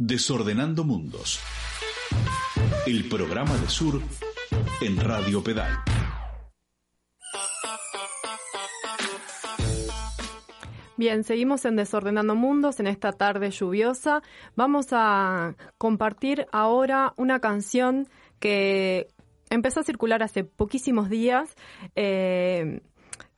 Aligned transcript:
Desordenando 0.00 0.84
Mundos. 0.84 1.40
El 2.86 3.08
programa 3.08 3.56
de 3.56 3.68
Sur 3.68 4.00
en 4.80 4.96
Radio 4.96 5.42
Pedal. 5.42 5.72
Bien, 10.96 11.24
seguimos 11.24 11.64
en 11.64 11.74
Desordenando 11.74 12.36
Mundos 12.36 12.78
en 12.78 12.86
esta 12.86 13.10
tarde 13.10 13.50
lluviosa. 13.50 14.22
Vamos 14.54 14.86
a 14.92 15.56
compartir 15.78 16.46
ahora 16.52 17.12
una 17.16 17.40
canción 17.40 18.06
que 18.38 19.08
empezó 19.50 19.80
a 19.80 19.82
circular 19.82 20.22
hace 20.22 20.44
poquísimos 20.44 21.10
días. 21.10 21.56
Eh, 21.96 22.82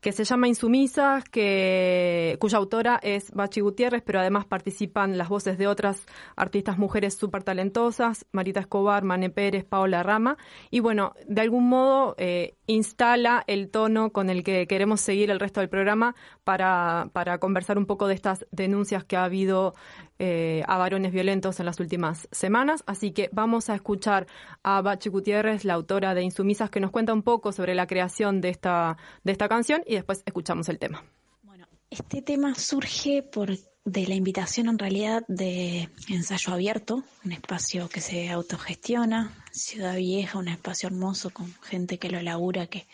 que 0.00 0.12
se 0.12 0.24
llama 0.24 0.48
Insumisas, 0.48 1.24
que, 1.24 2.36
cuya 2.40 2.58
autora 2.58 2.98
es 3.02 3.30
Bachi 3.32 3.60
Gutiérrez, 3.60 4.02
pero 4.04 4.20
además 4.20 4.46
participan 4.46 5.18
las 5.18 5.28
voces 5.28 5.58
de 5.58 5.66
otras 5.66 6.06
artistas 6.36 6.78
mujeres 6.78 7.14
súper 7.14 7.42
talentosas, 7.42 8.26
Marita 8.32 8.60
Escobar, 8.60 9.04
Mane 9.04 9.30
Pérez, 9.30 9.64
Paola 9.64 10.02
Rama, 10.02 10.38
y 10.70 10.80
bueno, 10.80 11.12
de 11.28 11.40
algún 11.42 11.68
modo 11.68 12.14
eh, 12.18 12.54
instala 12.66 13.44
el 13.46 13.70
tono 13.70 14.10
con 14.10 14.30
el 14.30 14.42
que 14.42 14.66
queremos 14.66 15.00
seguir 15.00 15.30
el 15.30 15.40
resto 15.40 15.60
del 15.60 15.68
programa 15.68 16.14
para, 16.44 17.10
para 17.12 17.38
conversar 17.38 17.76
un 17.76 17.86
poco 17.86 18.06
de 18.06 18.14
estas 18.14 18.46
denuncias 18.52 19.04
que 19.04 19.16
ha 19.16 19.24
habido 19.24 19.74
eh, 20.22 20.62
a 20.66 20.76
varones 20.76 21.12
violentos 21.12 21.60
en 21.60 21.66
las 21.66 21.80
últimas 21.80 22.28
semanas. 22.30 22.84
Así 22.86 23.12
que 23.12 23.30
vamos 23.32 23.70
a 23.70 23.74
escuchar 23.74 24.26
a 24.62 24.82
Bachi 24.82 25.08
Gutiérrez, 25.08 25.64
la 25.64 25.74
autora 25.74 26.14
de 26.14 26.22
Insumisas, 26.22 26.70
que 26.70 26.78
nos 26.78 26.90
cuenta 26.90 27.14
un 27.14 27.22
poco 27.22 27.52
sobre 27.52 27.74
la 27.74 27.86
creación 27.86 28.40
de 28.40 28.50
esta, 28.50 28.98
de 29.24 29.32
esta 29.32 29.48
canción 29.48 29.82
y 29.90 29.94
después 29.94 30.22
escuchamos 30.24 30.68
el 30.68 30.78
tema. 30.78 31.04
Bueno, 31.42 31.66
este 31.90 32.22
tema 32.22 32.54
surge 32.54 33.24
por 33.24 33.58
de 33.84 34.06
la 34.06 34.14
invitación 34.14 34.68
en 34.68 34.78
realidad 34.78 35.24
de 35.26 35.88
Ensayo 36.08 36.52
Abierto, 36.52 37.02
un 37.24 37.32
espacio 37.32 37.88
que 37.88 38.00
se 38.00 38.28
autogestiona, 38.28 39.34
Ciudad 39.50 39.96
Vieja, 39.96 40.38
un 40.38 40.46
espacio 40.46 40.86
hermoso 40.86 41.30
con 41.30 41.52
gente 41.62 41.98
que 41.98 42.08
lo 42.08 42.22
labura, 42.22 42.68
que 42.68 42.86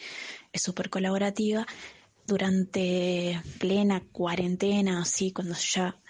es 0.52 0.62
súper 0.62 0.89
colaborativa. 0.89 1.67
Durante 2.27 3.42
plena 3.58 4.00
cuarentena, 4.11 5.02
así, 5.02 5.33
cuando 5.33 5.55
ya 5.55 6.00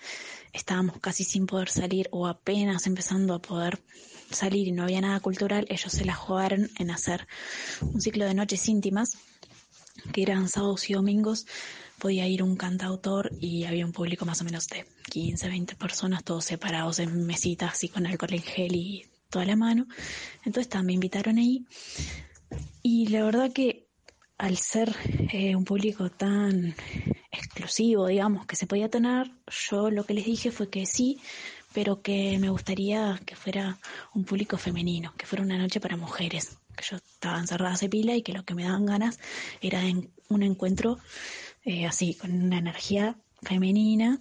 estábamos 0.53 1.01
casi 1.01 1.25
sin 1.25 1.47
poder 1.47 1.69
salir 1.69 2.09
o 2.13 2.29
apenas 2.29 2.87
empezando 2.87 3.35
a 3.35 3.43
poder 3.43 3.83
salir 4.31 4.69
y 4.69 4.73
no 4.73 4.85
había 4.85 5.01
nada 5.01 5.19
cultural, 5.19 5.67
ellos 5.69 5.93
se 5.93 6.05
la 6.05 6.15
jugaron 6.15 6.71
en 6.79 6.93
hacer 6.93 7.27
un 7.83 8.01
ciclo 8.01 8.25
de 8.25 8.35
noches 8.35 8.69
íntimas, 8.69 9.19
que 10.13 10.23
eran 10.23 10.49
sábados 10.49 10.89
y 10.91 10.95
domingos, 10.95 11.47
podía 11.99 12.27
ir 12.29 12.43
un 12.43 12.57
cantautor 12.57 13.33
y 13.41 13.65
había 13.65 13.87
un 13.87 13.93
público 13.93 14.25
más 14.25 14.41
o 14.41 14.45
menos 14.45 14.69
de 14.69 14.87
15, 15.11 15.49
20 15.49 15.77
personas, 15.77 16.25
todos 16.25 16.45
separados 16.45 16.99
en 16.99 17.27
mesitas 17.27 17.73
así 17.73 17.89
con 17.89 18.07
alcohol 18.07 18.35
en 18.35 18.43
gel 18.43 18.75
y 18.75 19.07
toda 19.31 19.45
la 19.45 19.57
mano. 19.57 19.87
Entonces 20.45 20.83
me 20.83 20.93
invitaron 20.93 21.39
ahí 21.39 21.65
y 22.83 23.09
la 23.09 23.25
verdad 23.25 23.53
que 23.53 23.87
al 24.39 24.59
ser 24.59 24.95
eh, 25.33 25.57
un 25.57 25.65
público 25.65 26.11
tan 26.11 26.75
exclusivo, 27.31 28.07
digamos, 28.07 28.47
que 28.47 28.57
se 28.57 28.67
podía 28.67 28.91
tener, 28.91 29.31
yo 29.69 29.91
lo 29.91 30.05
que 30.05 30.15
les 30.15 30.27
dije 30.27 30.51
fue 30.51 30.69
que 30.69 30.85
sí, 30.85 31.19
pero 31.73 32.03
que 32.03 32.39
me 32.39 32.51
gustaría 32.51 33.21
que 33.25 33.35
fuera 33.35 33.79
un 34.15 34.25
público 34.25 34.59
femenino, 34.59 35.15
que 35.17 35.27
fuera 35.27 35.45
una 35.45 35.59
noche 35.59 35.81
para 35.81 35.97
mujeres, 35.97 36.59
que 36.77 36.85
yo 36.89 36.97
estaba 36.97 37.39
encerrada 37.39 37.75
hace 37.75 37.89
pila 37.89 38.15
y 38.15 38.23
que 38.23 38.33
lo 38.33 38.45
que 38.45 38.55
me 38.55 38.65
daban 38.65 38.87
ganas 38.87 39.19
era 39.61 39.81
un 40.29 40.43
encuentro 40.43 40.99
eh, 41.65 41.87
así, 41.87 42.15
con 42.15 42.31
una 42.33 42.59
energía 42.59 43.17
femenina 43.43 44.21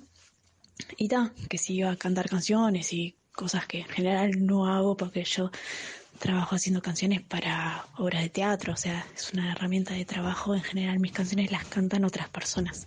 y 0.98 1.08
tal, 1.08 1.32
que 1.50 1.58
si 1.58 1.76
iba 1.76 1.92
a 1.92 1.96
cantar 1.96 2.30
canciones 2.30 2.92
y 2.94 3.16
cosas 3.34 3.68
que 3.68 3.80
en 3.82 3.88
general 3.88 4.46
no 4.46 4.68
hago 4.68 4.98
porque 4.98 5.24
yo 5.24 5.52
trabajo 6.20 6.56
haciendo 6.56 6.82
canciones 6.82 7.22
para 7.22 7.86
obras 7.98 8.24
de 8.24 8.30
teatro, 8.30 8.74
o 8.74 8.78
sea, 8.78 9.06
es 9.16 9.34
una 9.34 9.52
herramienta 9.52 9.94
de 9.94 10.06
trabajo, 10.06 10.56
en 10.56 10.64
general 10.64 11.00
mis 11.00 11.12
canciones 11.12 11.52
las 11.52 11.66
cantan 11.66 12.06
otras 12.06 12.30
personas. 12.30 12.86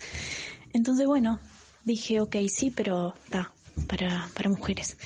Entonces, 0.72 1.06
bueno, 1.06 1.38
dije, 1.84 2.20
ok, 2.20 2.36
sí, 2.48 2.70
pero 2.70 3.14
está, 3.24 3.52
para, 3.86 4.28
para 4.34 4.50
mujeres. 4.50 4.96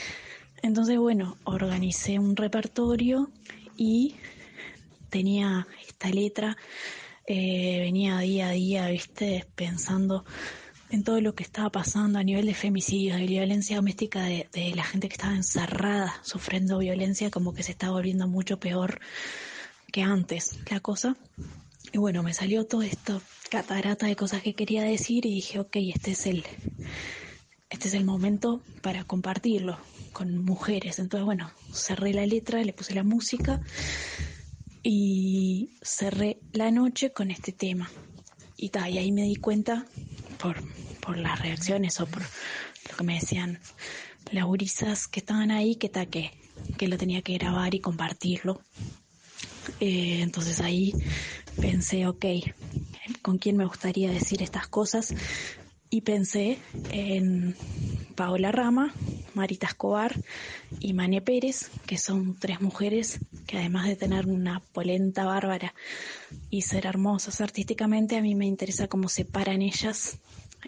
Entonces, 0.63 0.99
bueno, 0.99 1.37
organicé 1.45 2.19
un 2.19 2.37
repertorio 2.37 3.31
y 3.77 4.15
tenía 5.13 5.69
esta 5.87 6.09
letra, 6.09 6.57
eh, 7.27 7.81
venía 7.81 8.19
día 8.19 8.49
a 8.49 8.53
día, 8.53 8.89
viste, 8.89 9.47
pensando 9.55 10.25
en 10.89 11.05
todo 11.05 11.21
lo 11.21 11.35
que 11.35 11.45
estaba 11.45 11.71
pasando 11.71 12.19
a 12.19 12.25
nivel 12.25 12.47
de 12.47 12.55
femicidios, 12.55 13.19
de 13.19 13.27
violencia 13.27 13.77
doméstica, 13.77 14.25
de, 14.25 14.73
la 14.75 14.85
gente 14.85 15.09
que 15.09 15.15
estaba 15.15 15.35
encerrada 15.35 16.15
sufriendo 16.23 16.79
violencia, 16.79 17.31
como 17.31 17.53
que 17.53 17.63
se 17.63 17.73
estaba 17.73 17.93
volviendo 17.93 18.27
mucho 18.27 18.59
peor 18.59 19.01
que 19.93 20.03
antes 20.03 20.59
la 20.71 20.81
cosa. 20.81 21.15
Y 21.93 21.99
bueno, 21.99 22.23
me 22.23 22.33
salió 22.33 22.65
todo 22.65 22.83
esto 22.83 23.21
catarata 23.51 24.07
de 24.07 24.17
cosas 24.17 24.43
que 24.43 24.55
quería 24.55 24.83
decir 24.83 25.27
y 25.27 25.35
dije, 25.35 25.61
ok, 25.61 25.77
este 25.95 26.13
es 26.13 26.27
el, 26.27 26.45
este 27.69 27.89
es 27.89 27.95
el 27.95 28.05
momento 28.05 28.63
para 28.81 29.05
compartirlo 29.05 29.79
con 30.15 30.39
mujeres. 30.39 30.99
Entonces, 30.99 31.27
bueno, 31.27 31.51
cerré 31.71 32.15
la 32.15 32.25
letra, 32.25 32.63
le 32.63 32.73
puse 32.73 32.95
la 32.95 33.03
música 33.03 33.61
y 34.83 35.71
cerré 35.83 36.39
la 36.53 36.71
noche 36.71 37.13
con 37.13 37.31
este 37.31 37.53
tema. 37.53 37.91
Y, 38.57 38.71
ta, 38.71 38.85
ahí 38.85 39.13
me 39.13 39.23
di 39.23 39.37
cuenta 39.37 39.87
por, 40.39 40.63
por 41.01 41.17
las 41.19 41.41
reacciones 41.41 42.01
o 42.01 42.07
por 42.07 42.23
lo 42.23 42.97
que 42.97 43.05
me 43.05 43.15
decían 43.15 43.61
las 44.31 44.45
gurisas 44.45 45.09
que 45.09 45.21
estaban 45.21 45.51
ahí, 45.51 45.77
que, 45.77 45.89
ta, 45.89 46.07
que, 46.07 46.31
que 46.79 46.89
lo 46.89 46.99
tenía 46.99 47.23
que 47.23 47.35
grabar 47.35 47.75
y 47.75 47.81
compartirlo. 47.81 48.61
Eh, 49.81 50.21
entonces 50.23 50.61
ahí 50.61 50.93
pensé, 51.61 52.07
ok, 52.07 52.25
¿con 53.21 53.39
quién 53.39 53.57
me 53.57 53.67
gustaría 53.67 54.11
decir 54.11 54.43
estas 54.43 54.67
cosas? 54.67 55.15
Y 55.93 56.01
pensé 56.01 56.57
en 56.91 57.55
Paola 58.15 58.51
Rama, 58.51 58.95
Marita 59.35 59.67
Escobar 59.67 60.19
y 60.81 60.95
Mane 60.95 61.21
Pérez, 61.21 61.71
que 61.85 61.99
son 61.99 62.35
tres 62.39 62.63
mujeres 62.63 63.19
que 63.47 63.59
además 63.59 63.87
de 63.87 63.97
tener 63.97 64.27
una 64.27 64.61
polenta 64.73 65.27
bárbara 65.27 65.75
y 66.49 66.63
ser 66.63 66.87
hermosas 66.87 67.43
artísticamente, 67.43 68.17
a 68.17 68.23
mí 68.23 68.35
me 68.35 68.47
interesa 68.47 68.89
cómo 68.89 69.11
se 69.11 69.27
paran 69.27 69.61
ellas 69.61 70.17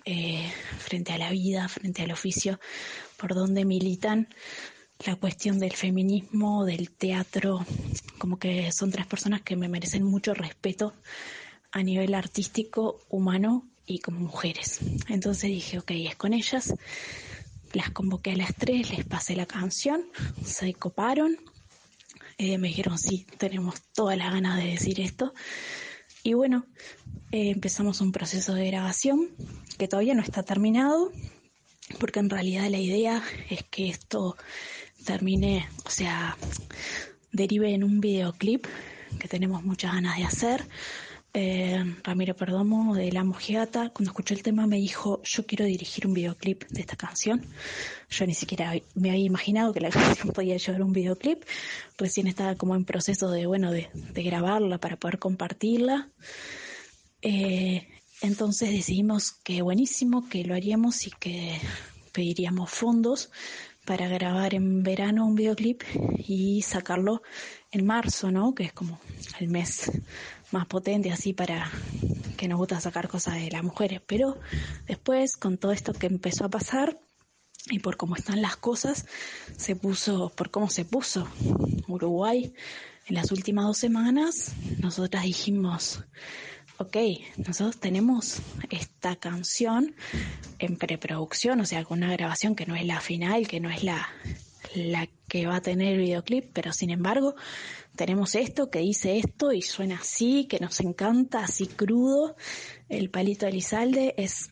eh, 0.05 0.47
frente 0.77 1.15
a 1.15 1.19
la 1.19 1.31
vida, 1.31 1.69
frente 1.69 2.03
al 2.03 2.13
oficio, 2.13 2.61
por 3.17 3.35
donde 3.35 3.65
militan. 3.65 4.29
La 5.07 5.17
cuestión 5.17 5.59
del 5.59 5.73
feminismo, 5.73 6.67
del 6.67 6.91
teatro, 6.91 7.65
como 8.19 8.39
que 8.39 8.71
son 8.73 8.91
tres 8.91 9.07
personas 9.07 9.41
que 9.41 9.57
me 9.57 9.71
merecen 9.71 10.05
mucho 10.05 10.35
respeto 10.35 10.93
a 11.73 11.83
nivel 11.83 12.13
artístico, 12.13 13.01
humano 13.09 13.65
y 13.87 13.99
como 13.99 14.21
mujeres. 14.21 14.81
Entonces 15.09 15.51
dije, 15.51 15.79
ok, 15.79 15.91
es 15.91 16.17
con 16.17 16.33
ellas. 16.33 16.75
Las 17.73 17.91
convoqué 17.91 18.33
a 18.33 18.37
las 18.37 18.55
tres, 18.55 18.91
les 18.91 19.05
pasé 19.05 19.35
la 19.35 19.47
canción, 19.47 20.05
se 20.45 20.75
coparon, 20.75 21.37
eh, 22.39 22.57
me 22.59 22.69
dijeron, 22.69 22.99
sí, 22.99 23.27
tenemos 23.39 23.83
todas 23.95 24.17
las 24.17 24.33
ganas 24.33 24.57
de 24.59 24.71
decir 24.71 25.01
esto. 25.01 25.35
Y 26.23 26.35
bueno, 26.35 26.67
eh, 27.33 27.51
empezamos 27.51 28.01
un 28.01 28.13
proceso 28.13 28.55
de 28.55 28.67
grabación 28.67 29.31
que 29.77 29.89
todavía 29.89 30.15
no 30.15 30.23
está 30.23 30.43
terminado, 30.43 31.11
porque 31.99 32.21
en 32.21 32.31
realidad 32.31 32.69
la 32.71 32.79
idea 32.79 33.23
es 33.51 33.65
que 33.65 33.89
esto 33.89 34.37
termine, 35.05 35.69
o 35.85 35.91
sea, 35.91 36.37
derive 37.33 37.75
en 37.75 37.85
un 37.85 38.01
videoclip 38.01 38.67
que 39.19 39.29
tenemos 39.29 39.65
muchas 39.65 39.93
ganas 39.93 40.17
de 40.17 40.25
hacer. 40.25 40.67
Eh, 41.37 41.83
Ramiro 42.05 42.37
Perdomo 42.37 42.95
de 42.95 43.11
La 43.11 43.25
Mojiata, 43.25 43.91
cuando 43.91 44.13
escuchó 44.13 44.35
el 44.35 44.45
tema 44.45 44.69
me 44.69 44.77
dijo, 44.77 45.21
yo 45.25 45.45
quiero 45.45 45.65
dirigir 45.65 46.07
un 46.07 46.15
videoclip 46.15 46.63
de 46.69 46.81
esta 46.81 46.95
canción. 46.95 47.45
Yo 48.09 48.25
ni 48.25 48.35
siquiera 48.35 48.73
me 48.95 49.11
había 49.11 49.25
imaginado 49.25 49.73
que 49.73 49.81
la 49.81 49.91
canción 49.91 50.29
podía 50.29 50.57
llevar 50.57 50.83
un 50.83 50.93
videoclip. 50.93 51.43
Recién 51.99 52.29
estaba 52.29 52.55
como 52.55 52.77
en 52.77 52.85
proceso 52.85 53.33
de, 53.33 53.47
bueno, 53.47 53.73
de, 53.73 53.91
grabarla 54.15 54.79
para 54.79 54.97
poder 54.97 55.19
compartirla. 55.19 56.09
Eh, 57.21 57.89
entonces 58.21 58.71
decidimos 58.71 59.33
que 59.33 59.61
buenísimo, 59.61 60.29
que 60.29 60.45
lo 60.45 60.55
haríamos 60.55 61.05
y 61.09 61.11
que 61.11 61.59
pediríamos 62.13 62.71
fondos 62.71 63.31
para 63.85 64.07
grabar 64.09 64.55
en 64.55 64.85
verano 64.85 65.27
un 65.27 65.35
videoclip 65.35 65.83
y 66.17 66.63
sacarlo 66.63 67.23
en 67.73 67.85
marzo, 67.85 68.31
¿no? 68.31 68.55
Que 68.55 68.65
es 68.65 68.73
como 68.73 69.01
el 69.41 69.49
mes 69.49 69.91
más 70.55 70.67
potente 70.67 71.11
así 71.11 71.33
para 71.33 71.71
que 72.37 72.49
nos 72.49 72.59
gusta 72.59 72.81
sacar 72.81 73.09
cosas 73.09 73.35
de 73.35 73.51
las 73.51 73.63
mujeres. 73.63 74.01
Pero 74.07 74.39
después, 74.87 75.37
con 75.37 75.59
todo 75.59 75.73
esto 75.73 75.93
que 75.93 76.07
empezó 76.07 76.45
a 76.45 76.49
pasar 76.49 76.99
y 77.71 77.81
por 77.81 77.97
cómo 77.97 78.17
están 78.17 78.41
las 78.41 78.57
cosas, 78.57 79.07
se 79.57 79.77
puso, 79.77 80.31
por 80.31 80.51
cómo 80.51 80.71
se 80.71 80.85
puso 80.85 81.29
Uruguay 81.89 82.55
en 83.07 83.15
las 83.15 83.33
últimas 83.33 83.67
dos 83.67 83.79
semanas, 83.79 84.53
nosotras 84.79 85.25
dijimos, 85.25 86.05
ok, 86.79 86.97
nosotros 87.37 87.79
tenemos 87.79 88.41
esta 88.71 89.17
canción 89.17 89.95
en 90.59 90.77
preproducción, 90.77 91.61
o 91.61 91.67
sea, 91.67 91.85
con 91.85 91.99
una 91.99 92.13
grabación 92.13 92.55
que 92.55 92.65
no 92.65 92.77
es 92.77 92.87
la 92.87 93.01
final, 93.01 93.47
que 93.47 93.61
no 93.61 93.71
es 93.71 93.83
la, 93.83 94.09
la 94.75 95.09
que 95.29 95.47
va 95.47 95.57
a 95.57 95.63
tener 95.63 95.95
el 95.95 96.01
videoclip, 96.01 96.51
pero 96.53 96.73
sin 96.73 96.91
embargo 96.91 97.35
tenemos 97.97 98.35
esto 98.35 98.71
que 98.71 98.81
dice 98.81 99.19
esto 99.19 99.53
y 99.53 99.63
suena 99.63 99.97
así, 99.97 100.47
que 100.47 100.59
nos 100.59 100.81
encanta, 100.81 101.45
así 101.45 101.67
crudo. 101.67 102.37
El 102.89 103.11
palito 103.11 103.47
Elizalde 103.47 104.15
es 104.17 104.51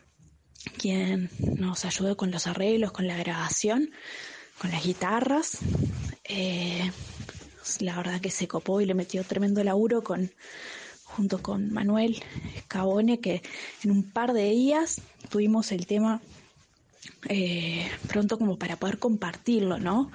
quien 0.78 1.30
nos 1.56 1.84
ayudó 1.84 2.16
con 2.16 2.30
los 2.30 2.46
arreglos, 2.46 2.92
con 2.92 3.06
la 3.06 3.16
grabación, 3.16 3.90
con 4.58 4.70
las 4.70 4.84
guitarras. 4.84 5.58
Eh, 6.24 6.90
la 7.80 7.96
verdad 7.96 8.20
que 8.20 8.30
se 8.30 8.48
copó 8.48 8.80
y 8.80 8.86
le 8.86 8.94
metió 8.94 9.24
tremendo 9.24 9.62
laburo 9.64 10.02
con 10.02 10.32
junto 11.04 11.42
con 11.42 11.70
Manuel 11.72 12.22
Cabone, 12.68 13.20
que 13.20 13.42
en 13.84 13.90
un 13.90 14.10
par 14.10 14.32
de 14.32 14.50
días 14.50 15.02
tuvimos 15.28 15.70
el 15.72 15.86
tema 15.86 16.22
eh, 17.28 17.88
pronto 18.08 18.38
como 18.38 18.58
para 18.58 18.76
poder 18.76 18.98
compartirlo, 18.98 19.78
¿no? 19.78 20.10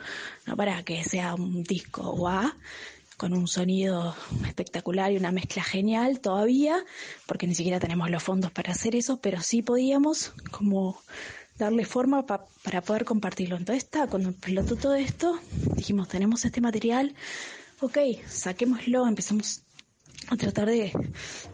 No 0.45 0.55
para 0.57 0.83
que 0.83 1.03
sea 1.03 1.35
un 1.35 1.63
disco 1.63 2.11
guau, 2.11 2.51
con 3.17 3.33
un 3.33 3.47
sonido 3.47 4.15
espectacular 4.45 5.11
y 5.11 5.17
una 5.17 5.31
mezcla 5.31 5.63
genial 5.63 6.19
todavía, 6.19 6.85
porque 7.25 7.47
ni 7.47 7.55
siquiera 7.55 7.79
tenemos 7.79 8.09
los 8.11 8.21
fondos 8.21 8.51
para 8.51 8.71
hacer 8.71 8.95
eso, 8.95 9.19
pero 9.19 9.41
sí 9.41 9.63
podíamos 9.63 10.33
como 10.51 11.01
darle 11.57 11.85
forma 11.85 12.25
para 12.25 12.81
poder 12.81 13.05
compartirlo. 13.05 13.57
Entonces 13.57 13.85
está, 13.85 14.07
cuando 14.07 14.29
explotó 14.29 14.75
todo 14.75 14.95
esto, 14.95 15.39
dijimos, 15.75 16.07
tenemos 16.07 16.45
este 16.45 16.61
material, 16.61 17.15
ok, 17.79 17.97
saquémoslo, 18.27 19.07
empezamos 19.07 19.63
a 20.29 20.37
tratar 20.37 20.67
de, 20.67 20.91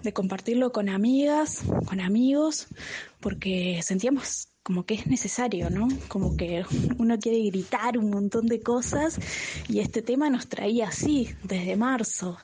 de 0.02 0.14
compartirlo 0.14 0.74
con 0.74 0.90
amigas, 0.90 1.62
con 1.86 2.02
amigos, 2.02 2.68
porque 3.22 3.80
sentíamos 3.84 4.50
como 4.64 4.86
que 4.86 4.96
es 4.96 5.08
necesario, 5.08 5.70
¿no? 5.70 5.90
Como 6.08 6.38
que 6.38 6.64
uno 6.98 7.20
quiere 7.20 7.40
gritar 7.50 7.98
un 7.98 8.10
montón 8.10 8.48
de 8.48 8.62
cosas 8.62 9.20
y 9.68 9.80
este 9.80 10.02
tema 10.02 10.30
nos 10.30 10.48
traía 10.48 10.88
así, 10.88 11.30
desde 11.44 11.76
marzo, 11.76 12.38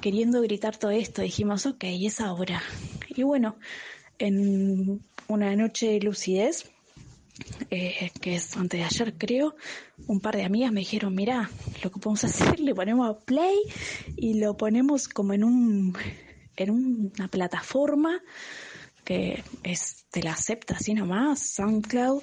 queriendo 0.00 0.42
gritar 0.42 0.76
todo 0.76 0.90
esto. 0.90 1.22
Dijimos, 1.22 1.64
ok, 1.66 1.84
es 1.84 2.20
ahora. 2.20 2.60
Y 3.08 3.22
bueno, 3.22 3.56
en 4.18 5.00
una 5.28 5.54
noche 5.54 5.92
de 5.92 6.00
lucidez, 6.00 6.70
eh, 7.70 8.10
que 8.20 8.36
es 8.36 8.56
antes 8.56 8.80
de 8.80 8.86
ayer 8.86 9.14
creo, 9.16 9.54
un 10.06 10.20
par 10.20 10.36
de 10.36 10.44
amigas 10.44 10.72
me 10.72 10.80
dijeron, 10.80 11.14
mira, 11.14 11.50
lo 11.82 11.90
que 11.90 12.00
podemos 12.00 12.24
hacer, 12.24 12.58
le 12.60 12.74
ponemos 12.74 13.16
play 13.24 13.56
y 14.16 14.40
lo 14.40 14.56
ponemos 14.56 15.08
como 15.08 15.32
en 15.32 15.44
un 15.44 15.96
en 16.56 16.70
una 16.70 17.26
plataforma 17.28 18.22
que 19.04 19.44
es, 19.62 20.06
te 20.10 20.22
la 20.22 20.32
acepta 20.32 20.74
así 20.74 20.94
nomás, 20.94 21.40
SoundCloud. 21.54 22.22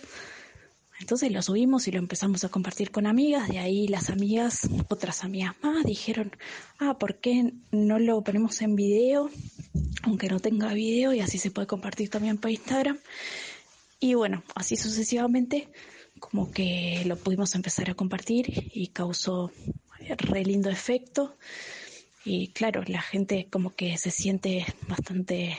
Entonces 1.00 1.32
lo 1.32 1.42
subimos 1.42 1.88
y 1.88 1.92
lo 1.92 1.98
empezamos 1.98 2.44
a 2.44 2.50
compartir 2.50 2.92
con 2.92 3.08
amigas, 3.08 3.50
de 3.50 3.58
ahí 3.58 3.88
las 3.88 4.12
amigas, 4.12 4.70
otras 4.88 5.24
amigas 5.24 5.56
más, 5.64 5.84
dijeron, 5.84 6.32
ah, 6.78 7.00
¿por 7.00 7.16
qué 7.16 7.54
no 7.72 7.98
lo 7.98 8.24
ponemos 8.24 8.62
en 8.62 8.76
video? 8.76 9.32
Aunque 10.04 10.30
no 10.30 10.40
tenga 10.40 10.74
video 10.74 11.12
y 11.14 11.20
así 11.20 11.40
se 11.40 11.50
puede 11.50 11.66
compartir 11.66 12.10
también 12.10 12.38
por 12.38 12.52
Instagram. 12.52 13.00
Y 14.00 14.14
bueno, 14.14 14.44
así 14.54 14.76
sucesivamente, 14.78 15.70
como 16.20 16.52
que 16.52 17.02
lo 17.06 17.18
pudimos 17.18 17.56
empezar 17.56 17.90
a 17.90 17.96
compartir 17.96 18.70
y 18.74 18.88
causó 18.88 19.52
re 20.18 20.44
lindo 20.46 20.70
efecto. 20.70 21.36
Y 22.24 22.50
claro, 22.50 22.84
la 22.86 23.02
gente 23.02 23.48
como 23.50 23.76
que 23.76 23.98
se 23.98 24.12
siente 24.12 24.66
bastante 24.88 25.58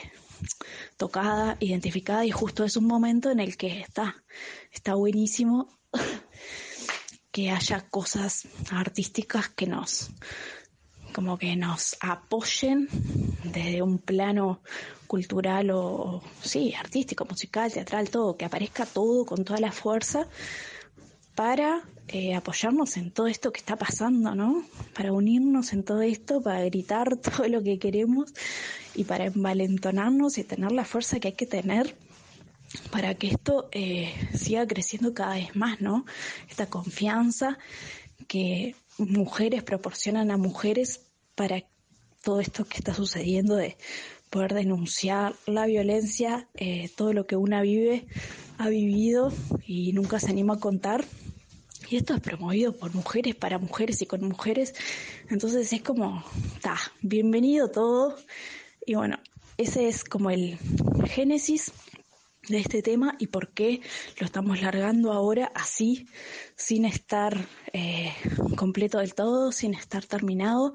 tocada, 0.97 1.57
identificada 1.59 2.25
y 2.25 2.31
justo 2.31 2.63
es 2.63 2.77
un 2.77 2.85
momento 2.85 3.31
en 3.31 3.39
el 3.39 3.57
que 3.57 3.81
está, 3.81 4.23
está 4.71 4.95
buenísimo 4.95 5.67
que 7.31 7.51
haya 7.51 7.81
cosas 7.89 8.47
artísticas 8.71 9.49
que 9.49 9.67
nos, 9.67 10.11
como 11.13 11.37
que 11.37 11.55
nos 11.55 11.97
apoyen 11.99 12.87
desde 13.43 13.81
un 13.81 13.99
plano 13.99 14.61
cultural 15.07 15.71
o, 15.71 16.23
sí, 16.41 16.73
artístico, 16.73 17.25
musical, 17.25 17.71
teatral, 17.71 18.09
todo, 18.09 18.35
que 18.35 18.45
aparezca 18.45 18.85
todo 18.85 19.25
con 19.25 19.43
toda 19.43 19.59
la 19.59 19.71
fuerza 19.71 20.27
para 21.35 21.83
eh, 22.07 22.35
apoyarnos 22.35 22.97
en 22.97 23.11
todo 23.11 23.27
esto 23.27 23.51
que 23.51 23.59
está 23.59 23.75
pasando, 23.75 24.35
¿no? 24.35 24.63
Para 24.93 25.13
unirnos 25.13 25.73
en 25.73 25.83
todo 25.83 26.01
esto, 26.01 26.41
para 26.41 26.63
gritar 26.65 27.17
todo 27.21 27.47
lo 27.47 27.63
que 27.63 27.79
queremos 27.79 28.33
y 28.95 29.05
para 29.05 29.25
envalentonarnos 29.25 30.37
y 30.37 30.43
tener 30.43 30.71
la 30.71 30.85
fuerza 30.85 31.19
que 31.19 31.29
hay 31.29 31.33
que 31.33 31.45
tener 31.45 31.95
para 32.91 33.15
que 33.15 33.27
esto 33.27 33.69
eh, 33.71 34.13
siga 34.35 34.65
creciendo 34.67 35.13
cada 35.13 35.35
vez 35.35 35.55
más, 35.55 35.79
¿no? 35.79 36.05
Esta 36.49 36.67
confianza 36.67 37.57
que 38.27 38.75
mujeres 38.97 39.63
proporcionan 39.63 40.31
a 40.31 40.37
mujeres 40.37 41.01
para 41.35 41.63
todo 42.23 42.39
esto 42.39 42.65
que 42.65 42.77
está 42.77 42.93
sucediendo 42.93 43.55
de 43.55 43.77
poder 44.29 44.53
denunciar 44.53 45.35
la 45.45 45.65
violencia, 45.65 46.47
eh, 46.55 46.89
todo 46.95 47.13
lo 47.13 47.27
que 47.27 47.35
una 47.35 47.61
vive, 47.61 48.07
ha 48.57 48.69
vivido 48.69 49.31
y 49.65 49.93
nunca 49.93 50.19
se 50.19 50.31
anima 50.31 50.55
a 50.55 50.59
contar 50.59 51.05
y 51.89 51.97
esto 51.97 52.13
es 52.13 52.21
promovido 52.21 52.75
por 52.75 52.93
mujeres, 52.93 53.35
para 53.35 53.57
mujeres 53.57 54.01
y 54.01 54.05
con 54.05 54.21
mujeres. 54.27 54.73
Entonces 55.29 55.71
es 55.73 55.81
como, 55.81 56.23
está, 56.55 56.77
bienvenido 57.01 57.69
todo. 57.69 58.15
Y 58.85 58.95
bueno, 58.95 59.17
ese 59.57 59.87
es 59.87 60.03
como 60.03 60.29
el 60.29 60.57
génesis 61.05 61.71
de 62.47 62.59
este 62.59 62.81
tema 62.81 63.15
y 63.19 63.27
por 63.27 63.53
qué 63.53 63.81
lo 64.19 64.25
estamos 64.25 64.61
largando 64.61 65.13
ahora 65.13 65.51
así, 65.55 66.07
sin 66.55 66.85
estar 66.85 67.47
eh, 67.71 68.13
completo 68.55 68.99
del 68.99 69.13
todo, 69.13 69.51
sin 69.51 69.73
estar 69.73 70.05
terminado, 70.05 70.73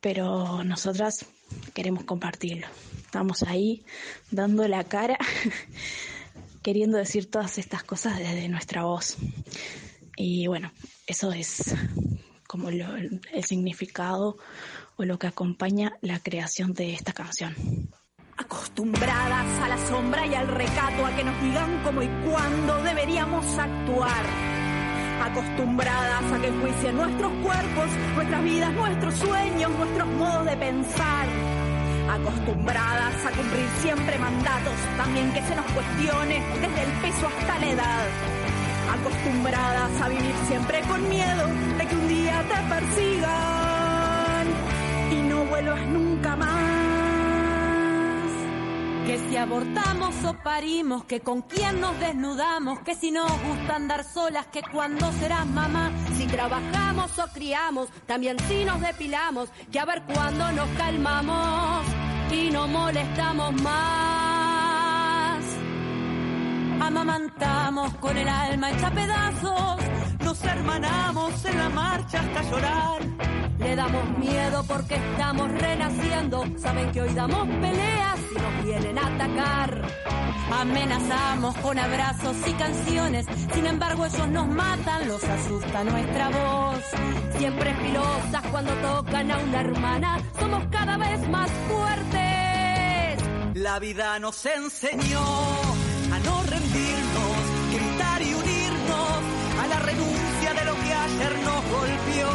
pero 0.00 0.64
nosotras 0.64 1.26
queremos 1.74 2.04
compartirlo. 2.04 2.66
Estamos 3.04 3.42
ahí 3.42 3.84
dando 4.30 4.66
la 4.66 4.84
cara, 4.84 5.18
queriendo 6.62 6.98
decir 6.98 7.30
todas 7.30 7.58
estas 7.58 7.84
cosas 7.84 8.18
desde 8.18 8.48
nuestra 8.48 8.84
voz. 8.84 9.16
Y 10.20 10.48
bueno, 10.48 10.72
eso 11.06 11.30
es 11.30 11.76
como 12.48 12.70
el 12.70 13.20
significado 13.44 14.36
o 14.96 15.04
lo 15.04 15.16
que 15.16 15.28
acompaña 15.28 15.96
la 16.00 16.18
creación 16.18 16.74
de 16.74 16.92
esta 16.92 17.12
canción. 17.12 17.54
Acostumbradas 18.36 19.62
a 19.62 19.68
la 19.68 19.86
sombra 19.86 20.26
y 20.26 20.34
al 20.34 20.48
recato, 20.48 21.06
a 21.06 21.14
que 21.14 21.22
nos 21.22 21.40
digan 21.40 21.82
cómo 21.84 22.02
y 22.02 22.08
cuándo 22.28 22.82
deberíamos 22.82 23.46
actuar. 23.58 24.26
Acostumbradas 25.22 26.32
a 26.32 26.42
que 26.42 26.50
juicien 26.50 26.96
nuestros 26.96 27.32
cuerpos, 27.34 27.86
nuestras 28.16 28.42
vidas, 28.42 28.72
nuestros 28.74 29.14
sueños, 29.14 29.70
nuestros 29.70 30.08
modos 30.08 30.46
de 30.46 30.56
pensar. 30.56 31.28
Acostumbradas 32.10 33.24
a 33.24 33.30
cumplir 33.30 33.68
siempre 33.82 34.18
mandatos, 34.18 34.74
también 34.96 35.32
que 35.32 35.42
se 35.42 35.54
nos 35.54 35.66
cuestione 35.66 36.42
desde 36.60 36.82
el 36.82 37.00
peso 37.02 37.28
hasta 37.28 37.58
la 37.60 37.70
edad 37.70 38.47
acostumbradas 38.90 40.00
a 40.00 40.08
vivir 40.08 40.34
siempre 40.46 40.80
con 40.82 41.08
miedo 41.08 41.46
de 41.78 41.86
que 41.86 41.96
un 41.96 42.08
día 42.08 42.44
te 42.48 42.74
persigan 42.74 44.46
y 45.10 45.16
no 45.28 45.44
vuelvas 45.44 45.86
nunca 45.86 46.36
más. 46.36 46.48
Que 49.06 49.18
si 49.28 49.36
abortamos 49.36 50.14
o 50.24 50.34
parimos, 50.42 51.04
que 51.04 51.20
con 51.20 51.42
quién 51.42 51.80
nos 51.80 51.98
desnudamos, 51.98 52.80
que 52.80 52.94
si 52.94 53.10
nos 53.10 53.30
gusta 53.42 53.76
andar 53.76 54.04
solas, 54.04 54.46
que 54.48 54.62
cuando 54.72 55.10
serás 55.12 55.46
mamá, 55.46 55.90
si 56.16 56.26
trabajamos 56.26 57.18
o 57.18 57.26
criamos, 57.32 57.88
también 58.06 58.36
si 58.48 58.64
nos 58.64 58.80
depilamos, 58.80 59.48
que 59.72 59.80
a 59.80 59.86
ver 59.86 60.02
cuándo 60.02 60.52
nos 60.52 60.68
calmamos 60.70 61.86
y 62.30 62.50
no 62.50 62.68
molestamos 62.68 63.52
más. 63.62 64.37
Amamantamos 66.88 67.92
con 67.96 68.16
el 68.16 68.26
alma 68.26 68.70
hecha 68.70 68.90
pedazos, 68.90 69.76
nos 70.24 70.42
hermanamos 70.42 71.44
en 71.44 71.58
la 71.58 71.68
marcha 71.68 72.18
hasta 72.18 72.42
llorar. 72.50 73.02
Le 73.58 73.76
damos 73.76 74.18
miedo 74.18 74.64
porque 74.66 74.94
estamos 74.94 75.50
renaciendo, 75.50 76.44
saben 76.56 76.90
que 76.90 77.02
hoy 77.02 77.12
damos 77.12 77.46
peleas 77.46 78.18
y 78.34 78.40
nos 78.40 78.64
vienen 78.64 78.98
a 78.98 79.06
atacar. 79.06 79.82
Amenazamos 80.50 81.54
con 81.58 81.78
abrazos 81.78 82.36
y 82.46 82.52
canciones, 82.54 83.26
sin 83.52 83.66
embargo 83.66 84.06
ellos 84.06 84.28
nos 84.28 84.48
matan, 84.48 85.08
los 85.08 85.22
asusta 85.22 85.84
nuestra 85.84 86.30
voz. 86.30 86.84
Siempre 87.36 87.74
filosas 87.74 88.42
cuando 88.50 88.72
tocan 88.76 89.30
a 89.30 89.36
una 89.36 89.60
hermana, 89.60 90.18
somos 90.40 90.64
cada 90.70 90.96
vez 90.96 91.28
más 91.28 91.50
fuertes. 91.68 93.24
La 93.56 93.78
vida 93.78 94.18
nos 94.20 94.46
enseñó 94.46 95.67
no 96.20 96.42
rendirnos, 96.42 97.40
gritar 97.72 98.22
y 98.22 98.34
unirnos 98.34 99.18
a 99.62 99.66
la 99.66 99.78
renuncia 99.80 100.54
de 100.54 100.64
lo 100.64 100.74
que 100.74 100.92
ayer 100.92 101.32
nos 101.44 101.62
golpeó. 101.76 102.32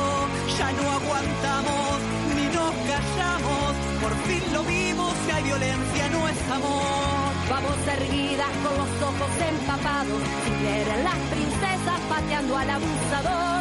Ya 0.58 0.72
no 0.72 0.84
aguantamos 1.00 1.94
ni 2.36 2.46
nos 2.58 2.74
callamos, 2.90 3.72
por 4.02 4.14
fin 4.28 4.44
lo 4.54 4.64
vimos, 4.64 5.14
que 5.26 5.32
hay 5.34 5.44
violencia 5.44 6.10
no 6.10 6.28
es 6.30 6.52
amor. 6.52 7.32
Vamos 7.50 7.78
erguidas 7.88 8.54
con 8.64 8.74
los 8.78 8.92
ojos 9.10 9.32
empapados, 9.52 10.22
si 10.44 10.52
quieren 10.52 11.04
las 11.04 11.20
princesas 11.32 12.00
pateando 12.10 12.58
al 12.58 12.70
abusador 12.70 13.54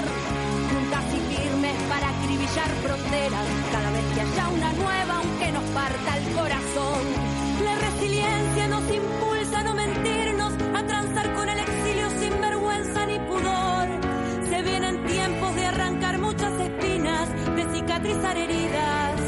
acribillar 2.22 2.70
fronteras 2.82 3.46
cada 3.72 3.90
vez 3.90 4.04
que 4.14 4.20
haya 4.20 4.48
una 4.48 4.72
nueva, 4.72 5.14
aunque 5.16 5.52
nos 5.52 5.64
parta 5.70 6.18
el 6.18 6.34
corazón. 6.34 7.02
La 7.64 7.74
resiliencia 7.76 8.51
cicatrizar 17.82 18.36
heridas. 18.36 19.20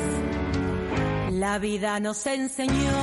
La 1.32 1.58
vida 1.58 2.00
nos 2.00 2.26
enseñó 2.26 2.99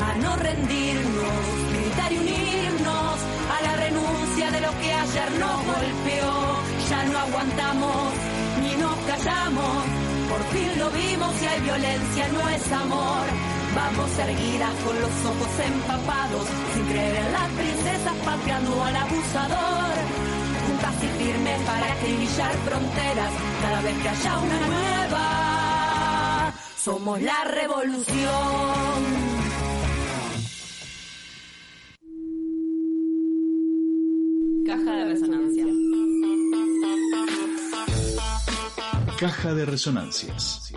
a 0.00 0.14
no 0.22 0.36
rendirnos, 0.36 1.42
gritar 1.72 2.12
y 2.12 2.18
unirnos 2.18 3.16
a 3.54 3.62
la 3.62 3.76
renuncia 3.76 4.50
de 4.50 4.60
lo 4.60 4.70
que 4.80 4.92
ayer 4.92 5.30
nos 5.38 5.64
golpeó. 5.64 6.32
Ya 6.88 7.04
no 7.04 7.18
aguantamos 7.18 8.12
ni 8.62 8.76
nos 8.76 8.96
callamos, 9.10 9.84
por 10.30 10.42
fin 10.52 10.78
lo 10.78 10.90
vimos 10.90 11.42
y 11.42 11.46
hay 11.46 11.60
violencia, 11.60 12.28
no 12.28 12.48
es 12.48 12.72
amor. 12.72 13.26
Vamos 13.74 14.18
erguidas 14.18 14.74
con 14.84 15.00
los 15.00 15.12
ojos 15.30 15.52
empapados, 15.66 16.46
sin 16.74 16.84
creer 16.86 17.16
en 17.16 17.32
las 17.32 17.48
princesas 17.50 18.14
pateando 18.24 18.84
al 18.84 18.96
abusador. 18.96 20.37
Juntas 20.78 21.02
y 21.02 21.08
firmes 21.24 21.60
para 21.62 21.92
acribillar 21.92 22.56
fronteras 22.58 23.32
cada 23.62 23.82
vez 23.82 23.98
que 23.98 24.08
haya 24.08 24.38
una 24.38 24.66
nueva. 24.66 26.52
Somos 26.76 27.22
la 27.22 27.44
revolución. 27.44 28.16
Caja 34.66 34.92
de 34.92 35.04
resonancia. 35.04 35.64
Caja 39.18 39.54
de 39.54 39.66
resonancias. 39.66 40.72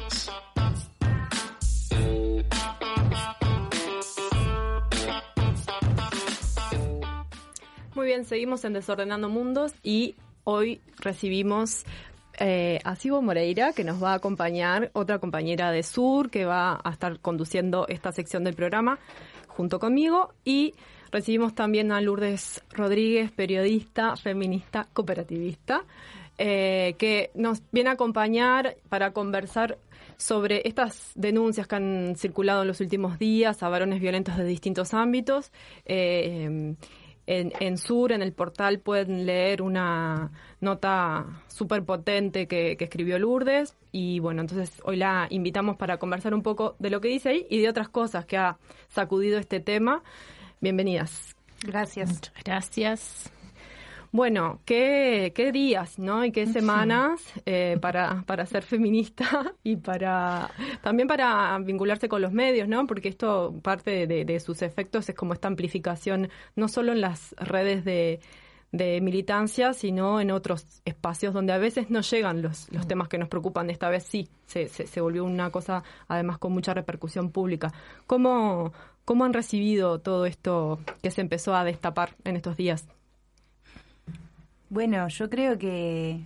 Muy 8.02 8.08
bien, 8.08 8.26
seguimos 8.26 8.66
en 8.66 8.74
Desordenando 8.74 9.30
Mundos 9.30 9.76
y 9.84 10.16
hoy 10.44 10.82
recibimos 10.98 11.86
eh, 12.40 12.80
a 12.84 12.96
Sibo 12.96 13.22
Moreira, 13.22 13.74
que 13.74 13.84
nos 13.84 14.02
va 14.02 14.14
a 14.14 14.16
acompañar, 14.16 14.90
otra 14.94 15.20
compañera 15.20 15.70
de 15.70 15.84
Sur, 15.84 16.32
que 16.32 16.46
va 16.46 16.82
a 16.84 16.90
estar 16.90 17.20
conduciendo 17.20 17.88
esta 17.88 18.12
sección 18.12 18.44
del 18.44 18.56
programa 18.56 18.98
junto 19.46 19.80
conmigo. 19.80 20.34
Y 20.44 20.74
recibimos 21.12 21.54
también 21.54 21.92
a 21.92 22.02
Lourdes 22.02 22.64
Rodríguez, 22.72 23.32
periodista, 23.32 24.16
feminista, 24.16 24.88
cooperativista, 24.94 25.84
eh, 26.40 26.96
que 26.98 27.30
nos 27.36 27.62
viene 27.72 27.92
a 27.92 27.94
acompañar 27.94 28.78
para 28.90 29.14
conversar 29.14 29.78
sobre 30.18 30.64
estas 30.68 31.12
denuncias 31.14 31.68
que 31.68 31.76
han 31.76 32.16
circulado 32.18 32.64
en 32.64 32.68
los 32.68 32.82
últimos 32.82 33.20
días 33.20 33.62
a 33.62 33.70
varones 33.70 34.02
violentos 34.02 34.38
de 34.38 34.46
distintos 34.46 34.96
ámbitos. 34.96 35.52
Eh, 35.86 36.74
en, 37.32 37.54
en, 37.60 37.78
Sur, 37.78 38.12
en 38.12 38.22
el 38.22 38.34
portal, 38.34 38.80
pueden 38.80 39.26
leer 39.26 39.62
una 39.62 40.32
nota 40.60 41.44
súper 41.48 41.84
potente 41.84 42.48
que, 42.48 42.76
que, 42.78 42.84
escribió 42.84 43.18
Lourdes. 43.18 43.78
Y 43.92 44.20
bueno, 44.20 44.42
entonces 44.42 44.82
hoy 44.84 44.98
la 44.98 45.28
invitamos 45.30 45.78
para 45.78 45.98
conversar 45.98 46.34
un 46.34 46.42
poco 46.42 46.76
de 46.80 46.90
lo 46.90 47.00
que 47.00 47.08
dice 47.08 47.30
ahí 47.30 47.48
y 47.50 47.62
de 47.62 47.70
otras 47.70 47.90
cosas 47.90 48.26
que 48.26 48.38
ha 48.38 48.58
sacudido 48.90 49.40
este 49.40 49.62
tema. 49.62 50.04
Bienvenidas. 50.60 51.36
Gracias. 51.64 52.10
Muchas 52.10 52.34
gracias. 52.44 53.41
Bueno, 54.14 54.60
qué, 54.66 55.32
qué 55.34 55.54
días, 55.54 55.98
¿no? 55.98 56.26
Y 56.26 56.34
qué 56.34 56.46
semanas 56.46 57.22
eh, 57.46 57.78
para, 57.82 58.24
para 58.24 58.46
ser 58.46 58.64
feminista 58.64 59.54
y 59.64 59.78
para 59.78 60.52
también 60.82 61.08
para 61.08 61.58
vincularse 61.60 62.10
con 62.10 62.22
los 62.22 62.34
medios, 62.34 62.68
¿no? 62.68 62.86
Porque 62.88 63.08
esto, 63.08 63.58
parte 63.64 64.08
de, 64.08 64.26
de 64.26 64.40
sus 64.42 64.62
efectos 64.64 65.08
es 65.08 65.16
como 65.16 65.34
esta 65.34 65.48
amplificación, 65.48 66.30
no 66.58 66.68
solo 66.68 66.92
en 66.92 67.00
las 67.00 67.34
redes 67.38 67.86
de, 67.86 68.20
de 68.74 69.00
militancia, 69.00 69.74
sino 69.74 70.20
en 70.20 70.32
otros 70.32 70.82
espacios 70.84 71.34
donde 71.34 71.54
a 71.54 71.58
veces 71.58 71.90
no 71.90 72.02
llegan 72.02 72.42
los, 72.42 72.70
los 72.72 72.88
temas 72.88 73.08
que 73.08 73.18
nos 73.18 73.30
preocupan. 73.30 73.70
Esta 73.70 73.90
vez 73.90 74.04
sí, 74.04 74.28
se, 74.46 74.68
se, 74.68 74.88
se 74.88 75.00
volvió 75.00 75.24
una 75.24 75.52
cosa 75.52 75.84
además 76.10 76.38
con 76.38 76.52
mucha 76.52 76.74
repercusión 76.74 77.32
pública. 77.32 77.72
¿Cómo, 78.08 78.74
¿Cómo 79.06 79.24
han 79.24 79.32
recibido 79.34 80.00
todo 80.00 80.26
esto 80.26 80.80
que 81.02 81.12
se 81.12 81.22
empezó 81.22 81.56
a 81.56 81.64
destapar 81.64 82.18
en 82.26 82.36
estos 82.36 82.58
días? 82.58 82.90
Bueno, 84.72 85.10
yo 85.10 85.30
creo 85.30 85.58
que 85.58 86.22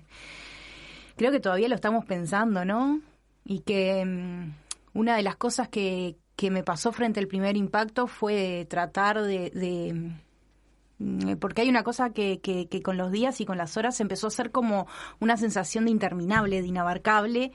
creo 1.16 1.32
que 1.32 1.40
todavía 1.40 1.68
lo 1.68 1.74
estamos 1.74 2.06
pensando, 2.06 2.64
¿no? 2.64 3.02
Y 3.44 3.62
que 3.62 4.04
um, 4.06 4.54
una 4.94 5.16
de 5.16 5.24
las 5.24 5.36
cosas 5.36 5.68
que, 5.68 6.18
que, 6.36 6.52
me 6.52 6.62
pasó 6.62 6.92
frente 6.92 7.20
al 7.20 7.28
primer 7.28 7.58
impacto 7.58 8.06
fue 8.06 8.68
tratar 8.70 9.20
de, 9.24 9.50
de 9.50 11.36
porque 11.40 11.64
hay 11.64 11.70
una 11.70 11.82
cosa 11.82 12.12
que, 12.12 12.40
que, 12.40 12.68
que, 12.68 12.84
con 12.84 12.98
los 12.98 13.12
días 13.12 13.42
y 13.42 13.46
con 13.46 13.58
las 13.58 13.78
horas 13.78 14.00
empezó 14.00 14.28
a 14.28 14.30
ser 14.30 14.52
como 14.52 14.86
una 15.20 15.38
sensación 15.38 15.86
de 15.86 15.92
interminable, 15.92 16.62
de 16.62 16.68
inabarcable, 16.68 17.52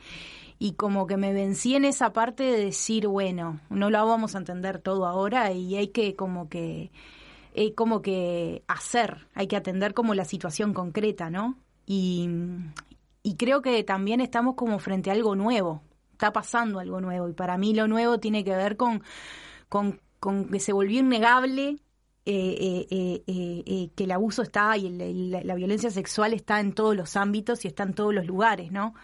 y 0.58 0.72
como 0.72 1.06
que 1.06 1.16
me 1.16 1.32
vencí 1.32 1.76
en 1.76 1.84
esa 1.84 2.12
parte 2.12 2.42
de 2.42 2.64
decir, 2.64 3.06
bueno, 3.06 3.60
no 3.70 3.90
lo 3.90 4.04
vamos 4.04 4.34
a 4.34 4.38
entender 4.38 4.80
todo 4.80 5.06
ahora 5.06 5.52
y 5.52 5.76
hay 5.76 5.88
que 5.88 6.16
como 6.16 6.48
que 6.48 6.90
eh, 7.54 7.74
como 7.74 8.02
que 8.02 8.62
hacer, 8.68 9.28
hay 9.34 9.46
que 9.46 9.56
atender 9.56 9.94
como 9.94 10.14
la 10.14 10.24
situación 10.24 10.74
concreta, 10.74 11.30
¿no? 11.30 11.56
Y, 11.86 12.28
y 13.22 13.36
creo 13.36 13.62
que 13.62 13.82
también 13.84 14.20
estamos 14.20 14.54
como 14.54 14.78
frente 14.78 15.10
a 15.10 15.14
algo 15.14 15.34
nuevo, 15.36 15.82
está 16.12 16.32
pasando 16.32 16.78
algo 16.78 17.00
nuevo 17.00 17.28
y 17.28 17.32
para 17.32 17.58
mí 17.58 17.74
lo 17.74 17.88
nuevo 17.88 18.18
tiene 18.20 18.44
que 18.44 18.54
ver 18.54 18.76
con, 18.76 19.02
con, 19.68 20.00
con 20.18 20.48
que 20.48 20.60
se 20.60 20.72
volvió 20.72 21.00
innegable 21.00 21.78
eh, 22.26 22.86
eh, 22.90 23.22
eh, 23.26 23.90
que 23.96 24.04
el 24.04 24.12
abuso 24.12 24.42
está 24.42 24.76
y 24.76 24.90
la, 25.30 25.54
violencia 25.54 25.90
sexual 25.90 26.34
está 26.34 26.60
en 26.60 26.74
todos 26.74 26.94
los 26.94 27.16
ámbitos 27.16 27.64
y 27.64 27.68
está 27.68 27.82
en 27.82 27.94
todos 27.94 28.14
los 28.14 28.26
lugares, 28.26 28.70
¿no? 28.70 28.94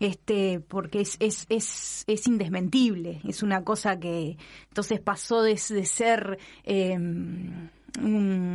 Este, 0.00 0.60
porque 0.60 1.00
es, 1.00 1.16
es, 1.20 1.46
es, 1.48 2.04
es 2.06 2.26
indesmentible, 2.26 3.20
es 3.26 3.42
una 3.42 3.64
cosa 3.64 3.98
que 3.98 4.36
entonces 4.68 5.00
pasó 5.00 5.42
de, 5.42 5.52
de 5.52 5.84
ser 5.84 6.38
Mm, 6.66 7.68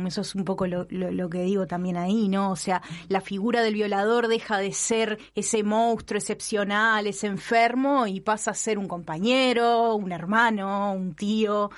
eso 0.06 0.20
es 0.20 0.34
un 0.34 0.44
poco 0.44 0.66
lo, 0.66 0.86
que 0.86 1.42
digo 1.42 1.66
también 1.66 1.96
ahí, 1.96 2.28
¿no? 2.28 2.50
O 2.50 2.56
sea, 2.56 2.82
la 3.08 3.20
figura 3.20 3.62
del 3.62 3.74
violador 3.74 4.28
deja 4.28 4.58
de 4.58 4.72
ser 4.72 5.18
ese 5.34 5.62
monstruo 5.62 6.18
excepcional, 6.18 7.06
ese 7.06 7.26
enfermo, 7.26 8.06
y 8.06 8.20
pasa 8.20 8.52
a 8.52 8.54
ser 8.54 8.78
un 8.78 8.88
compañero, 8.88 9.94
un 9.96 10.12
hermano, 10.12 10.92
un 10.92 11.14
tío, 11.14 11.70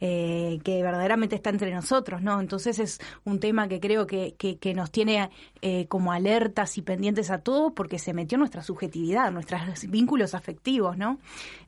eh, 0.00 0.60
que 0.64 0.82
verdaderamente 0.82 1.36
está 1.36 1.50
entre 1.50 1.72
nosotros, 1.72 2.20
¿no? 2.20 2.40
Entonces 2.40 2.78
es 2.78 3.00
un 3.24 3.40
tema 3.40 3.68
que 3.68 3.80
creo 3.80 4.06
que, 4.06 4.34
que, 4.36 4.58
que 4.58 4.74
nos 4.74 4.90
tiene 4.90 5.30
eh, 5.62 5.86
como 5.86 6.12
alertas 6.12 6.76
y 6.76 6.82
pendientes 6.82 7.30
a 7.30 7.38
todos 7.38 7.72
porque 7.72 7.98
se 7.98 8.12
metió 8.12 8.36
nuestra 8.36 8.62
subjetividad, 8.62 9.30
nuestros 9.30 9.88
vínculos 9.88 10.34
afectivos, 10.34 10.98
¿no? 10.98 11.18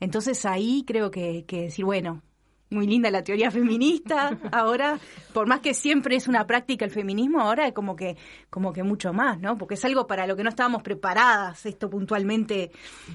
Entonces 0.00 0.44
ahí 0.44 0.84
creo 0.86 1.10
que, 1.10 1.44
que 1.46 1.62
decir, 1.62 1.84
bueno, 1.84 2.20
muy 2.70 2.86
linda 2.86 3.10
la 3.10 3.22
teoría 3.22 3.50
feminista. 3.50 4.38
Ahora, 4.52 4.98
por 5.32 5.46
más 5.46 5.60
que 5.60 5.74
siempre 5.74 6.16
es 6.16 6.28
una 6.28 6.46
práctica 6.46 6.84
el 6.84 6.90
feminismo, 6.90 7.40
ahora 7.40 7.66
es 7.66 7.72
como 7.72 7.96
que, 7.96 8.16
como 8.50 8.72
que 8.72 8.82
mucho 8.82 9.12
más, 9.12 9.40
¿no? 9.40 9.56
Porque 9.56 9.74
es 9.74 9.84
algo 9.84 10.06
para 10.06 10.26
lo 10.26 10.36
que 10.36 10.42
no 10.42 10.50
estábamos 10.50 10.82
preparadas, 10.82 11.64
esto 11.66 11.88
puntualmente 11.88 12.70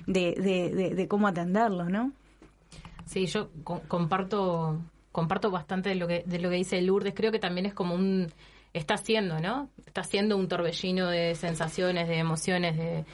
de, 0.08 0.34
de, 0.36 0.75
de, 0.75 0.96
de 0.96 1.08
cómo 1.08 1.27
atenderlo, 1.27 1.89
¿no? 1.89 2.12
Sí, 3.05 3.25
yo 3.25 3.50
comparto, 3.88 4.81
comparto 5.12 5.51
bastante 5.51 5.89
de 5.89 5.96
lo 5.96 6.08
que, 6.08 6.24
de 6.25 6.39
lo 6.39 6.50
que 6.50 6.55
dice 6.55 6.81
Lourdes. 6.81 7.13
Creo 7.13 7.31
que 7.31 7.39
también 7.39 7.65
es 7.65 7.74
como 7.74 7.96
un 7.96 8.31
está 8.74 8.93
haciendo, 8.93 9.39
¿no? 9.39 9.70
Está 9.86 10.01
haciendo 10.01 10.38
un 10.38 10.48
torbellino 10.48 11.10
de 11.10 11.36
sensaciones, 11.36 12.08
de 12.08 12.17
emociones, 12.20 12.77
de 12.77 13.05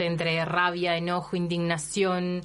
entre 0.00 0.44
rabia, 0.44 0.96
enojo, 0.96 1.34
indignación, 1.34 2.42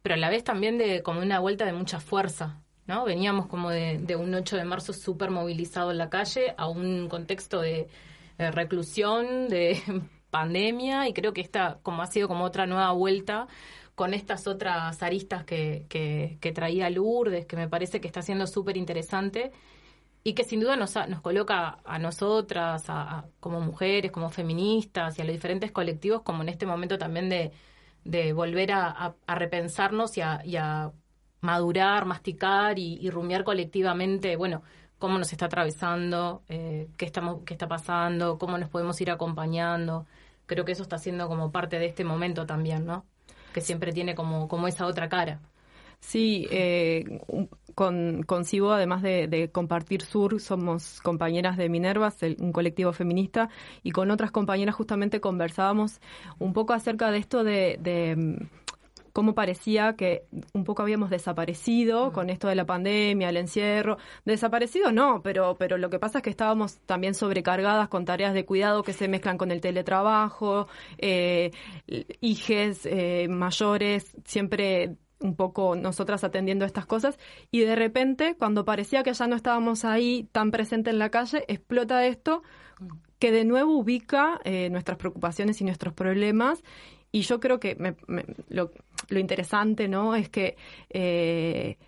pero 0.00 0.14
a 0.14 0.18
la 0.18 0.30
vez 0.30 0.44
también 0.44 0.78
de 0.78 1.02
como 1.02 1.20
una 1.20 1.40
vuelta 1.40 1.66
de 1.66 1.74
mucha 1.74 2.00
fuerza, 2.00 2.62
¿no? 2.86 3.04
Veníamos 3.04 3.46
como 3.46 3.70
de, 3.70 4.16
un 4.16 4.34
8 4.34 4.56
de 4.56 4.64
marzo 4.64 4.92
súper 4.92 5.30
movilizado 5.30 5.90
en 5.90 5.98
la 5.98 6.10
calle 6.10 6.54
a 6.56 6.68
un 6.68 7.08
contexto 7.08 7.60
de, 7.60 7.88
de, 8.38 8.50
reclusión, 8.50 9.48
de 9.48 9.80
pandemia, 10.30 11.08
y 11.08 11.12
creo 11.12 11.32
que 11.32 11.40
esta 11.40 11.78
como 11.82 12.02
ha 12.02 12.06
sido 12.06 12.28
como 12.28 12.44
otra 12.44 12.66
nueva 12.66 12.92
vuelta 12.92 13.46
con 13.94 14.12
estas 14.14 14.46
otras 14.46 15.02
aristas 15.02 15.44
que, 15.44 15.86
que, 15.88 16.38
que 16.40 16.52
traía 16.52 16.90
Lourdes, 16.90 17.46
que 17.46 17.56
me 17.56 17.68
parece 17.68 18.00
que 18.00 18.06
está 18.06 18.22
siendo 18.22 18.46
súper 18.46 18.76
interesante 18.76 19.52
y 20.22 20.34
que 20.34 20.44
sin 20.44 20.60
duda 20.60 20.76
nos, 20.76 20.94
nos 21.08 21.22
coloca 21.22 21.78
a 21.84 21.98
nosotras, 21.98 22.84
a, 22.88 23.26
como 23.40 23.60
mujeres, 23.60 24.12
como 24.12 24.28
feministas 24.28 25.18
y 25.18 25.22
a 25.22 25.24
los 25.24 25.32
diferentes 25.32 25.72
colectivos 25.72 26.22
como 26.22 26.42
en 26.42 26.50
este 26.50 26.66
momento 26.66 26.98
también 26.98 27.28
de, 27.30 27.52
de 28.04 28.32
volver 28.34 28.72
a, 28.72 29.14
repensarnos 29.26 30.18
y 30.18 30.20
y 30.44 30.56
a 30.56 30.92
madurar, 31.46 32.04
masticar 32.04 32.78
y, 32.78 32.98
y, 33.00 33.08
rumiar 33.10 33.44
colectivamente, 33.44 34.36
bueno, 34.36 34.62
cómo 34.98 35.18
nos 35.18 35.32
está 35.32 35.46
atravesando, 35.46 36.42
eh, 36.48 36.88
qué, 36.96 37.06
estamos, 37.06 37.42
qué 37.44 37.54
está 37.54 37.68
pasando, 37.68 38.38
cómo 38.38 38.58
nos 38.58 38.68
podemos 38.68 39.00
ir 39.00 39.10
acompañando. 39.10 40.06
creo 40.46 40.64
que 40.64 40.72
eso 40.72 40.82
está 40.82 40.98
siendo 40.98 41.28
como 41.28 41.50
parte 41.52 41.78
de 41.78 41.86
este 41.86 42.04
momento 42.04 42.46
también, 42.46 42.84
¿no? 42.86 43.04
Que 43.52 43.60
siempre 43.60 43.92
tiene 43.92 44.14
como, 44.14 44.48
como 44.48 44.68
esa 44.68 44.86
otra 44.86 45.08
cara. 45.08 45.40
Sí, 46.00 46.46
eh, 46.50 47.20
con, 47.74 48.22
con 48.22 48.44
Cibo, 48.44 48.72
además 48.72 49.02
de, 49.02 49.50
compartir 49.52 50.02
Sur, 50.02 50.40
somos 50.40 51.00
compañeras 51.00 51.56
de 51.56 51.68
Minervas, 51.68 52.18
un 52.38 52.52
colectivo 52.52 52.92
feminista, 52.92 53.48
y 53.82 53.92
con 53.92 54.10
otras 54.10 54.30
compañeras 54.30 54.74
justamente 54.74 55.20
conversábamos 55.20 56.00
un 56.38 56.52
poco 56.52 56.74
acerca 56.74 57.10
de 57.10 57.18
esto 57.18 57.44
de 57.44 57.78
cómo 59.16 59.34
parecía 59.34 59.96
que 59.96 60.26
un 60.52 60.64
poco 60.64 60.82
habíamos 60.82 61.08
desaparecido 61.08 62.12
con 62.12 62.28
esto 62.28 62.48
de 62.48 62.54
la 62.54 62.66
pandemia, 62.66 63.30
el 63.30 63.38
encierro. 63.38 63.96
Desaparecido 64.26 64.92
no, 64.92 65.22
pero, 65.22 65.56
pero 65.56 65.78
lo 65.78 65.88
que 65.88 65.98
pasa 65.98 66.18
es 66.18 66.22
que 66.22 66.28
estábamos 66.28 66.80
también 66.80 67.14
sobrecargadas 67.14 67.88
con 67.88 68.04
tareas 68.04 68.34
de 68.34 68.44
cuidado 68.44 68.82
que 68.82 68.92
se 68.92 69.08
mezclan 69.08 69.38
con 69.38 69.50
el 69.52 69.62
teletrabajo, 69.62 70.68
eh, 70.98 71.50
hijes 72.20 72.84
eh, 72.84 73.26
mayores, 73.30 74.14
siempre 74.26 74.96
un 75.20 75.34
poco 75.34 75.76
nosotras 75.76 76.22
atendiendo 76.22 76.66
estas 76.66 76.84
cosas. 76.84 77.18
Y 77.50 77.60
de 77.60 77.74
repente 77.74 78.36
cuando 78.36 78.66
parecía 78.66 79.02
que 79.02 79.14
ya 79.14 79.26
no 79.26 79.34
estábamos 79.34 79.86
ahí 79.86 80.28
tan 80.30 80.50
presente 80.50 80.90
en 80.90 80.98
la 80.98 81.08
calle 81.08 81.42
explota 81.48 82.04
esto 82.04 82.42
que 83.18 83.32
de 83.32 83.46
nuevo 83.46 83.78
ubica 83.78 84.40
eh, 84.44 84.68
nuestras 84.68 84.98
preocupaciones 84.98 85.58
y 85.62 85.64
nuestros 85.64 85.94
problemas 85.94 86.62
y 87.16 87.22
yo 87.22 87.40
creo 87.40 87.58
que 87.58 87.94
lo, 88.50 88.70
interesante 89.08 89.88
no 89.88 90.14
es 90.14 90.28
que 90.28 90.54
eh, 90.90 91.78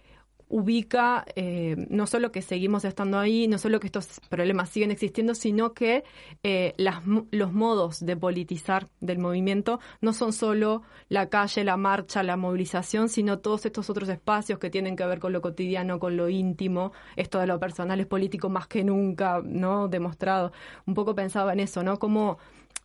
ubica 0.49 1.27
eh, 1.37 1.77
no 1.91 2.07
solo 2.07 2.33
que 2.33 2.41
seguimos 2.41 2.87
estando 2.87 3.19
ahí, 3.19 3.47
no 3.47 3.59
solo 3.59 3.79
que 3.79 3.89
estos 3.89 4.21
problemas 4.31 4.71
siguen 4.71 4.91
existiendo, 4.91 5.35
sino 5.35 5.75
que 5.75 6.03
eh, 6.43 6.73
las, 6.79 7.03
los 7.31 7.53
modos 7.53 8.01
de 8.01 8.17
politizar 8.17 8.89
del 9.01 9.19
movimiento 9.19 9.81
no 10.01 10.15
son 10.15 10.33
solo 10.33 10.81
la 11.11 11.29
calle, 11.29 11.63
la 11.63 11.77
marcha, 11.77 12.23
la 12.23 12.39
movilización, 12.39 13.11
sino 13.11 13.41
todos 13.41 13.67
estos 13.67 13.91
otros 13.91 14.09
espacios 14.09 14.59
que 14.59 14.71
tienen 14.71 14.97
que 14.97 15.05
ver 15.05 15.19
con 15.19 15.35
lo 15.35 15.43
cotidiano, 15.43 15.99
con 15.99 16.17
lo 16.17 16.31
íntimo, 16.31 16.93
esto 17.17 17.39
de 17.39 17.47
lo 17.47 17.61
personal 17.61 18.01
es 18.01 18.07
político 18.07 18.49
más 18.49 18.67
que 18.67 18.83
nunca, 18.83 19.43
¿no? 19.45 19.89
Demostrado. 19.89 20.53
Un 20.87 20.95
poco 20.95 21.15
pensaba 21.15 21.53
en 21.53 21.61
eso, 21.61 21.83
¿no? 21.83 21.99
Cómo 21.99 22.39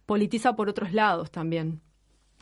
politiza 0.05 0.57
por 0.57 0.67
otros 0.67 0.91
lados 0.91 1.31
también. 1.31 1.81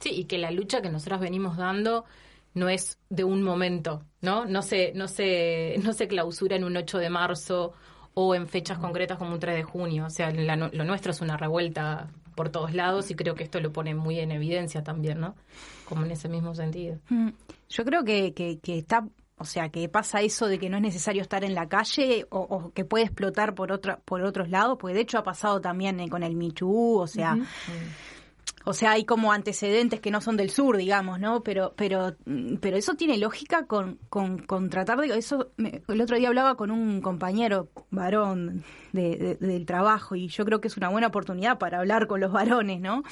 Sí, 0.02 0.10
y 0.12 0.26
que 0.26 0.38
la 0.38 0.52
lucha 0.52 0.82
que 0.82 0.90
nosotras 0.90 1.22
venimos 1.22 1.58
dando 1.58 2.06
no 2.54 2.68
es 2.68 3.00
de 3.10 3.24
un 3.24 3.44
momento, 3.44 4.04
¿no? 4.22 4.46
No 4.46 4.62
se, 4.62 4.92
no 4.94 5.08
se, 5.08 5.76
no 5.84 5.94
se 5.94 6.08
clausura 6.08 6.56
en 6.56 6.64
un 6.64 6.76
8 6.76 6.98
de 6.98 7.10
marzo 7.10 7.74
o 8.14 8.36
en 8.36 8.48
fechas 8.48 8.78
concretas 8.78 9.18
como 9.18 9.34
un 9.34 9.40
3 9.40 9.56
de 9.56 9.64
junio. 9.64 10.06
O 10.06 10.10
sea, 10.10 10.32
lo 10.32 10.84
nuestro 10.84 11.12
es 11.12 11.22
una 11.22 11.38
revuelta 11.38 12.10
por 12.36 12.50
todos 12.50 12.74
lados 12.74 13.12
y 13.12 13.16
creo 13.16 13.36
que 13.36 13.44
esto 13.44 13.60
lo 13.60 13.72
pone 13.72 13.94
muy 13.94 14.20
en 14.20 14.32
evidencia 14.32 14.84
también, 14.84 15.20
¿no? 15.20 15.36
Como 15.88 16.06
en 16.06 16.12
ese 16.12 16.30
mismo 16.30 16.56
sentido. 16.56 16.98
Mm. 17.10 17.30
Yo 17.70 17.86
creo 17.86 18.04
que, 18.04 18.34
que, 18.34 18.60
está 18.78 19.08
o 19.38 19.46
sea, 19.46 19.70
que 19.70 19.88
pasa 19.90 20.22
eso 20.22 20.48
de 20.48 20.60
que 20.60 20.70
no 20.70 20.78
es 20.78 20.84
necesario 20.84 21.22
estar 21.22 21.44
en 21.44 21.56
la 21.56 21.68
calle 21.68 22.28
o, 22.30 22.72
que 22.74 22.86
puede 22.86 23.06
explotar 23.06 23.56
por 23.56 23.72
otra, 23.72 24.00
por 24.00 24.22
otros 24.22 24.50
lados, 24.50 24.78
porque 24.80 24.94
de 24.94 25.02
hecho 25.02 25.18
ha 25.18 25.24
pasado 25.24 25.60
también 25.62 26.00
eh, 26.00 26.10
con 26.10 26.24
el 26.24 26.36
Michu, 26.36 27.00
o 27.00 27.08
sea, 27.08 27.38
o 28.66 28.74
sea, 28.74 28.92
hay 28.92 29.06
como 29.06 29.32
antecedentes 29.32 30.00
que 30.00 30.12
no 30.12 30.22
son 30.22 30.38
del 30.38 30.50
sur, 30.50 30.78
digamos, 30.78 31.20
¿no? 31.20 31.42
Pero, 31.44 31.74
pero, 31.76 32.16
pero 32.60 32.78
eso 32.78 32.96
tiene 32.96 33.18
lógica 33.18 33.66
con, 33.66 34.00
con, 34.10 34.70
tratar 34.70 35.00
de 35.00 35.18
eso. 35.18 35.52
el 35.58 36.02
otro 36.02 36.18
día 36.18 36.28
hablaba 36.28 36.56
con 36.56 36.72
un 36.72 37.02
compañero 37.02 37.70
varón 37.90 38.64
de, 38.92 39.38
del 39.40 39.66
trabajo 39.66 40.16
y 40.16 40.28
yo 40.28 40.46
creo 40.46 40.62
que 40.62 40.68
es 40.68 40.78
una 40.78 40.90
buena 40.90 41.08
oportunidad 41.08 41.58
para 41.58 41.80
hablar 41.80 42.08
con 42.08 42.20
los 42.20 42.32
varones, 42.32 42.80
¿no? 42.80 43.04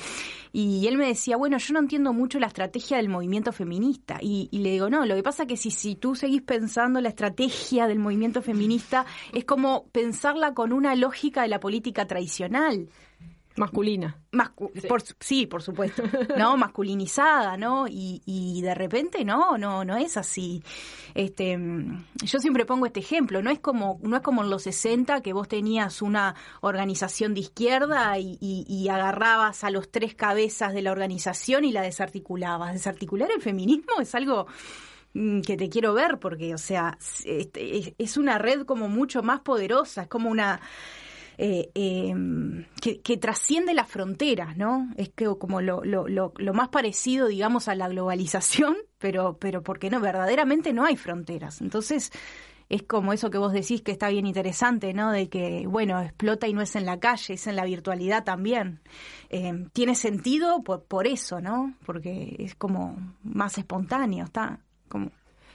Y 0.52 0.88
él 0.88 0.98
me 0.98 1.08
decía, 1.08 1.38
bueno, 1.38 1.58
yo 1.58 1.74
no 1.74 1.80
entiendo 1.80 2.12
mucho 2.14 2.40
la 2.40 2.48
estrategia 2.48 2.98
del 2.98 3.10
movimiento 3.10 3.52
feminista. 3.52 4.18
Y, 4.22 4.50
y 4.52 4.60
le 4.60 4.72
digo, 4.72 4.90
no, 4.90 5.06
lo 5.06 5.16
que 5.16 5.24
pasa 5.24 5.44
es 5.44 5.50
que 5.50 5.58
si, 5.58 5.72
si 5.72 5.96
tú 5.96 6.16
seguís 6.16 6.42
pensando 6.42 7.02
la 7.02 7.10
estrategia 7.10 7.88
del 7.88 8.00
movimiento 8.00 8.42
feminista, 8.42 9.06
es 9.34 9.46
como 9.46 9.88
pensarla 9.92 10.54
con 10.54 10.74
una 10.74 10.96
lógica 10.96 11.44
de 11.44 11.50
la 11.50 11.60
política 11.60 12.06
tradicional. 12.08 12.90
Masculina. 13.60 14.18
sí. 14.32 14.88
Por, 14.88 15.02
sí, 15.20 15.46
por 15.46 15.62
supuesto. 15.62 16.04
¿No? 16.38 16.56
Masculinizada, 16.58 17.58
¿no? 17.58 17.88
Y, 17.88 18.22
y 18.26 18.62
de 18.62 18.74
repente 18.74 19.26
no, 19.26 19.58
no, 19.58 19.84
no 19.84 19.98
es 19.98 20.16
así. 20.18 20.64
Este, 21.14 21.60
yo 22.24 22.40
siempre 22.40 22.66
pongo 22.66 22.86
este 22.86 23.02
ejemplo, 23.02 23.42
no 23.42 23.50
es 23.50 23.60
como, 23.60 24.00
no 24.02 24.16
es 24.16 24.22
como 24.22 24.44
en 24.44 24.50
los 24.50 24.64
60 24.64 25.22
que 25.22 25.34
vos 25.34 25.48
tenías 25.48 26.02
una 26.02 26.36
organización 26.62 27.34
de 27.34 27.42
izquierda 27.42 28.18
y, 28.18 28.38
y, 28.40 28.88
agarrabas 28.90 29.64
a 29.64 29.70
los 29.70 29.92
tres 29.92 30.16
cabezas 30.16 30.74
de 30.74 30.82
la 30.82 30.92
organización 30.92 31.66
y 31.66 31.72
la 31.72 31.82
desarticulabas. 31.82 32.74
Desarticular 32.74 33.30
el 33.36 33.42
feminismo 33.42 34.00
es 34.00 34.16
algo 34.16 34.48
mm, 35.14 35.42
que 35.42 35.58
te 35.58 35.70
quiero 35.70 35.94
ver 35.94 36.20
porque, 36.20 36.54
o 36.54 36.58
sea, 36.58 36.98
este, 37.26 37.96
es 37.98 38.18
una 38.18 38.38
red 38.38 38.66
como 38.66 38.88
mucho 38.88 39.22
más 39.22 39.42
poderosa, 39.42 40.04
es 40.04 40.08
como 40.08 40.30
una 40.30 40.62
eh, 41.42 41.72
em, 41.74 42.66
que, 42.82 43.18
trasciende 43.18 43.74
las 43.74 43.88
fronteras, 43.88 44.58
¿no? 44.58 44.92
Es 44.98 45.08
que 45.08 45.26
como 45.40 45.62
lo, 45.62 45.86
lo, 45.86 46.06
lo, 46.06 46.54
más 46.54 46.68
parecido, 46.68 47.28
digamos, 47.28 47.70
a 47.70 47.76
la 47.76 47.88
globalización, 47.88 48.76
pero, 48.98 49.38
pero 49.40 49.64
porque 49.64 49.90
no, 49.90 50.02
verdaderamente 50.02 50.74
no 50.74 50.84
hay 50.84 50.98
fronteras. 50.98 51.62
Entonces, 51.62 52.12
es 52.68 52.84
como 52.84 53.14
eso 53.14 53.30
que 53.30 53.38
vos 53.38 53.54
decís 53.54 53.82
que 53.82 53.94
está 53.94 54.10
bien 54.10 54.28
interesante, 54.28 54.94
¿no? 54.94 55.14
De 55.14 55.30
que, 55.30 55.66
bueno, 55.66 56.02
explota 56.02 56.50
y 56.50 56.54
no 56.54 56.62
es 56.62 56.76
en 56.76 56.86
la 56.86 57.00
calle, 57.00 57.36
es 57.36 57.48
en 57.48 57.56
la 57.56 57.64
virtualidad 57.64 58.26
también. 58.26 58.82
Em, 59.30 59.70
tiene 59.70 59.96
sentido 59.96 60.62
por, 60.62 60.84
por 60.84 61.08
eso, 61.08 61.40
¿no? 61.40 61.74
Porque 61.86 62.36
es 62.40 62.54
como 62.56 62.98
más 63.24 63.58
espontáneo, 63.58 64.26
está 64.26 64.60
como... 64.90 65.10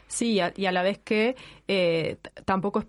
Sí, 0.06 0.40
y 0.56 0.66
a 0.66 0.72
la 0.72 0.82
vez 0.82 0.98
que 0.98 1.36
eh, 1.68 2.16
tampoco 2.46 2.80
es 2.80 2.86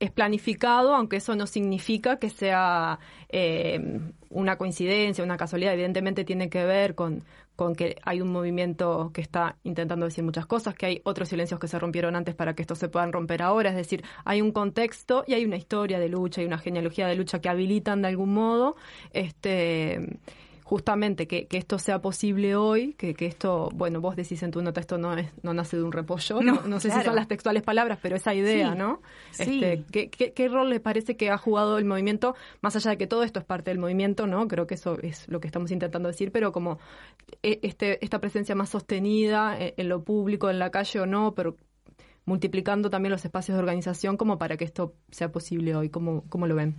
es 0.00 0.10
planificado, 0.10 0.94
aunque 0.94 1.16
eso 1.16 1.34
no 1.34 1.46
significa 1.46 2.18
que 2.18 2.30
sea 2.30 2.98
eh, 3.28 4.00
una 4.30 4.56
coincidencia, 4.56 5.24
una 5.24 5.36
casualidad. 5.36 5.74
Evidentemente 5.74 6.24
tiene 6.24 6.48
que 6.48 6.64
ver 6.64 6.94
con, 6.94 7.24
con 7.56 7.74
que 7.74 7.96
hay 8.02 8.20
un 8.20 8.30
movimiento 8.30 9.10
que 9.12 9.20
está 9.20 9.56
intentando 9.64 10.06
decir 10.06 10.22
muchas 10.22 10.46
cosas, 10.46 10.74
que 10.74 10.86
hay 10.86 11.00
otros 11.04 11.28
silencios 11.28 11.58
que 11.58 11.68
se 11.68 11.78
rompieron 11.78 12.14
antes 12.14 12.34
para 12.34 12.54
que 12.54 12.62
estos 12.62 12.78
se 12.78 12.88
puedan 12.88 13.12
romper 13.12 13.42
ahora. 13.42 13.70
Es 13.70 13.76
decir, 13.76 14.04
hay 14.24 14.40
un 14.40 14.52
contexto 14.52 15.24
y 15.26 15.34
hay 15.34 15.44
una 15.44 15.56
historia 15.56 15.98
de 15.98 16.08
lucha 16.08 16.42
y 16.42 16.44
una 16.44 16.58
genealogía 16.58 17.06
de 17.08 17.16
lucha 17.16 17.40
que 17.40 17.48
habilitan 17.48 18.02
de 18.02 18.08
algún 18.08 18.32
modo. 18.32 18.76
Este 19.12 20.18
justamente 20.68 21.26
que, 21.26 21.46
que, 21.46 21.56
esto 21.56 21.78
sea 21.78 22.02
posible 22.02 22.54
hoy, 22.54 22.92
que, 22.92 23.14
que, 23.14 23.24
esto, 23.24 23.70
bueno, 23.74 24.02
vos 24.02 24.16
decís 24.16 24.42
en 24.42 24.50
tu 24.50 24.60
nota, 24.60 24.80
esto 24.80 24.98
no 24.98 25.14
es 25.14 25.30
no 25.42 25.54
nace 25.54 25.78
de 25.78 25.82
un 25.82 25.92
repollo, 25.92 26.42
no, 26.42 26.60
no, 26.66 26.78
sé 26.78 26.90
si 26.90 27.00
son 27.00 27.14
las 27.14 27.26
textuales 27.26 27.62
palabras, 27.62 27.98
pero 28.02 28.16
esa 28.16 28.34
idea, 28.34 28.74
¿no? 28.74 29.00
Este, 29.38 29.84
¿qué, 29.90 30.10
qué, 30.10 30.48
rol 30.48 30.68
le 30.68 30.78
parece 30.78 31.16
que 31.16 31.30
ha 31.30 31.38
jugado 31.38 31.78
el 31.78 31.86
movimiento, 31.86 32.34
más 32.60 32.76
allá 32.76 32.90
de 32.90 32.98
que 32.98 33.06
todo 33.06 33.22
esto 33.22 33.38
es 33.40 33.46
parte 33.46 33.70
del 33.70 33.78
movimiento, 33.78 34.26
¿no? 34.26 34.46
Creo 34.46 34.66
que 34.66 34.74
eso 34.74 34.98
es 35.00 35.26
lo 35.26 35.40
que 35.40 35.48
estamos 35.48 35.70
intentando 35.70 36.10
decir, 36.10 36.32
pero 36.32 36.52
como 36.52 36.78
e, 37.42 37.60
este, 37.62 38.04
esta 38.04 38.20
presencia 38.20 38.54
más 38.54 38.68
sostenida 38.68 39.58
en, 39.58 39.72
en 39.74 39.88
lo 39.88 40.04
público, 40.04 40.50
en 40.50 40.58
la 40.58 40.70
calle 40.70 41.00
o 41.00 41.06
no, 41.06 41.32
pero 41.34 41.56
multiplicando 42.26 42.90
también 42.90 43.10
los 43.10 43.24
espacios 43.24 43.56
de 43.56 43.60
organización 43.60 44.18
como 44.18 44.36
para 44.36 44.58
que 44.58 44.66
esto 44.66 44.92
sea 45.10 45.32
posible 45.32 45.74
hoy, 45.74 45.88
¿cómo, 45.88 46.24
cómo 46.28 46.46
lo 46.46 46.54
ven? 46.56 46.76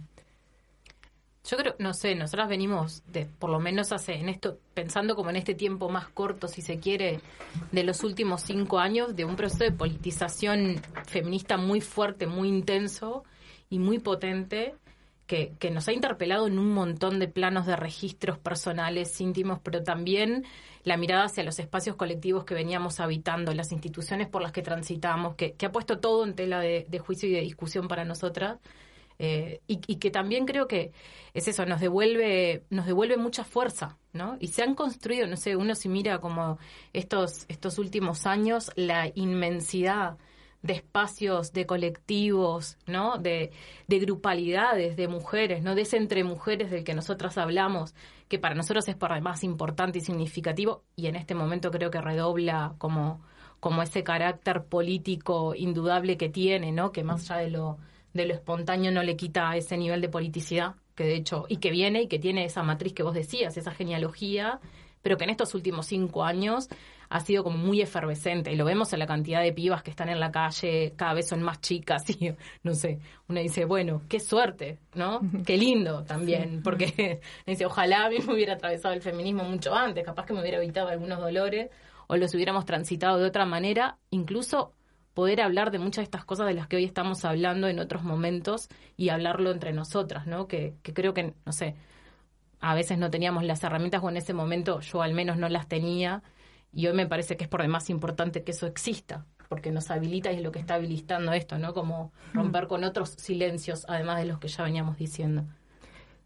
Yo 1.46 1.58
creo, 1.58 1.76
no 1.80 1.94
sé, 1.94 2.16
nosotras 2.16 2.50
venimos, 2.50 3.02
de, 3.08 3.26
por 3.26 3.50
lo 3.50 3.60
menos 3.60 3.92
hace, 3.92 4.14
en 4.16 4.30
esto, 4.30 4.60
pensando 4.74 5.16
como 5.16 5.30
en 5.30 5.38
este 5.38 5.56
tiempo 5.56 5.90
más 5.90 6.10
corto, 6.10 6.48
si 6.48 6.62
se 6.62 6.80
quiere, 6.80 7.22
de 7.72 7.84
los 7.84 8.04
últimos 8.04 8.42
cinco 8.42 8.78
años, 8.78 9.16
de 9.16 9.26
un 9.26 9.36
proceso 9.36 9.64
de 9.64 9.72
politización 9.72 10.82
feminista 11.08 11.58
muy 11.58 11.82
fuerte, 11.82 12.28
muy 12.28 12.50
intenso 12.50 13.24
y 13.70 13.80
muy 13.80 14.00
potente, 14.00 14.76
que, 15.28 15.54
que 15.60 15.72
nos 15.72 15.88
ha 15.88 15.94
interpelado 15.94 16.46
en 16.46 16.60
un 16.60 16.74
montón 16.74 17.20
de 17.20 17.28
planos 17.28 17.66
de 17.66 17.76
registros 17.76 18.38
personales, 18.38 19.20
íntimos, 19.22 19.60
pero 19.64 19.82
también 19.82 20.46
la 20.84 20.98
mirada 20.98 21.26
hacia 21.26 21.44
los 21.44 21.58
espacios 21.60 21.96
colectivos 21.96 22.44
que 22.44 22.54
veníamos 22.54 23.00
habitando, 23.00 23.54
las 23.54 23.72
instituciones 23.72 24.28
por 24.28 24.42
las 24.42 24.52
que 24.52 24.62
transitamos, 24.62 25.36
que, 25.36 25.56
ha 25.64 25.72
puesto 25.72 26.00
todo 26.00 26.26
en 26.26 26.36
tela 26.36 26.60
de 26.60 27.00
juicio 27.00 27.30
y 27.30 27.34
de 27.34 27.42
discusión 27.42 27.88
para 27.88 28.06
nosotras 28.06 28.60
eh, 29.22 29.60
y, 29.68 29.78
que 29.98 30.12
también 30.12 30.46
creo 30.46 30.68
que 30.70 30.94
es 31.34 31.50
eso, 31.50 31.66
nos 31.66 31.82
devuelve, 31.82 32.64
nos 32.70 32.86
devuelve 32.86 33.18
mucha 33.18 33.44
fuerza, 33.44 33.98
¿no? 34.14 34.38
Y 34.40 34.48
se 34.48 34.64
han 34.64 34.76
construido, 34.76 35.28
no 35.28 35.36
sé, 35.36 35.58
uno 35.58 35.76
si 35.76 35.90
mira 35.90 36.20
como 36.20 36.58
estos, 36.94 37.44
estos 37.50 37.80
últimos 37.80 38.26
años, 38.26 38.72
la 38.76 39.12
inmensidad 39.16 40.18
de 40.62 40.74
espacios, 40.74 41.52
de 41.52 41.66
colectivos, 41.66 42.78
¿no? 42.88 43.18
De, 43.18 43.52
de 43.88 44.00
grupalidades, 44.00 44.96
de 44.96 45.10
mujeres, 45.10 45.64
¿no? 45.64 45.76
De 45.76 45.82
ese 45.82 45.98
entre 45.98 46.24
mujeres 46.24 46.72
del 46.72 46.86
que 46.86 46.94
nosotras 46.94 47.38
hablamos, 47.38 47.96
que 48.30 48.40
para 48.40 48.56
nosotros 48.56 48.88
es 48.88 48.96
por 48.96 49.14
demás 49.14 49.44
importante 49.44 50.00
y 50.00 50.02
significativo, 50.02 50.84
y 50.96 51.08
en 51.08 51.18
este 51.18 51.36
momento 51.36 51.72
creo 51.72 51.92
que 51.92 52.00
redobla 52.00 52.76
como, 52.78 53.22
como 53.60 53.82
ese 53.82 54.04
carácter 54.04 54.64
político 54.64 55.56
indudable 55.56 56.16
que 56.16 56.30
tiene, 56.30 56.72
¿no? 56.72 56.94
Que 56.94 57.04
más 57.04 57.30
allá 57.30 57.42
de 57.42 57.50
lo 57.50 57.80
de 58.14 58.26
lo 58.26 58.34
espontáneo 58.34 58.92
no 58.92 59.04
le 59.04 59.16
quita 59.16 59.56
ese 59.56 59.78
nivel 59.78 60.02
de 60.02 60.10
politicidad 60.10 60.76
que 61.00 61.06
de 61.06 61.16
hecho, 61.16 61.46
y 61.48 61.58
que 61.58 61.72
viene 61.72 62.02
y 62.02 62.08
que 62.08 62.20
tiene 62.20 62.44
esa 62.44 62.62
matriz 62.62 62.92
que 62.92 63.04
vos 63.04 63.14
decías, 63.14 63.56
esa 63.56 63.72
genealogía, 63.72 64.60
pero 65.02 65.16
que 65.16 65.24
en 65.24 65.30
estos 65.30 65.56
últimos 65.56 65.86
cinco 65.86 66.26
años 66.26 66.68
ha 67.08 67.22
sido 67.22 67.42
como 67.42 67.58
muy 67.58 67.80
efervescente. 67.80 68.52
Y 68.52 68.58
lo 68.58 68.66
vemos 68.66 68.92
en 68.92 69.00
la 69.00 69.08
cantidad 69.08 69.42
de 69.42 69.54
pibas 69.54 69.82
que 69.82 69.92
están 69.92 70.10
en 70.10 70.20
la 70.20 70.30
calle, 70.30 70.92
cada 70.98 71.14
vez 71.14 71.30
son 71.30 71.42
más 71.42 71.62
chicas 71.62 72.04
y 72.10 72.34
no 72.64 72.74
sé, 72.74 73.00
uno 73.30 73.40
dice, 73.40 73.64
bueno, 73.64 74.02
qué 74.10 74.20
suerte, 74.20 74.80
¿no? 74.94 75.22
Qué 75.46 75.56
lindo 75.56 76.04
también, 76.04 76.62
porque 76.62 77.22
dice, 77.48 77.66
ojalá 77.66 78.08
a 78.08 78.10
mí 78.10 78.18
me 78.20 78.34
hubiera 78.34 78.56
atravesado 78.56 78.94
el 78.94 79.02
feminismo 79.02 79.46
mucho 79.46 79.74
antes, 79.74 80.04
capaz 80.04 80.26
que 80.26 80.34
me 80.34 80.42
hubiera 80.42 80.58
evitado 80.58 80.90
algunos 80.90 81.20
dolores 81.20 81.70
o 82.08 82.18
los 82.18 82.34
hubiéramos 82.36 82.66
transitado 82.66 83.20
de 83.20 83.26
otra 83.26 83.46
manera, 83.46 84.00
incluso 84.10 84.74
poder 85.20 85.42
hablar 85.42 85.70
de 85.70 85.80
muchas 85.80 85.98
de 85.98 86.04
estas 86.04 86.24
cosas 86.24 86.48
de 86.48 86.54
las 86.54 86.68
que 86.68 86.78
hoy 86.78 86.86
estamos 86.86 87.26
hablando 87.26 87.68
en 87.68 87.80
otros 87.80 88.06
momentos 88.06 88.70
y 88.96 89.10
hablarlo 89.10 89.52
entre 89.52 89.74
nosotras, 89.74 90.28
¿no? 90.28 90.48
Que, 90.48 90.76
que 90.82 90.94
creo 90.94 91.14
que, 91.14 91.34
no 91.46 91.52
sé, 91.52 91.76
a 92.62 92.74
veces 92.74 92.98
no 92.98 93.12
teníamos 93.12 93.44
las 93.44 93.62
herramientas 93.62 94.02
o 94.02 94.10
en 94.10 94.16
ese 94.16 94.34
momento 94.34 94.80
yo 94.80 95.02
al 95.02 95.14
menos 95.14 95.36
no 95.36 95.50
las 95.50 95.68
tenía 95.68 96.24
y 96.72 96.88
hoy 96.88 96.94
me 96.94 97.06
parece 97.06 97.36
que 97.36 97.44
es 97.44 97.50
por 97.50 97.62
demás 97.62 97.90
importante 97.90 98.46
que 98.46 98.52
eso 98.52 98.66
exista, 98.66 99.26
porque 99.50 99.72
nos 99.72 99.92
habilita 99.92 100.32
y 100.32 100.38
es 100.38 100.42
lo 100.42 100.54
que 100.54 100.60
está 100.60 100.76
habilitando 100.76 101.34
esto, 101.34 101.58
¿no? 101.58 101.74
Como 101.74 102.14
romper 102.34 102.68
con 102.68 102.86
otros 102.86 103.10
silencios, 103.10 103.84
además 103.90 104.20
de 104.20 104.26
los 104.26 104.40
que 104.40 104.48
ya 104.48 104.64
veníamos 104.64 104.98
diciendo. 104.98 105.44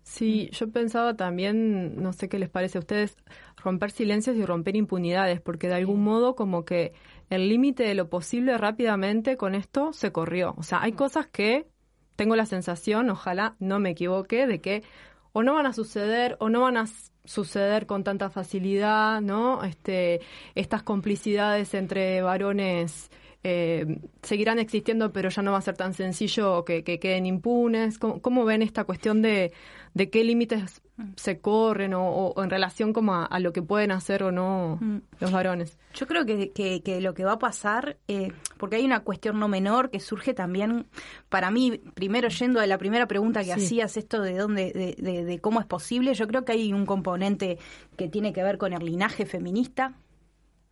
Sí, 0.03 0.49
yo 0.51 0.69
pensaba 0.69 1.15
también, 1.15 1.99
no 1.99 2.13
sé 2.13 2.29
qué 2.29 2.37
les 2.37 2.49
parece 2.49 2.77
a 2.77 2.81
ustedes, 2.81 3.17
romper 3.57 3.89
silencios 3.89 4.35
y 4.35 4.45
romper 4.45 4.75
impunidades, 4.75 5.41
porque 5.41 5.67
de 5.67 5.75
algún 5.75 6.03
modo 6.03 6.35
como 6.35 6.63
que 6.63 6.93
el 7.33 7.49
límite 7.49 7.83
de 7.83 7.95
lo 7.95 8.09
posible 8.09 8.57
rápidamente 8.57 9.37
con 9.37 9.55
esto 9.55 9.93
se 9.93 10.11
corrió. 10.11 10.53
O 10.57 10.63
sea, 10.63 10.81
hay 10.81 10.93
cosas 10.93 11.27
que 11.27 11.67
tengo 12.15 12.35
la 12.35 12.45
sensación, 12.45 13.09
ojalá 13.09 13.55
no 13.59 13.79
me 13.79 13.91
equivoque, 13.91 14.47
de 14.47 14.61
que 14.61 14.83
o 15.31 15.43
no 15.43 15.55
van 15.55 15.65
a 15.65 15.73
suceder 15.73 16.37
o 16.39 16.49
no 16.49 16.61
van 16.61 16.77
a 16.77 16.85
suceder 17.25 17.85
con 17.85 18.03
tanta 18.03 18.29
facilidad, 18.29 19.21
¿no? 19.21 19.63
Este, 19.63 20.21
estas 20.55 20.83
complicidades 20.83 21.73
entre 21.73 22.21
varones 22.21 23.09
eh, 23.43 23.99
seguirán 24.21 24.59
existiendo, 24.59 25.11
pero 25.11 25.29
ya 25.29 25.41
no 25.41 25.51
va 25.51 25.57
a 25.57 25.61
ser 25.61 25.75
tan 25.75 25.93
sencillo 25.93 26.63
que, 26.63 26.83
queden 26.83 27.25
impunes. 27.25 27.97
¿Cómo, 27.97 28.45
ven 28.45 28.61
esta 28.61 28.83
cuestión 28.83 29.21
de, 29.21 29.51
de 29.93 30.09
qué 30.09 30.23
límites 30.23 30.82
se 31.15 31.39
corren 31.39 31.93
o, 31.95 32.33
en 32.37 32.49
relación 32.49 32.93
como 32.93 33.15
a, 33.15 33.39
lo 33.39 33.51
que 33.51 33.61
pueden 33.61 33.91
hacer 33.91 34.23
o 34.23 34.31
no 34.31 34.77
mm. 34.79 34.97
los 35.19 35.31
varones? 35.31 35.77
Yo 35.93 36.07
creo 36.07 36.25
que, 36.25 36.51
que, 36.51 37.01
lo 37.01 37.13
que 37.13 37.23
va 37.23 37.33
a 37.33 37.39
pasar, 37.39 37.97
eh, 38.07 38.31
porque 38.57 38.75
hay 38.75 38.85
una 38.85 39.01
cuestión 39.01 39.39
no 39.39 39.47
menor 39.47 39.89
que 39.89 39.99
surge 39.99 40.33
también, 40.33 40.85
para 41.29 41.51
mí, 41.51 41.81
primero 41.93 42.29
yendo 42.29 42.59
a 42.59 42.67
la 42.67 42.77
primera 42.77 43.07
pregunta 43.07 43.43
que 43.43 43.53
hacías, 43.53 43.97
esto 43.97 44.21
de 44.21 44.37
dónde, 44.37 44.95
de, 44.97 45.25
de 45.25 45.39
cómo 45.39 45.59
es 45.59 45.65
posible, 45.65 46.13
yo 46.13 46.27
creo 46.27 46.45
que 46.45 46.53
hay 46.53 46.73
un 46.73 46.85
componente 46.85 47.57
que 47.97 48.09
tiene 48.09 48.33
que 48.33 48.43
ver 48.43 48.57
con 48.57 48.73
el 48.73 48.85
linaje 48.85 49.25
feminista. 49.25 49.93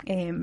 Eh, 0.05 0.33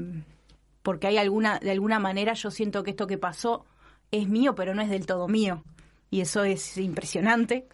porque 0.83 1.07
hay 1.07 1.19
alguna, 1.19 1.59
de 1.59 1.71
alguna 1.71 1.99
manera 1.99 2.33
yo 2.33 2.51
siento 2.51 2.83
que 2.83 2.93
esto 2.93 3.07
que 3.07 3.19
pasó 3.19 3.67
es 4.11 4.27
mío, 4.27 4.55
pero 4.55 4.75
no 4.75 4.81
es 4.81 4.89
del 4.89 5.05
todo 5.05 5.29
mío. 5.29 5.63
Y 6.11 6.21
eso 6.21 6.45
es 6.45 6.79
impresionante. 6.79 7.67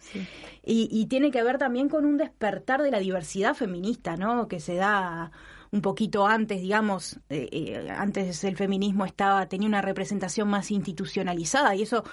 Y, 0.63 1.05
tiene 1.05 1.31
que 1.31 1.43
ver 1.43 1.57
también 1.57 1.89
con 1.89 2.05
un 2.05 2.17
despertar 2.17 2.81
de 2.81 2.91
la 2.91 2.99
diversidad 2.99 3.53
feminista, 3.53 4.17
¿no? 4.17 4.47
Que 4.47 4.59
se 4.59 4.75
da 4.75 5.31
un 5.71 5.81
poquito 5.81 6.25
antes, 6.25 6.61
digamos, 6.61 7.19
eh, 7.29 7.49
eh, 7.51 7.89
antes 7.89 8.43
el 8.43 8.55
feminismo 8.55 9.05
estaba 9.05 9.47
tenía 9.47 9.67
una 9.67 9.81
representación 9.81 10.47
más 10.47 10.71
institucionalizada 10.71 11.75
y 11.75 11.81
eso 11.81 12.03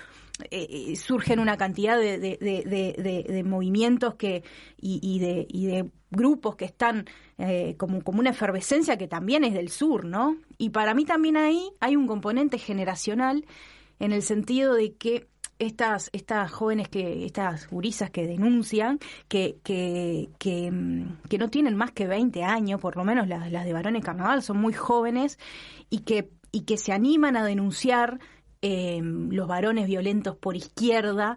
eh, 0.51 0.97
surge 0.97 1.35
en 1.35 1.41
una 1.41 1.57
cantidad 1.57 1.97
de, 1.99 2.19
de, 2.19 3.45
movimientos 3.45 4.15
que 4.15 4.43
y, 4.81 5.19
de, 5.21 5.47
y 5.49 5.67
de 5.67 5.91
grupos 6.11 6.57
que 6.57 6.65
están 6.65 7.07
eh, 7.39 7.75
como, 7.79 8.03
como 8.03 8.21
una 8.21 8.31
efervescencia 8.31 8.97
que 8.97 9.09
también 9.09 9.45
es 9.45 9.55
del 9.55 9.69
sur, 9.69 10.05
¿no? 10.05 10.37
Y 10.59 10.71
para 10.71 10.95
mí 10.95 11.05
también 11.05 11.37
ahí 11.37 11.73
hay 11.81 11.97
un 11.97 12.07
componente 12.07 12.59
generacional 12.59 13.47
en 13.99 14.13
el 14.13 14.23
sentido 14.23 14.75
de 14.75 14.95
que 14.95 15.29
estas, 15.67 16.11
estas 16.13 16.51
jóvenes 16.51 16.89
que, 16.89 17.25
estas 17.25 17.69
gurisas 17.69 18.11
que 18.11 18.27
denuncian, 18.27 18.99
que, 19.29 19.59
que, 19.63 20.29
que, 20.39 20.71
mm, 20.71 21.19
no 21.39 21.51
tienen 21.51 21.77
más 21.77 21.93
que 21.93 22.07
20 22.07 22.43
años, 22.43 22.81
por 22.81 22.97
lo 22.97 23.05
menos 23.05 23.29
las, 23.29 23.51
las 23.51 23.65
de 23.65 23.73
varones 23.73 24.05
carnaval, 24.05 24.43
son 24.43 24.59
muy 24.59 24.73
jóvenes 24.73 25.39
y 25.89 26.01
que, 26.01 26.31
y 26.51 26.63
que 26.63 26.77
se 26.77 26.93
animan 26.93 27.37
a 27.37 27.45
denunciar 27.45 28.19
eh, 28.61 29.01
los 29.03 29.49
varones 29.49 29.87
violentos 29.87 30.37
por 30.37 30.57
izquierda 30.57 31.37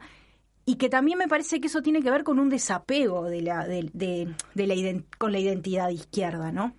y 0.65 0.75
que 0.75 0.89
también 0.89 1.19
me 1.19 1.27
parece 1.27 1.61
que 1.61 1.67
eso 1.67 1.81
tiene 1.81 2.01
que 2.01 2.09
ver 2.09 2.23
con 2.23 2.39
un 2.39 2.49
desapego 2.49 3.25
de 3.25 3.41
la, 3.41 3.67
de, 3.67 3.89
de, 3.93 4.67
la 4.67 5.03
con 5.19 5.31
la 5.31 5.39
identidad 5.39 5.89
izquierda, 5.89 6.51
¿no? 6.51 6.75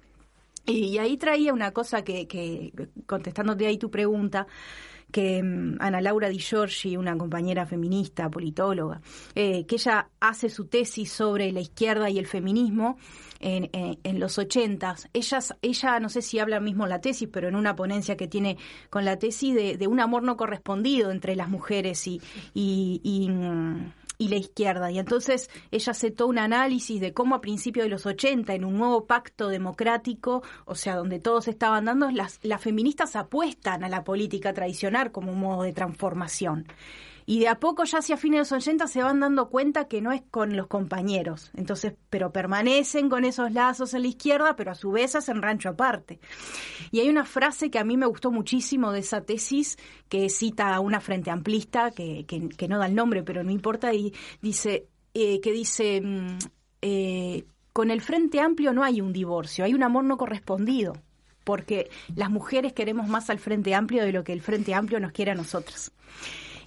Y, 0.66 0.98
ahí 0.98 1.16
traía 1.16 1.52
una 1.52 1.70
cosa 1.70 2.02
que, 2.02 2.26
que, 2.26 2.72
contestándote 3.06 3.68
ahí 3.68 3.78
tu 3.78 3.88
pregunta, 3.88 4.48
que 5.10 5.42
mm, 5.42 5.76
Ana 5.80 6.00
Laura 6.00 6.28
Di 6.28 6.38
Giorgi, 6.38 6.96
una 6.96 7.16
compañera 7.16 7.66
feminista, 7.66 8.30
politóloga, 8.30 9.00
eh, 9.34 9.66
que 9.66 9.76
ella 9.76 10.08
hace 10.20 10.48
su 10.48 10.66
tesis 10.66 11.12
sobre 11.12 11.52
la 11.52 11.60
izquierda 11.60 12.10
y 12.10 12.18
el 12.18 12.26
feminismo 12.26 12.98
en, 13.40 13.70
en, 13.72 14.20
los 14.20 14.38
ochentas. 14.38 15.08
Ella, 15.12 15.38
ella, 15.62 16.00
no 16.00 16.08
sé 16.08 16.22
si 16.22 16.38
habla 16.38 16.60
mismo 16.60 16.86
la 16.86 17.00
tesis, 17.00 17.28
pero 17.30 17.48
en 17.48 17.56
una 17.56 17.76
ponencia 17.76 18.16
que 18.16 18.28
tiene 18.28 18.56
con 18.90 19.04
la 19.04 19.18
tesis 19.18 19.54
de, 19.54 19.86
un 19.86 20.00
amor 20.00 20.22
no 20.22 20.36
correspondido 20.36 21.10
entre 21.10 21.36
las 21.36 21.48
mujeres 21.48 22.06
y, 22.06 22.20
y, 22.54 23.00
y 23.04 23.28
mm, 23.28 23.92
y 24.18 24.28
la 24.28 24.36
izquierda. 24.36 24.90
Y 24.90 24.98
entonces 24.98 25.50
ella 25.70 25.92
todo 26.10 26.28
un 26.28 26.38
análisis 26.38 27.00
de 27.00 27.12
cómo 27.12 27.34
a 27.34 27.40
principios 27.40 27.84
de 27.84 27.90
los 27.90 28.06
80, 28.06 28.54
en 28.54 28.64
un 28.64 28.76
nuevo 28.78 29.06
pacto 29.06 29.48
democrático, 29.48 30.42
o 30.64 30.74
sea, 30.74 30.96
donde 30.96 31.18
todos 31.18 31.48
estaban 31.48 31.84
dando, 31.86 32.10
las, 32.10 32.38
las 32.42 32.60
feministas 32.60 33.16
apuestan 33.16 33.84
a 33.84 33.88
la 33.88 34.04
política 34.04 34.52
tradicional 34.52 35.12
como 35.12 35.32
un 35.32 35.40
modo 35.40 35.62
de 35.62 35.72
transformación 35.72 36.66
y 37.26 37.40
de 37.40 37.48
a 37.48 37.58
poco 37.58 37.82
ya 37.84 37.98
hacia 37.98 38.16
fines 38.16 38.48
de 38.48 38.56
los 38.56 38.62
80 38.62 38.86
se 38.86 39.02
van 39.02 39.18
dando 39.18 39.50
cuenta 39.50 39.88
que 39.88 40.00
no 40.00 40.12
es 40.12 40.22
con 40.30 40.56
los 40.56 40.68
compañeros. 40.68 41.50
Entonces, 41.56 41.94
pero 42.08 42.32
permanecen 42.32 43.10
con 43.10 43.24
esos 43.24 43.52
lazos 43.52 43.94
en 43.94 44.02
la 44.02 44.08
izquierda, 44.08 44.54
pero 44.54 44.70
a 44.70 44.76
su 44.76 44.92
vez 44.92 45.16
hacen 45.16 45.42
rancho 45.42 45.70
aparte. 45.70 46.20
Y 46.92 47.00
hay 47.00 47.08
una 47.08 47.24
frase 47.24 47.68
que 47.68 47.80
a 47.80 47.84
mí 47.84 47.96
me 47.96 48.06
gustó 48.06 48.30
muchísimo 48.30 48.92
de 48.92 49.00
esa 49.00 49.22
tesis, 49.22 49.76
que 50.08 50.28
cita 50.28 50.72
a 50.72 50.78
una 50.78 51.00
frente 51.00 51.30
amplista, 51.30 51.90
que, 51.90 52.24
que, 52.26 52.68
no 52.68 52.78
da 52.78 52.86
el 52.86 52.94
nombre, 52.94 53.24
pero 53.24 53.42
no 53.42 53.50
importa, 53.50 53.92
y 53.92 54.14
dice, 54.40 54.86
eh, 55.12 55.40
que 55.40 55.50
dice, 55.50 56.00
mm, 56.00 56.38
eh, 56.82 57.44
con 57.72 57.90
el 57.90 58.00
Frente 58.00 58.40
Amplio 58.40 58.72
no 58.72 58.84
hay 58.84 59.00
un 59.00 59.12
divorcio, 59.12 59.64
hay 59.64 59.74
un 59.74 59.82
amor 59.82 60.04
no 60.04 60.16
correspondido 60.16 60.94
porque 61.44 61.88
las 62.16 62.28
mujeres 62.28 62.72
queremos 62.72 63.06
más 63.06 63.30
al 63.30 63.38
Frente 63.38 63.72
Amplio 63.72 64.04
de 64.04 64.10
lo 64.10 64.24
que 64.24 64.32
el 64.32 64.42
Frente 64.42 64.74
Amplio 64.74 64.98
nos 64.98 65.12
quiere 65.12 65.30
a 65.30 65.34
nosotros. 65.36 65.92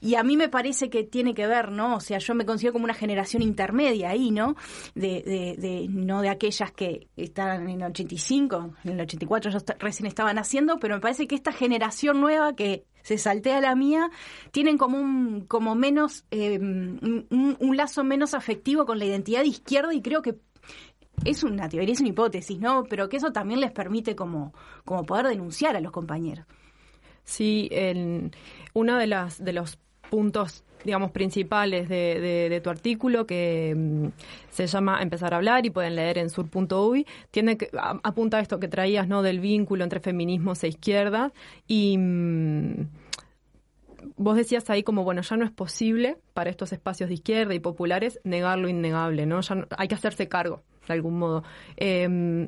Y 0.01 0.15
a 0.15 0.23
mí 0.23 0.37
me 0.37 0.49
parece 0.49 0.89
que 0.89 1.03
tiene 1.03 1.33
que 1.33 1.47
ver, 1.47 1.71
¿no? 1.71 1.95
O 1.95 1.99
sea, 1.99 2.19
yo 2.19 2.35
me 2.35 2.45
considero 2.45 2.73
como 2.73 2.85
una 2.85 2.93
generación 2.93 3.41
intermedia 3.41 4.09
ahí, 4.09 4.31
¿no? 4.31 4.55
De, 4.95 5.21
de, 5.23 5.55
de 5.57 5.87
no 5.89 6.21
de 6.21 6.29
aquellas 6.29 6.71
que 6.71 7.07
estaban 7.15 7.69
en 7.69 7.81
el 7.81 7.91
85, 7.91 8.75
en 8.83 8.91
el 8.91 9.01
84 9.01 9.51
yo 9.51 9.59
recién 9.79 10.07
estaban 10.07 10.37
haciendo, 10.37 10.79
pero 10.79 10.95
me 10.95 11.01
parece 11.01 11.27
que 11.27 11.35
esta 11.35 11.51
generación 11.51 12.21
nueva 12.21 12.55
que 12.55 12.85
se 13.01 13.17
saltea 13.17 13.61
la 13.61 13.75
mía, 13.75 14.09
tienen 14.51 14.77
como 14.77 14.99
un, 14.99 15.41
como 15.41 15.75
menos, 15.75 16.25
eh, 16.31 16.59
un, 16.59 17.77
lazo 17.77 18.03
menos 18.03 18.33
afectivo 18.33 18.85
con 18.85 18.99
la 18.99 19.05
identidad 19.05 19.41
de 19.41 19.47
izquierda 19.47 19.93
y 19.93 20.01
creo 20.01 20.21
que 20.21 20.35
es 21.25 21.43
una 21.43 21.67
teoría, 21.69 21.93
es 21.93 21.99
una 21.99 22.09
hipótesis, 22.09 22.59
¿no? 22.59 22.83
Pero 22.83 23.09
que 23.09 23.17
eso 23.17 23.31
también 23.31 23.61
les 23.61 23.71
permite 23.71 24.15
como, 24.15 24.53
como 24.85 25.05
poder 25.05 25.27
denunciar 25.27 25.75
a 25.75 25.81
los 25.81 25.91
compañeros. 25.91 26.45
Sí, 27.23 27.67
en 27.71 28.31
uno 28.73 28.97
de 28.97 29.07
las 29.07 29.43
de 29.43 29.53
los 29.53 29.79
puntos 30.09 30.63
digamos 30.83 31.11
principales 31.11 31.89
de, 31.89 32.61
tu 32.63 32.69
artículo 32.69 33.25
que 33.25 33.73
mm, 33.75 34.07
se 34.49 34.67
llama 34.67 35.01
empezar 35.01 35.33
a 35.33 35.37
hablar 35.37 35.65
y 35.65 35.69
pueden 35.69 35.95
leer 35.95 36.17
en 36.17 36.29
sur.uy 36.29 37.05
tiene 37.31 37.57
que 37.57 37.69
apunta 37.73 38.37
a 38.37 38.39
esto 38.41 38.59
que 38.59 38.67
traías 38.67 39.07
no 39.07 39.21
del 39.21 39.39
vínculo 39.39 39.83
entre 39.83 39.99
feminismos 39.99 40.63
e 40.63 40.69
izquierda. 40.69 41.31
Y 41.67 41.97
mm, 41.97 42.87
vos 44.17 44.37
decías 44.37 44.69
ahí 44.69 44.83
como 44.83 45.03
bueno 45.03 45.21
ya 45.21 45.35
no 45.35 45.45
es 45.45 45.51
posible 45.51 46.17
para 46.33 46.49
estos 46.49 46.71
espacios 46.71 47.09
de 47.09 47.15
izquierda 47.15 47.53
y 47.53 47.59
populares 47.59 48.19
negar 48.23 48.57
lo 48.57 48.69
innegable 48.69 49.25
no 49.25 49.41
ya 49.41 49.67
hay 49.77 49.87
que 49.87 49.95
hacerse 49.95 50.27
cargo 50.27 50.63
de 50.87 50.93
algún 50.93 51.19
modo. 51.19 51.43
Eh, 51.77 52.47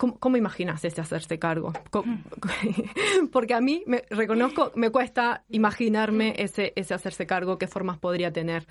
¿Cómo, 0.00 0.38
imaginas 0.38 0.82
ese 0.82 1.02
hacerse 1.02 1.38
cargo? 1.38 1.74
Porque 3.32 3.52
a 3.52 3.60
mí, 3.60 3.82
me 3.86 4.02
reconozco, 4.08 4.72
me 4.74 4.88
cuesta 4.88 5.44
imaginarme 5.50 6.34
ese, 6.38 6.72
ese 6.74 6.94
hacerse 6.94 7.26
cargo, 7.26 7.58
qué 7.58 7.66
formas 7.66 7.98
podría 7.98 8.32
tener. 8.32 8.66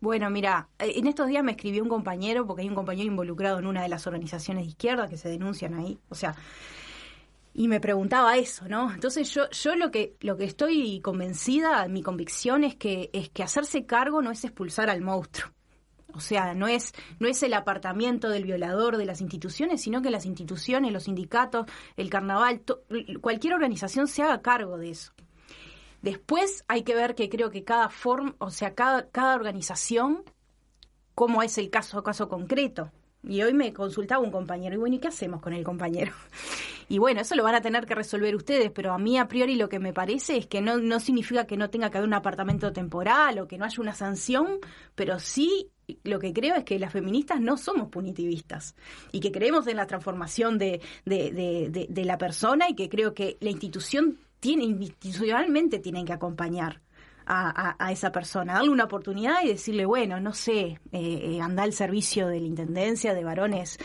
Bueno, 0.00 0.30
mira, 0.30 0.68
eh, 0.78 0.92
en 0.94 1.08
estos 1.08 1.26
días 1.26 1.42
me 1.42 1.50
escribió 1.50 1.82
un 1.82 1.88
compañero, 1.88 2.46
porque 2.46 2.62
hay 2.62 2.68
un 2.68 2.76
compañero 2.76 3.08
involucrado 3.08 3.58
en 3.58 3.66
una 3.66 3.82
de 3.82 3.88
las 3.88 4.06
organizaciones 4.06 4.62
de 4.62 4.68
izquierda 4.68 5.08
que 5.08 5.16
se 5.16 5.28
denuncian 5.28 5.74
ahí. 5.74 5.98
O 6.10 6.14
sea, 6.14 6.36
y 7.52 7.66
me 7.66 7.80
preguntaba 7.80 8.36
eso, 8.36 8.68
¿no? 8.68 8.92
Entonces 8.94 9.28
yo, 9.34 9.50
yo 9.50 9.74
lo 9.74 9.90
que, 9.90 10.14
lo 10.20 10.36
que 10.36 10.44
estoy 10.44 11.00
convencida, 11.00 11.88
mi 11.88 12.04
convicción 12.04 12.62
es 12.62 12.76
que, 12.76 13.10
es 13.12 13.30
que 13.30 13.42
hacerse 13.42 13.84
cargo 13.84 14.22
no 14.22 14.30
es 14.30 14.44
expulsar 14.44 14.90
al 14.90 15.00
monstruo. 15.00 15.55
O 16.16 16.20
sea, 16.20 16.54
no 16.54 16.66
es, 16.66 16.94
no 17.18 17.28
es 17.28 17.42
el 17.42 17.52
apartamiento 17.52 18.30
del 18.30 18.44
violador 18.44 18.96
de 18.96 19.04
las 19.04 19.20
instituciones, 19.20 19.82
sino 19.82 20.00
que 20.00 20.10
las 20.10 20.24
instituciones, 20.24 20.92
los 20.92 21.04
sindicatos, 21.04 21.66
el 21.96 22.08
carnaval, 22.08 22.62
cualquier 23.20 23.52
organización 23.52 24.08
se 24.08 24.22
haga 24.22 24.40
cargo 24.40 24.78
de 24.78 24.90
eso. 24.90 25.12
Después 26.00 26.64
hay 26.68 26.84
que 26.84 26.94
ver 26.94 27.14
que 27.14 27.28
creo 27.28 27.50
que 27.50 27.64
cada 27.64 27.90
forma, 27.90 28.34
o 28.38 28.50
sea, 28.50 28.74
cada, 28.74 29.10
cada 29.10 29.34
organización, 29.34 30.24
cómo 31.14 31.42
es 31.42 31.58
el 31.58 31.68
caso, 31.68 32.02
caso 32.02 32.28
concreto. 32.28 32.90
Y 33.22 33.42
hoy 33.42 33.54
me 33.54 33.72
consultaba 33.72 34.22
un 34.22 34.30
compañero, 34.30 34.74
y 34.74 34.78
bueno, 34.78 34.96
¿y 34.96 34.98
qué 34.98 35.08
hacemos 35.08 35.40
con 35.40 35.52
el 35.52 35.64
compañero? 35.64 36.12
Y 36.88 36.98
bueno, 36.98 37.20
eso 37.20 37.34
lo 37.34 37.42
van 37.42 37.56
a 37.56 37.60
tener 37.60 37.84
que 37.84 37.96
resolver 37.96 38.36
ustedes, 38.36 38.70
pero 38.70 38.92
a 38.92 38.98
mí 38.98 39.18
a 39.18 39.26
priori 39.26 39.56
lo 39.56 39.68
que 39.68 39.80
me 39.80 39.92
parece 39.92 40.36
es 40.36 40.46
que 40.46 40.60
no, 40.60 40.78
no 40.78 41.00
significa 41.00 41.44
que 41.44 41.56
no 41.56 41.68
tenga 41.68 41.90
que 41.90 41.98
haber 41.98 42.06
un 42.06 42.14
apartamento 42.14 42.72
temporal 42.72 43.40
o 43.40 43.48
que 43.48 43.58
no 43.58 43.64
haya 43.64 43.82
una 43.82 43.92
sanción, 43.92 44.60
pero 44.94 45.18
sí 45.18 45.72
lo 46.04 46.18
que 46.18 46.32
creo 46.32 46.54
es 46.54 46.64
que 46.64 46.78
las 46.78 46.92
feministas 46.92 47.40
no 47.40 47.56
somos 47.56 47.88
punitivistas 47.88 48.74
y 49.12 49.20
que 49.20 49.32
creemos 49.32 49.66
en 49.66 49.76
la 49.76 49.86
transformación 49.86 50.58
de, 50.58 50.80
de, 51.04 51.86
de, 51.88 52.04
la 52.04 52.18
persona 52.18 52.68
y 52.68 52.74
que 52.74 52.88
creo 52.88 53.14
que 53.14 53.36
la 53.40 53.50
institución 53.50 54.18
tiene, 54.40 54.64
institucionalmente 54.64 55.78
tienen 55.78 56.06
que 56.06 56.12
acompañar 56.12 56.80
a, 57.26 57.90
esa 57.90 58.12
persona, 58.12 58.54
darle 58.54 58.70
una 58.70 58.84
oportunidad 58.84 59.42
y 59.42 59.48
decirle, 59.48 59.84
bueno, 59.84 60.20
no 60.20 60.32
sé, 60.32 60.60
eh, 60.60 60.78
eh, 60.92 61.40
anda 61.40 61.64
al 61.64 61.72
servicio 61.72 62.28
de 62.28 62.40
la 62.40 62.46
Intendencia 62.46 63.14
de 63.14 63.24
varones 63.24 63.78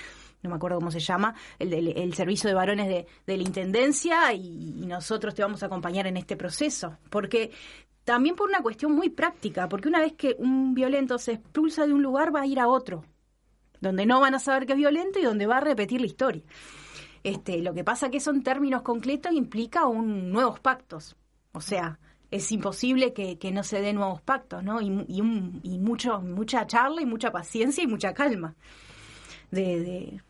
no 0.44 0.50
me 0.50 0.56
acuerdo 0.56 0.80
cómo 0.80 0.92
se 0.92 1.00
llama, 1.00 1.36
el, 1.60 2.14
servicio 2.14 2.50
de 2.50 2.56
varones 2.56 2.88
de, 2.88 3.06
la 3.38 3.44
Intendencia 3.44 4.34
y, 4.34 4.86
nosotros 4.88 5.34
te 5.36 5.42
vamos 5.42 5.62
a 5.64 5.68
acompañar 5.68 6.08
en 6.08 6.18
este 6.18 6.36
proceso. 6.36 6.98
Porque 7.10 7.52
también 8.04 8.36
por 8.36 8.50
una 8.50 8.62
cuestión 8.62 8.94
muy 8.94 9.10
práctica, 9.10 9.70
porque 9.70 9.88
una 9.88 10.00
vez 10.00 10.14
que 10.14 10.36
un 10.40 10.74
violento 10.74 11.18
se 11.18 11.34
expulsa 11.34 11.86
de 11.86 11.94
un 11.94 12.02
lugar 12.02 12.36
va 12.36 12.42
a 12.42 12.48
ir 12.48 12.60
a 12.60 12.68
otro, 12.68 13.06
donde 13.80 14.06
no 14.06 14.20
van 14.20 14.36
a 14.36 14.40
saber 14.40 14.66
que 14.66 14.74
es 14.74 14.78
violento 14.78 15.20
y 15.20 15.24
donde 15.24 15.48
va 15.48 15.58
a 15.58 15.62
repetir 15.62 16.02
la 16.02 16.08
historia. 16.08 16.44
Este, 17.24 17.60
lo 17.60 17.74
que 17.74 17.84
pasa 17.84 18.10
que 18.10 18.20
son 18.20 18.42
términos 18.42 18.82
concretos 18.82 19.32
implica 19.32 19.86
un 19.86 20.32
nuevos 20.32 20.60
pactos. 20.60 21.16
O 21.52 21.62
sea, 21.62 22.00
es 22.32 22.50
imposible 22.54 23.14
que, 23.14 23.52
no 23.52 23.64
se 23.64 23.82
den 23.82 23.98
nuevos 23.98 24.22
pactos, 24.22 24.64
¿no? 24.64 24.82
Y, 24.82 24.88
y, 25.08 25.22
y 25.64 25.78
mucho, 25.80 26.22
mucha 26.22 26.66
charla 26.66 27.02
y 27.02 27.06
mucha 27.06 27.32
paciencia 27.32 27.84
y 27.84 27.88
mucha 27.88 28.14
calma. 28.14 28.56
De, 29.52 30.22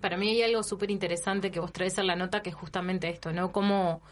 Para 0.00 0.16
mí 0.16 0.30
hay 0.30 0.42
algo 0.42 0.62
súper 0.62 0.92
interesante 0.92 1.50
que 1.50 1.58
vos 1.58 1.72
traes 1.72 1.98
en 1.98 2.06
la 2.06 2.14
nota 2.14 2.42
que 2.42 2.50
es 2.50 2.54
justamente 2.54 3.08
esto, 3.08 3.32
¿no? 3.32 3.50
Cómo, 3.50 4.02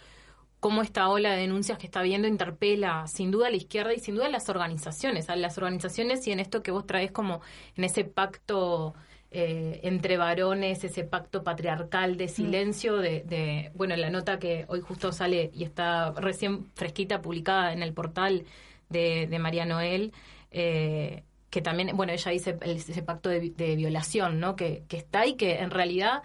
cómo 0.59 0.83
esta 0.83 1.09
ola 1.09 1.31
de 1.31 1.43
denuncias 1.43 1.79
que 1.79 1.87
está 1.87 2.03
viendo 2.03 2.27
interpela 2.27 3.07
sin 3.07 3.31
duda 3.31 3.47
a 3.47 3.51
la 3.51 3.57
izquierda 3.57 3.95
y 3.95 4.01
sin 4.01 4.17
duda 4.17 4.27
a 4.27 4.31
las 4.31 4.49
organizaciones, 4.49 5.31
a 5.31 5.37
las 5.37 5.57
organizaciones 5.57 6.27
y 6.27 6.33
en 6.33 6.41
esto 6.41 6.65
que 6.65 6.73
vos 6.73 6.85
traes 6.85 7.13
como 7.13 7.43
en 7.77 7.85
ese 7.85 8.03
pacto 8.03 8.95
eh, 9.33 9.81
entre 9.85 10.17
varones, 10.17 10.83
ese 10.83 11.05
pacto 11.05 11.45
patriarcal 11.45 12.17
de 12.17 12.27
mm. 12.27 12.29
silencio, 12.29 12.97
de, 12.97 13.71
bueno, 13.75 13.95
la 13.97 14.11
nota 14.11 14.41
que 14.41 14.65
hoy 14.69 14.81
justo 14.81 15.13
sale 15.13 15.51
y 15.55 15.63
está 15.63 16.11
recién 16.13 16.67
fresquita, 16.75 17.23
publicada 17.23 17.73
en 17.73 17.83
el 17.83 17.93
portal 17.93 18.45
de, 18.89 19.39
María 19.39 19.67
Noel, 19.67 20.13
eh, 20.51 21.23
que 21.49 21.63
también, 21.63 21.97
bueno, 21.97 22.13
ella 22.13 22.33
dice 22.33 22.59
ese 22.65 23.03
pacto 23.03 23.29
de, 23.29 23.77
violación, 23.77 24.41
¿no? 24.41 24.57
Que, 24.57 24.83
está 24.91 25.21
ahí, 25.21 25.35
que 25.35 25.61
en 25.61 25.71
realidad, 25.71 26.23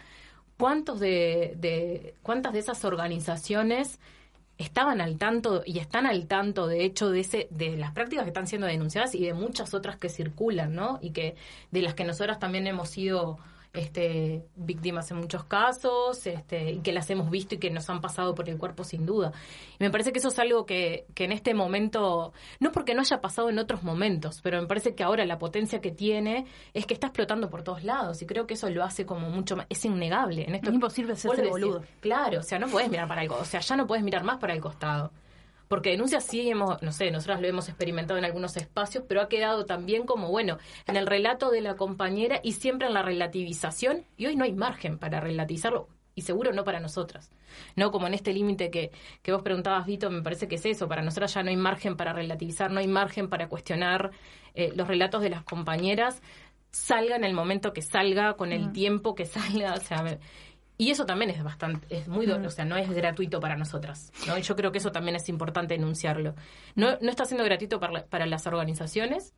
¿cuántos 0.58 1.00
de, 1.00 1.54
de, 1.58 2.15
¿cuántas 2.24 2.54
de 2.54 2.60
esas 2.60 2.84
organizaciones 2.86 4.00
estaban 4.58 5.02
al 5.02 5.18
tanto 5.18 5.63
y 5.65 5.80
están 5.80 6.06
al 6.06 6.28
tanto 6.28 6.68
de 6.68 6.86
hecho 6.86 7.10
de 7.10 7.20
ese 7.22 7.48
de 7.52 7.76
las 7.78 7.91
prácticas 7.91 8.24
que 8.24 8.30
están 8.30 8.48
siendo 8.48 8.68
denunciadas 8.68 9.15
y 9.15 9.26
de 9.26 9.34
muchas 9.34 9.74
otras 9.74 9.98
que 9.98 10.10
circulan 10.10 10.74
no 10.76 11.00
y 11.02 11.12
que 11.12 11.36
de 11.72 11.82
las 11.82 11.94
que 11.94 12.06
nosotras 12.06 12.39
también 12.39 12.68
hemos 12.68 12.89
sido 12.89 13.38
este, 13.76 14.44
víctimas 14.56 15.10
en 15.12 15.18
muchos 15.18 15.44
casos 15.46 16.26
este, 16.28 16.72
y 16.72 16.80
que 16.80 16.92
las 16.92 17.10
hemos 17.10 17.30
visto 17.30 17.56
y 17.56 17.58
que 17.58 17.70
nos 17.70 17.90
han 17.90 18.02
pasado 18.02 18.36
por 18.36 18.50
el 18.50 18.58
cuerpo 18.58 18.84
sin 18.84 19.06
duda. 19.06 19.32
Y 19.80 19.84
me 19.84 19.92
parece 19.92 20.12
que 20.12 20.20
eso 20.20 20.30
es 20.30 20.40
algo 20.40 20.66
que, 20.66 21.06
que 21.14 21.26
en 21.26 21.32
este 21.32 21.54
momento, 21.54 22.34
no 22.60 22.72
porque 22.72 22.94
no 22.94 23.02
haya 23.02 23.22
pasado 23.22 23.50
en 23.50 23.60
otros 23.60 23.84
momentos, 23.84 24.42
pero 24.42 24.62
me 24.62 24.68
parece 24.68 24.96
que 24.96 25.04
ahora 25.04 25.26
la 25.26 25.38
potencia 25.38 25.82
que 25.82 25.92
tiene 25.92 26.46
es 26.74 26.86
que 26.86 26.94
está 26.94 27.08
explotando 27.08 27.50
por 27.50 27.64
todos 27.64 27.84
lados 27.84 28.22
y 28.22 28.26
creo 28.26 28.48
que 28.48 28.56
eso 28.56 28.70
lo 28.70 28.84
hace 28.84 29.06
como 29.06 29.30
mucho 29.30 29.56
más, 29.56 29.66
es 29.70 29.84
innegable. 29.86 30.46
En 30.48 30.56
esto, 30.56 30.70
es 30.70 30.76
imposible 30.76 31.14
hacerse 31.14 31.48
boludo. 31.48 31.84
Claro, 32.00 32.40
o 32.40 32.44
sea, 32.44 32.60
no 32.60 32.68
puedes 32.68 32.90
mirar 32.90 33.08
para 33.08 33.22
algo, 33.22 33.38
o 33.38 33.46
sea, 33.46 33.60
ya 33.60 33.76
no 33.76 33.88
puedes 33.88 34.04
mirar 34.04 34.24
más 34.24 34.38
para 34.38 34.54
el 34.54 34.62
costado 34.62 35.12
porque 35.67 35.91
denuncias 35.91 36.23
sí 36.23 36.49
hemos, 36.49 36.82
no 36.82 36.91
sé, 36.91 37.12
nosotras 37.12 37.41
lo 37.41 37.47
hemos 37.47 37.67
experimentado 37.69 38.17
en 38.17 38.25
algunos 38.25 38.58
espacios, 38.58 39.04
pero 39.08 39.21
ha 39.21 39.30
quedado 39.30 39.65
también 39.65 40.06
como, 40.06 40.30
bueno, 40.30 40.58
en 40.88 40.95
el 40.95 41.08
relato 41.08 41.49
de 41.49 41.62
la 41.62 41.75
compañera 41.75 42.39
y 42.43 42.54
siempre 42.54 42.88
en 42.88 42.93
la 42.93 43.01
relativización, 43.01 44.06
y 44.17 44.28
hoy 44.28 44.36
no 44.36 44.43
hay 44.43 44.54
margen 44.54 44.97
para 44.97 45.19
relativizarlo, 45.19 45.88
y 46.13 46.21
seguro 46.21 46.54
no 46.54 46.63
para 46.63 46.80
nosotras. 46.80 47.32
No 47.75 47.91
como 47.91 48.08
en 48.08 48.13
este 48.13 48.34
límite 48.34 48.69
que, 48.69 48.91
que 49.21 49.32
vos 49.32 49.41
preguntabas, 49.41 49.86
Vito, 49.86 50.10
me 50.10 50.21
parece 50.21 50.47
que 50.47 50.56
es 50.56 50.65
eso, 50.65 50.88
para 50.88 51.01
nosotras 51.01 51.34
ya 51.34 51.43
no 51.43 51.49
hay 51.49 51.58
margen 51.58 51.97
para 51.97 52.13
relativizar, 52.13 52.71
no 52.71 52.80
hay 52.80 52.88
margen 52.88 53.30
para 53.30 53.47
cuestionar 53.47 54.12
eh, 54.54 54.71
los 54.75 54.88
relatos 54.88 55.21
de 55.21 55.30
las 55.30 55.43
compañeras, 55.43 56.21
salga 56.75 57.15
en 57.15 57.23
el 57.23 57.34
momento 57.34 57.71
que 57.71 57.82
salga, 57.82 58.34
con 58.34 58.51
el 58.51 58.73
tiempo 58.73 59.15
que 59.15 59.25
salga, 59.25 59.73
o 59.73 59.80
sea, 59.80 60.19
y 60.78 60.92
eso 60.92 61.06
también 61.06 61.32
es 61.32 61.44
bastante, 61.44 61.88
es 61.90 62.08
muy, 62.08 62.30
o 62.30 62.50
sea, 62.52 62.66
no 62.66 62.76
es 62.78 62.90
gratuito 62.90 63.40
para 63.40 63.56
nosotras, 63.56 64.12
¿no? 64.28 64.38
Y 64.38 64.42
yo 64.42 64.56
creo 64.56 64.72
que 64.72 64.80
eso 64.80 64.92
también 64.92 65.16
es 65.16 65.30
importante 65.30 65.76
enunciarlo. 65.76 66.36
No, 66.76 66.98
no 67.00 67.10
está 67.10 67.26
siendo 67.26 67.46
gratuito 67.46 67.80
para, 67.80 68.06
para 68.06 68.26
las 68.26 68.46
organizaciones, 68.46 69.34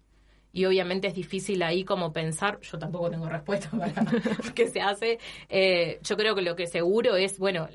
y 0.54 0.66
obviamente 0.66 1.08
es 1.08 1.14
difícil 1.14 1.62
ahí 1.62 1.84
como 1.84 2.12
pensar, 2.12 2.60
yo 2.62 2.80
tampoco 2.80 3.12
tengo 3.12 3.30
respuesta 3.30 3.70
para 3.78 3.94
qué 4.56 4.68
se 4.68 4.82
hace. 4.82 5.20
Eh, 5.50 6.00
yo 6.02 6.18
creo 6.18 6.34
que 6.34 6.42
lo 6.42 6.56
que 6.56 6.66
seguro 6.66 7.16
es, 7.16 7.38
bueno, 7.38 7.68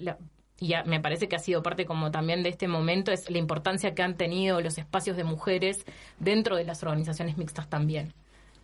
y 0.59 0.75
me 0.87 1.01
parece 1.01 1.29
que 1.29 1.37
ha 1.37 1.41
sido 1.41 1.63
parte 1.63 1.87
como 1.87 2.11
también 2.11 2.43
de 2.43 2.49
este 2.49 2.69
momento, 2.69 3.13
es 3.13 3.31
la 3.31 3.39
importancia 3.39 3.95
que 3.95 4.03
han 4.03 4.17
tenido 4.17 4.61
los 4.61 4.79
espacios 4.79 5.17
de 5.17 5.25
mujeres 5.25 5.85
dentro 6.19 6.57
de 6.57 6.65
las 6.65 6.83
organizaciones 6.83 7.37
mixtas 7.37 7.69
también, 7.69 8.15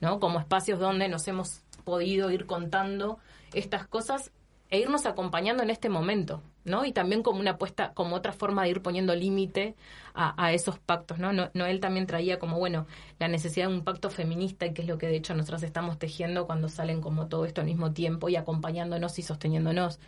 ¿no? 0.00 0.20
Como 0.20 0.40
espacios 0.40 0.78
donde 0.78 1.08
nos 1.08 1.28
hemos 1.28 1.62
podido 1.84 2.30
ir 2.30 2.46
contando 2.46 3.18
estas 3.52 3.86
cosas 3.86 4.32
e 4.70 4.78
irnos 4.78 5.06
acompañando 5.06 5.62
en 5.62 5.70
este 5.70 5.88
momento, 5.88 6.42
¿no? 6.64 6.84
Y 6.84 6.92
también 6.92 7.22
como 7.22 7.40
una 7.40 7.52
apuesta, 7.52 7.94
como 7.94 8.16
otra 8.16 8.32
forma 8.32 8.64
de 8.64 8.70
ir 8.70 8.82
poniendo 8.82 9.14
límite 9.14 9.74
a, 10.14 10.52
esos 10.52 10.78
pactos, 10.78 11.18
¿no? 11.18 11.32
¿no? 11.32 11.50
Noel 11.54 11.80
también 11.80 12.06
traía 12.06 12.38
como, 12.38 12.58
bueno, 12.58 12.86
la 13.18 13.28
necesidad 13.28 13.68
de 13.68 13.74
un 13.74 13.84
pacto 13.84 14.10
feminista, 14.10 14.66
y 14.66 14.74
que 14.74 14.82
es 14.82 14.88
lo 14.88 14.98
que 14.98 15.06
de 15.06 15.16
hecho 15.16 15.34
nosotros 15.34 15.62
estamos 15.62 15.98
tejiendo 15.98 16.46
cuando 16.46 16.68
salen 16.68 17.00
como 17.00 17.28
todo 17.28 17.44
esto 17.44 17.60
al 17.60 17.68
mismo 17.68 17.92
tiempo 17.92 18.28
y 18.28 18.36
acompañándonos 18.36 19.18
y 19.18 19.22
sosteniéndonos, 19.22 20.00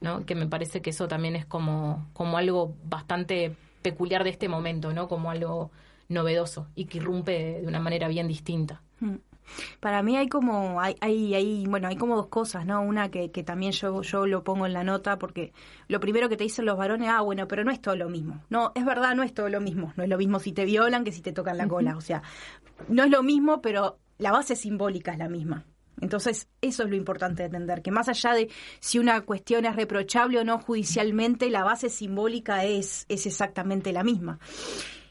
¿no? 0.00 0.24
Que 0.24 0.34
me 0.34 0.46
parece 0.46 0.80
que 0.80 0.90
eso 0.90 1.06
también 1.08 1.36
es 1.36 1.44
como, 1.44 2.08
como 2.14 2.38
algo 2.38 2.74
bastante 2.84 3.54
peculiar 3.82 4.24
de 4.24 4.30
este 4.30 4.48
momento, 4.48 4.92
¿no? 4.92 5.08
Como 5.08 5.30
algo 5.30 5.70
novedoso 6.08 6.66
y 6.74 6.86
que 6.86 6.98
irrumpe 6.98 7.60
de 7.60 7.66
una 7.66 7.80
manera 7.80 8.08
bien 8.08 8.26
distinta. 8.26 8.82
Mm. 9.00 9.16
Para 9.80 10.02
mí 10.02 10.16
hay 10.16 10.28
como, 10.28 10.80
hay, 10.80 10.96
hay, 11.00 11.34
hay, 11.34 11.64
bueno, 11.66 11.88
hay 11.88 11.96
como 11.96 12.16
dos 12.16 12.28
cosas, 12.28 12.66
¿no? 12.66 12.80
Una 12.82 13.10
que, 13.10 13.30
que 13.30 13.42
también 13.42 13.72
yo, 13.72 14.02
yo 14.02 14.26
lo 14.26 14.44
pongo 14.44 14.66
en 14.66 14.72
la 14.72 14.84
nota 14.84 15.18
porque 15.18 15.52
lo 15.88 16.00
primero 16.00 16.28
que 16.28 16.36
te 16.36 16.44
dicen 16.44 16.66
los 16.66 16.76
varones, 16.76 17.08
ah, 17.10 17.20
bueno, 17.20 17.48
pero 17.48 17.64
no 17.64 17.70
es 17.70 17.80
todo 17.80 17.96
lo 17.96 18.08
mismo. 18.08 18.42
No, 18.48 18.72
es 18.74 18.84
verdad, 18.84 19.14
no 19.14 19.22
es 19.22 19.34
todo 19.34 19.48
lo 19.48 19.60
mismo. 19.60 19.92
No 19.96 20.02
es 20.02 20.08
lo 20.08 20.18
mismo 20.18 20.38
si 20.38 20.52
te 20.52 20.64
violan 20.64 21.04
que 21.04 21.12
si 21.12 21.22
te 21.22 21.32
tocan 21.32 21.58
la 21.58 21.68
cola. 21.68 21.96
O 21.96 22.00
sea, 22.00 22.22
no 22.88 23.04
es 23.04 23.10
lo 23.10 23.22
mismo, 23.22 23.60
pero 23.60 23.98
la 24.18 24.32
base 24.32 24.56
simbólica 24.56 25.12
es 25.12 25.18
la 25.18 25.28
misma. 25.28 25.64
Entonces, 26.00 26.48
eso 26.60 26.84
es 26.84 26.90
lo 26.90 26.96
importante 26.96 27.42
de 27.42 27.46
entender, 27.46 27.82
que 27.82 27.90
más 27.90 28.08
allá 28.08 28.32
de 28.32 28.48
si 28.80 28.98
una 28.98 29.20
cuestión 29.22 29.66
es 29.66 29.76
reprochable 29.76 30.38
o 30.38 30.44
no 30.44 30.58
judicialmente, 30.58 31.50
la 31.50 31.62
base 31.62 31.90
simbólica 31.90 32.64
es, 32.64 33.04
es 33.08 33.26
exactamente 33.26 33.92
la 33.92 34.02
misma. 34.02 34.38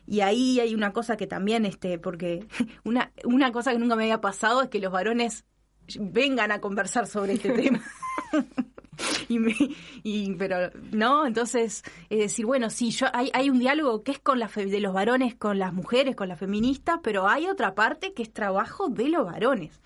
Y 0.10 0.22
ahí 0.22 0.60
hay 0.60 0.74
una 0.74 0.91
cosa 0.91 1.17
que 1.17 1.28
también, 1.28 1.67
este, 1.67 2.00
porque 2.00 2.48
una, 2.84 3.12
una 3.24 3.52
cosa 3.52 3.72
que 3.72 3.78
nunca 3.78 3.95
me 3.95 4.04
había 4.04 4.22
pasado 4.22 4.63
es 4.63 4.69
que 4.69 4.80
los 4.80 4.91
varones 4.91 5.45
vengan 6.00 6.52
a 6.52 6.60
conversar 6.60 7.06
sobre 7.06 7.34
este 7.34 7.52
tema. 7.54 7.80
y, 9.30 9.38
me, 9.38 9.56
y 10.04 10.34
pero 10.34 10.72
no 10.91 11.26
entonces 11.26 11.84
es 12.10 12.19
decir 12.19 12.45
bueno 12.45 12.69
sí 12.69 12.91
yo 12.91 13.08
hay, 13.13 13.32
hay 13.34 13.50
un 13.50 13.58
diálogo 13.58 14.04
que 14.04 14.12
es 14.12 14.19
con 14.19 14.39
la 14.39 14.48
de 14.48 14.80
los 14.82 14.93
varones 14.93 15.36
con 15.36 15.58
las 15.58 15.72
mujeres 15.74 16.17
con 16.17 16.28
las 16.28 16.38
feministas 16.38 17.00
pero 17.02 17.26
hay 17.26 17.48
otra 17.48 17.76
parte 17.76 18.13
que 18.13 18.24
es 18.24 18.34
trabajo 18.34 18.89
de 18.89 19.10
los 19.10 19.26
varones. 19.26 19.80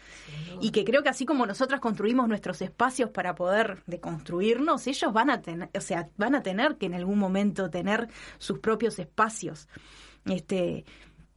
Y 0.62 0.72
que 0.72 0.86
creo 0.86 1.04
que 1.04 1.10
así 1.10 1.26
como 1.26 1.46
nosotras 1.46 1.80
construimos 1.80 2.28
nuestros 2.28 2.62
espacios 2.62 3.10
para 3.10 3.36
poder 3.36 3.84
deconstruirnos 3.86 4.88
ellos 4.88 5.14
van 5.14 5.30
a 5.30 5.42
tener 5.42 5.70
o 5.76 5.82
sea 5.82 6.10
van 6.18 6.34
a 6.36 6.42
tener 6.42 6.78
que 6.78 6.86
en 6.86 6.96
algún 6.96 7.20
momento 7.20 7.70
tener 7.70 8.08
sus 8.40 8.60
propios 8.60 8.98
espacios 8.98 9.68
este 10.26 10.86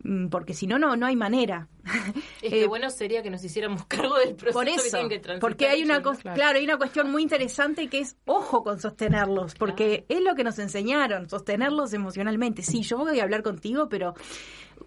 mm, 0.03 0.29
porque 0.29 0.55
si 0.55 0.67
no, 0.67 0.79
no, 0.79 0.97
no 0.97 1.07
hay 1.07 1.17
manera. 1.17 1.69
Es 2.43 2.53
que 2.53 2.67
bueno 2.67 2.91
sería 2.91 3.23
que 3.23 3.31
nos 3.31 3.43
hiciéramos 3.43 3.85
cargo 3.89 4.19
del 4.19 4.35
proceso 4.35 4.59
por 4.59 4.69
eso, 4.69 4.83
que 4.83 4.91
tienen 4.91 5.09
que 5.09 5.19
transitar 5.19 5.41
porque 5.41 5.69
hay 5.69 5.83
una 5.83 6.03
cosa, 6.03 6.35
claro. 6.35 6.59
hay 6.59 6.65
una 6.65 6.77
cuestión 6.77 7.11
muy 7.11 7.23
interesante 7.23 7.89
que 7.89 8.01
es 8.01 8.17
ojo 8.25 8.63
con 8.63 8.81
sostenerlos, 8.81 9.55
porque 9.55 10.05
es 10.09 10.21
lo 10.21 10.35
que 10.35 10.45
nos 10.45 10.59
enseñaron, 10.59 11.29
sostenerlos 11.29 11.93
emocionalmente. 11.93 12.63
Sí, 12.63 12.83
yo 12.83 12.99
voy 12.99 13.19
a 13.21 13.23
hablar 13.23 13.43
contigo, 13.43 13.89
pero 13.89 14.15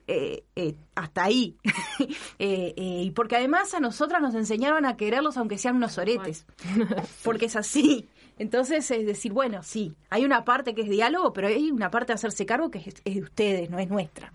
eh, 0.07 0.43
eh, 0.55 0.75
hasta 0.95 1.23
ahí. 1.23 1.57
Eh, 2.41 2.73
eh, 2.77 3.01
y 3.03 3.12
porque 3.12 3.35
además 3.35 3.73
a 3.73 3.81
nosotras 3.81 4.21
nos 4.21 4.33
enseñaron 4.33 4.85
a 4.85 4.95
quererlos 4.95 5.35
aunque 5.35 5.57
sean 5.57 5.75
unos 5.75 5.97
oretes, 5.97 6.45
porque 7.23 7.45
es 7.47 7.57
así. 7.57 8.07
Entonces 8.39 8.89
es 8.89 9.06
decir, 9.06 9.34
bueno, 9.34 9.62
sí, 9.62 9.93
hay 10.10 10.25
una 10.25 10.45
parte 10.45 10.73
que 10.73 10.82
es 10.82 10.89
diálogo, 10.89 11.34
pero 11.34 11.47
hay 11.47 11.71
una 11.71 11.91
parte 11.91 12.13
de 12.13 12.15
hacerse 12.15 12.45
cargo 12.45 12.71
que 12.71 12.80
es, 12.80 13.04
de 13.04 13.21
ustedes, 13.21 13.69
no 13.69 13.78
es 13.78 13.89
nuestra. 13.89 14.34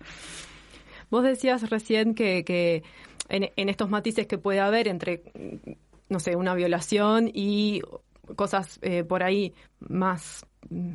Vos 1.10 1.24
decías 1.24 1.68
recién 1.70 2.14
que, 2.14 2.44
que 2.44 2.82
en, 3.28 3.50
en 3.56 3.68
estos 3.68 3.90
matices 3.90 4.26
que 4.26 4.38
puede 4.38 4.60
haber 4.60 4.88
entre, 4.88 5.22
no 6.08 6.20
sé, 6.20 6.36
una 6.36 6.54
violación 6.54 7.30
y 7.32 7.80
cosas 8.36 8.78
eh, 8.82 9.04
por 9.04 9.22
ahí 9.22 9.54
más, 9.80 10.46
mm, 10.70 10.92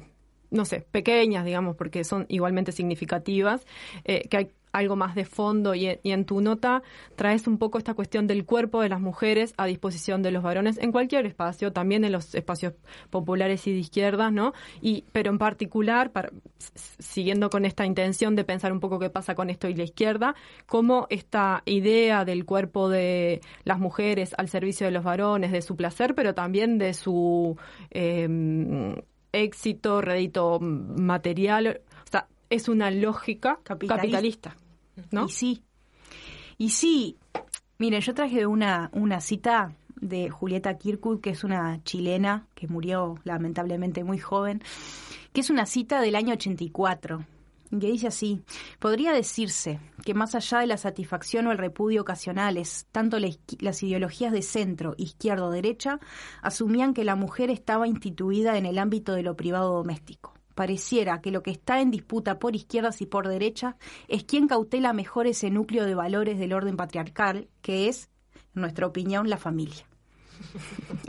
no 0.51 0.65
sé, 0.65 0.85
pequeñas, 0.91 1.45
digamos, 1.45 1.75
porque 1.75 2.03
son 2.03 2.25
igualmente 2.29 2.71
significativas, 2.71 3.65
eh, 4.03 4.27
que 4.29 4.37
hay 4.37 4.51
algo 4.71 4.95
más 4.95 5.15
de 5.15 5.25
fondo 5.25 5.75
y, 5.75 5.99
y 6.03 6.11
en 6.11 6.25
tu 6.25 6.41
nota 6.41 6.83
traes 7.15 7.47
un 7.47 7.57
poco 7.57 7.77
esta 7.77 7.93
cuestión 7.93 8.27
del 8.27 8.45
cuerpo 8.45 8.81
de 8.81 8.89
las 8.89 9.01
mujeres 9.01 9.53
a 9.57 9.65
disposición 9.65 10.21
de 10.21 10.31
los 10.31 10.43
varones 10.43 10.77
en 10.77 10.91
cualquier 10.91 11.25
espacio, 11.25 11.71
también 11.71 12.03
en 12.03 12.11
los 12.11 12.35
espacios 12.35 12.73
populares 13.09 13.65
y 13.67 13.73
de 13.73 13.79
izquierdas, 13.79 14.31
¿no? 14.31 14.53
Y, 14.81 15.05
pero 15.11 15.31
en 15.31 15.37
particular, 15.37 16.11
siguiendo 16.75 17.49
con 17.49 17.65
esta 17.65 17.85
intención 17.85 18.35
de 18.35 18.43
pensar 18.43 18.71
un 18.71 18.79
poco 18.79 18.99
qué 18.99 19.09
pasa 19.09 19.35
con 19.35 19.49
esto 19.49 19.67
y 19.67 19.75
la 19.75 19.83
izquierda, 19.83 20.35
cómo 20.65 21.07
esta 21.09 21.63
idea 21.65 22.25
del 22.25 22.45
cuerpo 22.45 22.89
de 22.89 23.41
las 23.63 23.79
mujeres 23.79 24.33
al 24.37 24.49
servicio 24.49 24.85
de 24.85 24.91
los 24.91 25.03
varones, 25.03 25.51
de 25.51 25.61
su 25.61 25.75
placer, 25.75 26.15
pero 26.15 26.33
también 26.33 26.77
de 26.77 26.93
su 26.93 27.57
eh, 27.91 28.27
éxito, 29.31 30.01
rédito 30.01 30.59
material, 30.59 31.81
es 32.49 32.69
una 32.69 32.91
lógica 32.91 33.59
Capitalista. 33.63 33.95
capitalista, 34.01 34.57
¿no? 35.11 35.25
Y 35.25 35.29
sí. 35.29 35.63
Y 36.57 36.69
sí. 36.69 37.17
Miren, 37.77 38.01
yo 38.01 38.13
traje 38.13 38.45
una, 38.45 38.89
una 38.93 39.21
cita 39.21 39.73
de 40.01 40.29
Julieta 40.29 40.77
Kirkwood, 40.77 41.21
que 41.21 41.31
es 41.31 41.43
una 41.43 41.81
chilena 41.83 42.47
que 42.55 42.67
murió 42.67 43.15
lamentablemente 43.23 44.03
muy 44.03 44.17
joven, 44.17 44.61
que 45.33 45.41
es 45.41 45.49
una 45.49 45.65
cita 45.65 46.01
del 46.01 46.15
año 46.15 46.33
84, 46.33 47.25
que 47.69 47.87
dice 47.87 48.07
así, 48.07 48.41
podría 48.79 49.13
decirse 49.13 49.79
que 50.03 50.13
más 50.13 50.33
allá 50.33 50.59
de 50.59 50.67
la 50.67 50.77
satisfacción 50.77 51.47
o 51.47 51.51
el 51.51 51.57
repudio 51.57 52.01
ocasionales, 52.01 52.87
tanto 52.91 53.19
la 53.19 53.29
las 53.59 53.83
ideologías 53.83 54.31
de 54.31 54.41
centro, 54.41 54.95
izquierda 54.97 55.45
o 55.45 55.51
derecha, 55.51 55.99
asumían 56.41 56.93
que 56.93 57.03
la 57.03 57.15
mujer 57.15 57.51
estaba 57.51 57.87
instituida 57.87 58.57
en 58.57 58.65
el 58.65 58.79
ámbito 58.79 59.13
de 59.13 59.23
lo 59.23 59.35
privado 59.35 59.75
doméstico. 59.75 60.38
Pareciera 60.59 61.21
que 61.21 61.31
lo 61.31 61.41
que 61.41 61.51
está 61.51 61.79
en 61.79 61.89
disputa 61.89 62.37
por 62.37 62.53
izquierdas 62.53 62.99
y 62.99 63.05
por 63.05 63.29
derechas 63.29 63.75
es 64.09 64.25
quien 64.25 64.49
cautela 64.49 64.91
mejor 64.91 65.25
ese 65.25 65.49
núcleo 65.49 65.85
de 65.85 65.95
valores 65.95 66.37
del 66.37 66.51
orden 66.51 66.75
patriarcal, 66.75 67.47
que 67.61 67.87
es, 67.87 68.09
en 68.53 68.63
nuestra 68.63 68.85
opinión, 68.85 69.29
la 69.29 69.37
familia. 69.37 69.85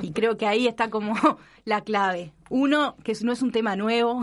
Y 0.03 0.13
creo 0.13 0.37
que 0.37 0.47
ahí 0.47 0.69
está 0.69 0.89
como 0.89 1.15
la 1.65 1.81
clave. 1.81 2.33
Uno, 2.49 2.95
que 3.03 3.13
no 3.23 3.33
es 3.33 3.43
un 3.43 3.51
tema 3.51 3.75
nuevo, 3.75 4.23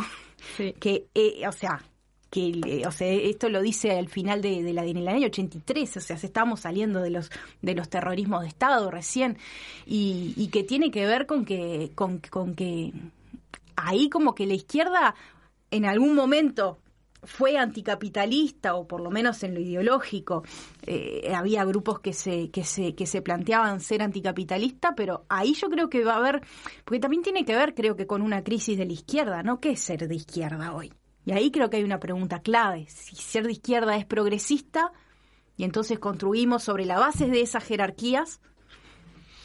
Sí. 0.56 0.74
que, 0.80 1.08
eh, 1.14 1.46
o 1.46 1.52
sea, 1.52 1.84
que 2.30 2.62
eh, 2.66 2.88
o 2.88 2.92
sea, 2.94 3.10
esto 3.12 3.50
lo 3.50 3.62
dice 3.62 3.92
al 3.98 4.08
final 4.08 4.42
de, 4.42 4.64
de 4.64 4.72
la, 4.72 4.86
en 4.86 4.96
el 4.96 5.10
año 5.10 5.28
83, 5.28 5.98
o 5.98 6.00
sea, 6.00 6.18
se 6.18 6.28
estamos 6.28 6.62
saliendo 6.62 7.02
de 7.02 7.10
los 7.10 7.32
de 7.62 7.76
los 7.76 7.90
terrorismos 7.90 8.44
de 8.44 8.48
Estado 8.48 8.90
recién, 8.92 9.38
y, 9.86 10.34
y 10.38 10.48
que 10.48 10.64
tiene 10.64 10.90
que 10.90 11.06
ver 11.06 11.26
con 11.26 11.44
que, 11.44 11.92
con, 11.96 12.20
con 12.30 12.56
que 12.56 12.94
ahí 13.78 14.10
como 14.10 14.36
que 14.36 14.46
la 14.46 14.56
izquierda 14.56 15.16
en 15.72 15.86
algún 15.86 16.16
momento 16.16 16.80
fue 17.24 17.58
anticapitalista 17.58 18.76
o 18.76 18.88
por 18.88 19.02
lo 19.02 19.10
menos 19.10 19.42
en 19.44 19.54
lo 19.54 19.60
ideológico 19.60 20.44
eh, 20.86 21.34
había 21.36 21.66
grupos 21.66 22.00
que 22.00 22.14
se 22.14 22.52
que 22.52 22.64
se 22.64 22.96
que 22.96 23.06
se 23.08 23.22
planteaban 23.22 23.80
ser 23.80 24.02
anticapitalista 24.02 24.94
pero 24.96 25.26
ahí 25.28 25.54
yo 25.54 25.70
creo 25.70 25.90
que 25.90 26.04
va 26.04 26.14
a 26.14 26.18
haber 26.18 26.42
porque 26.86 27.00
también 27.00 27.24
tiene 27.24 27.44
que 27.44 27.56
ver 27.56 27.74
creo 27.74 27.96
que 27.96 28.06
con 28.06 28.22
una 28.22 28.44
crisis 28.44 28.78
de 28.78 28.86
la 28.86 28.94
izquierda 28.94 29.44
no 29.44 29.60
qué 29.60 29.72
es 29.72 29.80
ser 29.80 30.08
de 30.08 30.16
izquierda 30.16 30.76
hoy 30.76 30.94
y 31.26 31.32
ahí 31.32 31.52
creo 31.52 31.70
que 31.70 31.78
hay 31.78 31.84
una 31.84 32.00
pregunta 32.00 32.40
clave 32.40 32.86
si 32.88 33.16
ser 33.16 33.46
de 33.46 33.54
izquierda 33.54 33.98
es 33.98 34.06
progresista 34.06 34.92
y 35.58 35.64
entonces 35.64 35.98
construimos 35.98 36.64
sobre 36.64 36.86
la 36.86 37.00
base 37.00 37.28
de 37.28 37.42
esas 37.42 37.64
jerarquías 37.64 38.42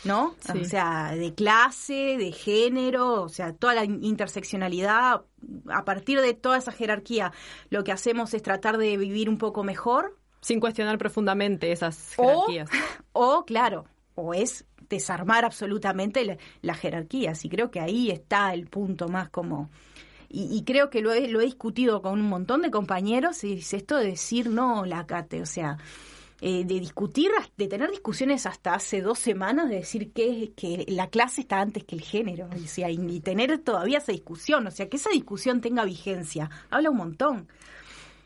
¿no? 0.05 0.35
Sí. 0.41 0.59
O 0.61 0.65
sea, 0.65 1.15
de 1.15 1.35
clase, 1.35 2.17
de 2.19 2.33
género, 2.33 3.23
o 3.23 3.29
sea, 3.29 3.53
toda 3.53 3.75
la 3.75 3.85
interseccionalidad. 3.85 5.23
A 5.69 5.85
partir 5.85 6.21
de 6.21 6.35
toda 6.35 6.59
esa 6.59 6.73
jerarquía, 6.73 7.33
lo 7.71 7.85
que 7.85 7.93
hacemos 7.93 8.35
es 8.35 8.43
tratar 8.43 8.79
de 8.79 8.97
vivir 8.97 9.29
un 9.29 9.39
poco 9.39 9.65
mejor. 9.65 10.19
Sin 10.41 10.59
cuestionar 10.61 10.99
profundamente 10.99 11.71
esas 11.73 12.15
jerarquías. 12.17 12.69
o 13.13 13.45
claro, 13.45 13.85
o 14.15 14.35
es 14.35 14.65
desarmar 14.89 15.45
absolutamente 15.45 16.25
la- 16.25 16.37
las 16.63 16.79
jerarquías. 16.79 17.45
Y 17.45 17.49
creo 17.49 17.71
que 17.71 17.81
ahí 17.81 18.11
está 18.11 18.53
el 18.55 18.67
punto 18.67 19.09
más 19.09 19.31
como... 19.31 19.71
Y, 20.29 20.49
y 20.57 20.65
creo 20.65 20.89
que 20.89 21.03
lo 21.03 21.13
he, 21.13 21.29
lo 21.29 21.43
he 21.43 21.45
discutido 21.45 22.01
con 22.01 22.15
un 22.19 22.27
montón 22.27 22.63
de 22.63 22.71
compañeros 22.71 23.45
y 23.45 23.53
es 23.59 23.75
esto 23.75 23.97
de 23.99 24.07
decir 24.07 24.49
no, 24.49 24.87
la 24.87 25.07
cate, 25.07 25.43
o 25.43 25.47
sea, 25.47 25.77
eh, 26.45 26.65
de 26.67 26.81
discutir, 26.81 27.31
de 27.57 27.69
tener 27.69 27.91
discusiones 27.91 28.45
hasta 28.47 28.75
hace 28.75 29.01
dos 29.01 29.19
semanas, 29.19 29.71
de 29.71 29.77
decir 29.77 30.13
que, 30.13 30.53
que 30.57 30.85
la 30.89 31.07
clase 31.09 31.41
está 31.43 31.61
antes 31.61 31.85
que 31.85 31.95
el 31.95 32.03
género, 32.03 32.49
o 32.53 32.67
sea, 32.67 32.91
y, 32.91 32.99
y 32.99 33.21
tener 33.21 33.57
todavía 33.61 33.99
esa 33.99 34.13
discusión, 34.13 34.67
o 34.67 34.71
sea, 34.73 34.89
que 34.89 34.97
esa 34.97 35.11
discusión 35.11 35.61
tenga 35.61 35.85
vigencia, 35.85 36.51
habla 36.69 36.91
un 36.91 36.97
montón 36.99 37.49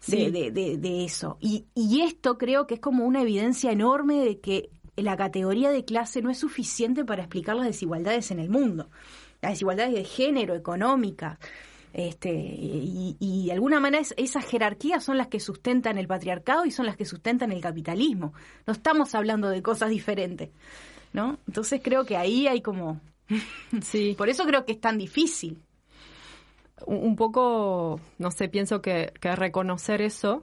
Sí. 0.00 0.30
de, 0.30 0.50
de- 0.52 0.76
de 0.78 1.04
eso. 1.04 1.36
Y, 1.40 1.64
y 1.74 2.02
esto 2.02 2.38
creo 2.38 2.66
que 2.66 2.74
es 2.74 2.80
como 2.80 3.04
una 3.06 3.22
evidencia 3.22 3.72
enorme 3.72 4.24
de 4.24 4.38
que 4.40 4.70
la 4.96 5.16
categoría 5.16 5.70
de 5.70 5.84
clase 5.84 6.22
no 6.22 6.30
es 6.30 6.38
suficiente 6.38 7.04
para 7.04 7.22
explicar 7.24 7.56
las 7.56 7.66
desigualdades 7.66 8.30
en 8.30 8.38
el 8.38 8.48
mundo, 8.48 8.88
las 9.42 9.52
desigualdades 9.52 9.94
de 9.94 10.04
género, 10.04 10.54
económicas. 10.54 11.38
Este, 11.92 12.30
y, 12.34 13.16
y 13.18 13.46
de 13.46 13.52
alguna 13.52 13.80
manera 13.80 14.02
es- 14.02 14.14
esas 14.18 14.44
jerarquías 14.44 15.02
son 15.04 15.16
las 15.18 15.28
que 15.28 15.40
sustentan 15.40 15.98
el 15.98 16.06
patriarcado 16.08 16.66
y 16.66 16.70
son 16.70 16.86
las 16.86 16.96
que 16.96 17.04
sustentan 17.06 17.52
el 17.52 17.60
capitalismo. 17.62 18.34
No 18.66 18.72
estamos 18.74 19.14
hablando 19.14 19.48
de 19.48 19.62
cosas 19.62 19.90
diferentes, 19.90 20.50
¿no? 21.12 21.38
Entonces 21.46 21.80
creo 21.82 22.04
que 22.04 22.16
ahí 22.16 22.46
hay 22.48 22.60
como... 22.62 23.00
Sí. 23.82 24.14
Por 24.16 24.28
eso 24.28 24.44
creo 24.46 24.64
que 24.64 24.72
es 24.72 24.80
tan 24.80 24.98
difícil. 24.98 25.58
un 26.86 27.16
poco, 27.16 28.00
no 28.18 28.30
sé, 28.30 28.48
pienso 28.48 28.82
que, 28.82 29.12
que 29.20 29.34
reconocer 29.34 30.02
eso, 30.02 30.42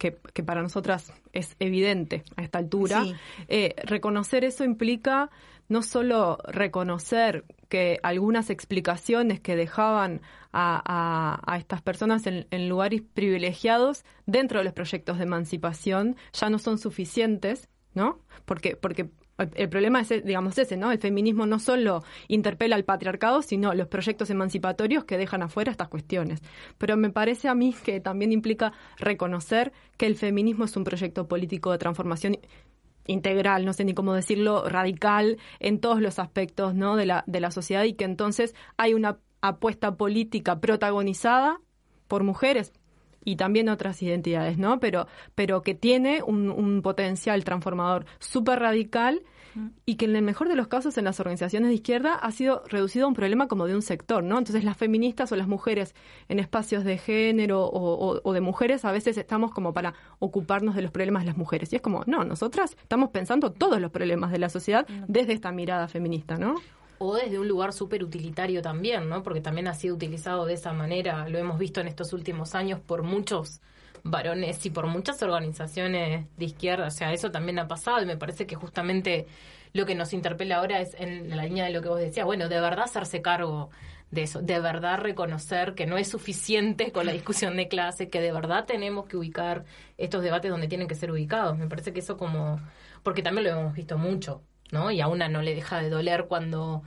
que, 0.00 0.16
que 0.32 0.42
para 0.42 0.62
nosotras 0.62 1.12
es 1.32 1.54
evidente 1.60 2.24
a 2.36 2.42
esta 2.42 2.58
altura, 2.58 3.04
Sí. 3.04 3.14
eh, 3.48 3.74
reconocer 3.84 4.42
eso 4.44 4.64
implica 4.64 5.30
no 5.68 5.82
solo 5.82 6.38
reconocer 6.48 7.44
que 7.68 8.00
algunas 8.02 8.50
explicaciones 8.50 9.38
que 9.40 9.54
dejaban 9.54 10.20
a, 10.52 10.82
a- 10.84 11.40
a 11.54 11.58
estas 11.58 11.82
personas 11.82 12.26
en, 12.26 12.46
en 12.50 12.68
lugares 12.68 13.02
privilegiados 13.14 14.04
dentro 14.26 14.58
de 14.58 14.64
los 14.64 14.72
proyectos 14.72 15.18
de 15.18 15.24
emancipación 15.24 16.16
ya 16.32 16.50
no 16.50 16.58
son 16.58 16.78
suficientes, 16.78 17.68
¿no? 17.94 18.18
Porque, 18.46 18.74
porque 18.74 19.10
el- 19.54 19.68
problema 19.68 20.00
es, 20.00 20.08
digamos, 20.24 20.56
ese, 20.58 20.76
¿no? 20.76 20.92
El 20.92 20.98
feminismo 20.98 21.46
no 21.46 21.58
solo 21.58 22.02
interpela 22.28 22.76
al 22.76 22.84
patriarcado, 22.84 23.42
sino 23.42 23.74
los 23.74 23.88
proyectos 23.88 24.30
emancipatorios 24.30 25.04
que 25.04 25.18
dejan 25.18 25.42
afuera 25.42 25.70
estas 25.70 25.88
cuestiones. 25.88 26.40
Pero 26.78 26.96
me 26.96 27.10
parece 27.10 27.48
a 27.48 27.54
mí 27.54 27.74
que 27.84 28.00
también 28.00 28.32
implica 28.32 28.72
reconocer 28.98 29.72
que 29.96 30.06
el 30.06 30.16
feminismo 30.16 30.64
es 30.64 30.76
un 30.76 30.84
proyecto 30.84 31.26
político 31.28 31.72
de 31.72 31.78
transformación 31.78 32.38
integral, 33.06 33.64
no 33.64 33.72
sé 33.72 33.84
ni 33.84 33.94
cómo 33.94 34.14
decirlo, 34.14 34.68
radical 34.68 35.38
en 35.58 35.80
todos 35.80 36.00
los 36.00 36.18
aspectos 36.18 36.74
¿no? 36.74 36.96
de, 36.96 37.06
la, 37.06 37.24
de 37.26 37.40
la 37.40 37.50
sociedad 37.50 37.84
y 37.84 37.94
que 37.94 38.04
entonces 38.04 38.54
hay 38.76 38.94
una 38.94 39.18
apuesta 39.40 39.96
política 39.96 40.60
protagonizada 40.60 41.60
por 42.08 42.22
mujeres 42.24 42.72
y 43.24 43.36
también 43.36 43.68
otras 43.68 44.02
identidades, 44.02 44.58
¿no? 44.58 44.80
Pero, 44.80 45.06
pero 45.34 45.62
que 45.62 45.74
tiene 45.74 46.22
un, 46.22 46.50
un 46.50 46.82
potencial 46.82 47.44
transformador 47.44 48.06
súper 48.18 48.60
radical 48.60 49.22
y 49.86 49.96
que 49.96 50.04
en 50.04 50.16
el 50.16 50.22
mejor 50.22 50.48
de 50.48 50.56
los 50.56 50.68
casos 50.68 50.96
en 50.98 51.04
las 51.04 51.18
organizaciones 51.20 51.68
de 51.68 51.74
izquierda 51.74 52.14
ha 52.14 52.30
sido 52.32 52.62
reducido 52.68 53.06
a 53.06 53.08
un 53.08 53.14
problema 53.14 53.48
como 53.48 53.66
de 53.66 53.74
un 53.74 53.82
sector, 53.82 54.22
¿no? 54.22 54.38
Entonces 54.38 54.64
las 54.64 54.76
feministas 54.76 55.32
o 55.32 55.36
las 55.36 55.48
mujeres 55.48 55.94
en 56.28 56.38
espacios 56.38 56.84
de 56.84 56.98
género 56.98 57.64
o, 57.64 57.94
o- 57.94 58.20
o 58.22 58.32
de 58.32 58.40
mujeres 58.40 58.84
a 58.84 58.92
veces 58.92 59.16
estamos 59.18 59.52
como 59.52 59.72
para 59.72 59.94
ocuparnos 60.18 60.74
de 60.74 60.82
los 60.82 60.90
problemas 60.90 61.22
de 61.22 61.26
las 61.28 61.36
mujeres. 61.36 61.72
Y 61.72 61.76
es 61.76 61.82
como, 61.82 62.02
no, 62.06 62.24
nosotras 62.24 62.76
estamos 62.82 63.10
pensando 63.10 63.50
todos 63.52 63.80
los 63.80 63.90
problemas 63.90 64.30
de 64.32 64.38
la 64.38 64.48
sociedad 64.48 64.86
desde 65.08 65.32
esta 65.32 65.52
mirada 65.52 65.88
feminista, 65.88 66.36
¿no? 66.36 66.54
O 66.98 67.14
desde 67.16 67.38
un 67.38 67.48
lugar 67.48 67.72
súper 67.72 68.04
utilitario 68.04 68.60
también, 68.62 69.08
¿no? 69.08 69.22
Porque 69.22 69.40
también 69.40 69.68
ha 69.68 69.74
sido 69.74 69.94
utilizado 69.94 70.44
de 70.44 70.52
esa 70.54 70.72
manera, 70.74 71.28
lo 71.28 71.38
hemos 71.38 71.58
visto 71.58 71.80
en 71.80 71.88
estos 71.88 72.12
últimos 72.12 72.54
años 72.54 72.78
por 72.78 73.02
muchos 73.02 73.60
varones 74.04 74.64
y 74.66 74.70
por 74.70 74.86
muchas 74.86 75.22
organizaciones 75.22 76.26
de 76.36 76.44
izquierda. 76.44 76.86
O 76.86 76.90
sea, 76.90 77.12
eso 77.12 77.30
también 77.30 77.58
ha 77.58 77.68
pasado 77.68 78.02
y 78.02 78.06
me 78.06 78.16
parece 78.16 78.46
que 78.46 78.54
justamente 78.54 79.26
lo 79.72 79.86
que 79.86 79.94
nos 79.94 80.12
interpela 80.12 80.56
ahora 80.56 80.80
es 80.80 80.94
en 80.98 81.36
la 81.36 81.44
línea 81.44 81.64
de 81.64 81.70
lo 81.70 81.82
que 81.82 81.88
vos 81.88 82.00
decías, 82.00 82.26
bueno, 82.26 82.48
de 82.48 82.60
verdad 82.60 82.84
hacerse 82.84 83.22
cargo 83.22 83.70
de 84.10 84.22
eso, 84.22 84.42
de 84.42 84.58
verdad 84.58 84.98
reconocer 84.98 85.74
que 85.74 85.86
no 85.86 85.96
es 85.96 86.08
suficiente 86.08 86.90
con 86.90 87.06
la 87.06 87.12
discusión 87.12 87.56
de 87.56 87.68
clase, 87.68 88.08
que 88.08 88.20
de 88.20 88.32
verdad 88.32 88.64
tenemos 88.66 89.06
que 89.06 89.16
ubicar 89.16 89.64
estos 89.98 90.22
debates 90.22 90.50
donde 90.50 90.68
tienen 90.68 90.88
que 90.88 90.96
ser 90.96 91.12
ubicados. 91.12 91.56
Me 91.56 91.68
parece 91.68 91.92
que 91.92 92.00
eso 92.00 92.16
como, 92.16 92.60
porque 93.02 93.22
también 93.22 93.44
lo 93.44 93.60
hemos 93.60 93.74
visto 93.74 93.98
mucho, 93.98 94.42
¿no? 94.72 94.90
Y 94.90 95.00
a 95.00 95.06
una 95.06 95.28
no 95.28 95.42
le 95.42 95.54
deja 95.54 95.80
de 95.80 95.90
doler 95.90 96.26
cuando, 96.26 96.82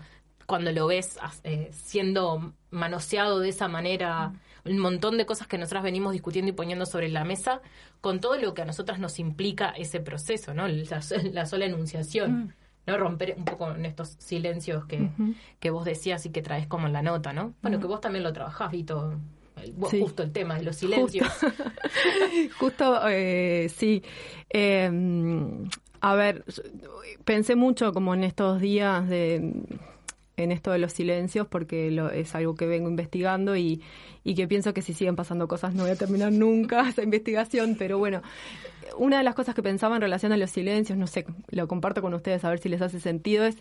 cuando 0.46 0.72
lo 0.74 0.88
ves 0.88 1.18
eh, 1.44 1.70
siendo 1.72 2.54
manoseado 2.72 3.40
de 3.40 3.50
esa 3.50 3.70
manera, 3.70 4.34
un 4.66 4.80
montón 4.80 5.18
de 5.18 5.26
cosas 5.26 5.48
que 5.48 5.58
nosotras 5.58 5.84
venimos 5.84 6.14
discutiendo 6.14 6.50
y 6.50 6.54
poniendo 6.54 6.86
sobre 6.86 7.10
la 7.10 7.24
mesa, 7.24 7.62
con 8.02 8.20
todo 8.20 8.38
lo 8.38 8.54
que 8.54 8.62
a 8.62 8.66
nosotras 8.66 9.00
nos 9.00 9.20
implica 9.20 9.70
ese 9.70 10.00
proceso, 10.00 10.54
¿no? 10.54 10.68
La, 10.68 11.46
sola 11.46 11.66
enunciación. 11.66 12.32
Mm. 12.32 12.54
¿no? 12.86 12.98
Romper 12.98 13.36
un 13.38 13.46
poco 13.46 13.72
en 13.72 13.86
estos 13.86 14.16
silencios 14.20 14.86
que, 14.86 15.10
que 15.60 15.70
vos 15.70 15.86
decías 15.86 16.26
y 16.26 16.32
que 16.32 16.42
traes 16.42 16.68
como 16.68 16.88
en 16.88 16.94
la 16.94 17.02
nota, 17.02 17.32
¿no? 17.32 17.54
Bueno, 17.62 17.80
que 17.80 17.88
vos 17.88 18.02
también 18.02 18.24
lo 18.24 18.34
trabajás, 18.34 18.72
Vito. 18.72 19.20
Justo 19.80 20.24
el 20.24 20.32
tema 20.32 20.56
de 20.56 20.64
los 20.64 20.76
silencios. 20.76 21.28
Justo, 22.60 23.02
eh, 23.08 23.70
sí. 23.74 24.04
Em, 24.50 25.70
a 26.02 26.16
ver, 26.16 26.44
pensé 27.24 27.56
mucho 27.56 27.94
como 27.94 28.14
en 28.14 28.24
estos 28.24 28.60
días 28.60 29.08
de 29.08 29.54
en 30.38 30.52
esto 30.52 30.72
de 30.72 30.80
los 30.80 30.94
silencios 30.94 31.48
porque 31.48 31.92
lo, 31.92 32.10
es 32.10 32.34
algo 32.36 32.56
que 32.56 32.66
vengo 32.66 32.90
investigando 32.90 33.56
y, 33.56 33.82
y 34.24 34.36
que 34.36 34.48
pienso 34.48 34.74
que 34.74 34.82
si 34.82 34.94
siguen 34.94 35.16
pasando 35.16 35.48
cosas 35.48 35.76
no 35.76 35.84
voy 35.84 35.92
a 35.92 35.96
terminar 35.96 36.32
nunca 36.32 36.88
esa 36.90 37.04
investigación, 37.04 37.76
pero 37.78 37.98
bueno, 37.98 38.22
una 38.98 39.18
de 39.18 39.24
las 39.24 39.36
cosas 39.36 39.56
que 39.56 39.64
pensaba 39.64 39.96
en 39.96 40.02
relación 40.02 40.32
a 40.32 40.38
los 40.38 40.52
silencios, 40.52 40.98
no 40.98 41.08
sé, 41.08 41.26
lo 41.50 41.68
comparto 41.68 42.02
con 42.02 42.14
ustedes 42.14 42.44
a 42.44 42.50
ver 42.50 42.60
si 42.60 42.70
les 42.70 42.82
hace 42.82 43.00
sentido, 43.00 43.46
es 43.46 43.58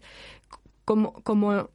como, 0.85 1.13
como 1.23 1.71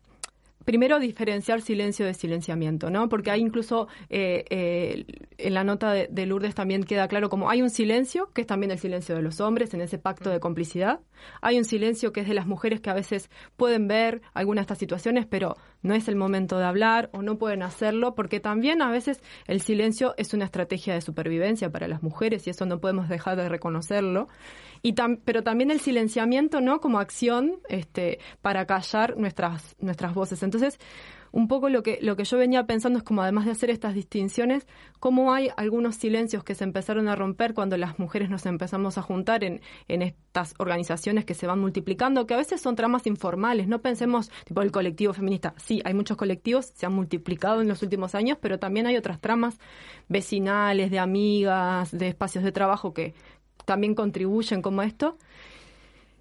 primero 0.68 1.00
diferenciar 1.00 1.62
silencio 1.62 2.06
de 2.06 2.14
silenciamiento, 2.14 2.90
¿no? 2.90 3.08
Porque 3.08 3.32
hay 3.32 3.40
incluso 3.40 3.88
eh, 4.10 4.44
eh, 4.50 5.06
en 5.38 5.54
la 5.54 5.64
nota 5.64 5.94
de, 5.94 6.26
Lourdes 6.26 6.56
también 6.56 6.84
queda 6.84 7.08
claro 7.08 7.30
como 7.30 7.50
hay 7.50 7.62
un 7.62 7.70
silencio, 7.70 8.34
que 8.34 8.42
es 8.42 8.48
también 8.48 8.72
el 8.72 8.78
silencio 8.78 9.16
de 9.16 9.22
los 9.22 9.40
hombres 9.40 9.74
en 9.74 9.80
ese 9.80 9.98
pacto 9.98 10.30
de 10.30 10.42
complicidad. 10.42 11.00
Hay 11.42 11.58
un 11.58 11.64
silencio 11.64 12.12
que 12.12 12.20
es 12.20 12.28
de 12.28 12.34
las 12.34 12.48
mujeres 12.48 12.82
que 12.82 12.90
a 12.90 12.94
veces 12.94 13.30
pueden 13.56 13.88
ver 13.88 14.22
algunas 14.34 14.64
de 14.64 14.66
estas 14.66 14.80
situaciones, 14.80 15.26
pero 15.26 15.56
no 15.84 15.94
es 15.94 16.10
el 16.10 16.18
momento 16.18 16.58
de 16.58 16.66
hablar 16.66 17.10
o 17.14 17.22
no 17.22 17.38
pueden 17.38 17.64
hacerlo, 17.64 18.14
porque 18.14 18.42
también 18.42 18.82
a 18.82 18.92
veces 18.92 19.22
el 19.46 19.62
silencio 19.62 20.16
es 20.18 20.34
una 20.34 20.44
estrategia 20.44 20.94
de 20.94 21.00
supervivencia 21.00 21.72
para 21.72 21.88
las 21.88 22.04
mujeres 22.04 22.46
y 22.46 22.50
eso 22.50 22.66
no 22.66 22.82
podemos 22.82 23.08
dejar 23.08 23.38
de 23.38 23.48
reconocerlo. 23.48 24.28
Y 24.82 24.94
pero 25.26 25.44
también 25.44 25.72
el 25.72 25.80
silenciamiento, 25.80 26.62
¿no? 26.62 26.80
Como 26.80 27.00
acción 27.00 27.60
este, 27.70 28.20
para 28.42 28.66
callar 28.66 29.18
nuestras, 29.18 29.76
nuestras 29.80 30.14
voces. 30.14 30.44
Entonces, 30.44 30.80
un 31.32 31.48
poco 31.48 31.70
lo 31.70 31.84
que, 31.84 32.00
lo 32.02 32.16
que 32.16 32.24
yo 32.24 32.38
venía 32.38 32.66
pensando 32.66 32.98
es 32.98 33.04
como 33.04 33.22
además 33.22 33.46
de 33.46 33.52
hacer 33.52 33.70
estas 33.70 33.94
distinciones, 33.94 34.66
cómo 35.00 35.34
hay 35.34 35.50
algunos 35.58 35.96
silencios 35.96 36.44
que 36.44 36.56
se 36.56 36.64
empezaron 36.64 37.08
a 37.08 37.16
romper 37.16 37.54
cuando 37.54 37.78
las 37.78 38.00
mujeres 38.00 38.30
nos 38.30 38.46
empezamos 38.46 38.98
a 38.98 39.02
juntar 39.02 39.44
en, 39.44 39.62
en 39.88 40.02
estas 40.02 40.54
organizaciones 40.58 41.26
que 41.26 41.34
se 41.34 41.48
van 41.48 41.60
multiplicando, 41.60 42.26
que 42.26 42.34
a 42.34 42.38
veces 42.38 42.62
son 42.62 42.76
tramas 42.76 43.08
informales, 43.08 43.68
no 43.68 43.82
pensemos 43.82 44.32
tipo 44.46 44.62
el 44.62 44.72
colectivo 44.72 45.14
feminista, 45.14 45.54
sí, 45.58 45.82
hay 45.86 45.94
muchos 45.94 46.18
colectivos, 46.18 46.72
se 46.74 46.86
han 46.86 46.94
multiplicado 46.94 47.62
en 47.62 47.68
los 47.68 47.84
últimos 47.84 48.16
años, 48.16 48.38
pero 48.42 48.60
también 48.60 48.88
hay 48.88 48.98
otras 48.98 49.20
tramas 49.20 49.60
vecinales, 50.08 50.92
de 50.92 51.00
amigas, 51.00 51.92
de 51.92 52.08
espacios 52.08 52.44
de 52.44 52.52
trabajo 52.52 52.94
que, 52.94 53.14
también 53.68 53.96
contribuyen 53.96 54.62
como 54.62 54.82
esto, 54.82 55.18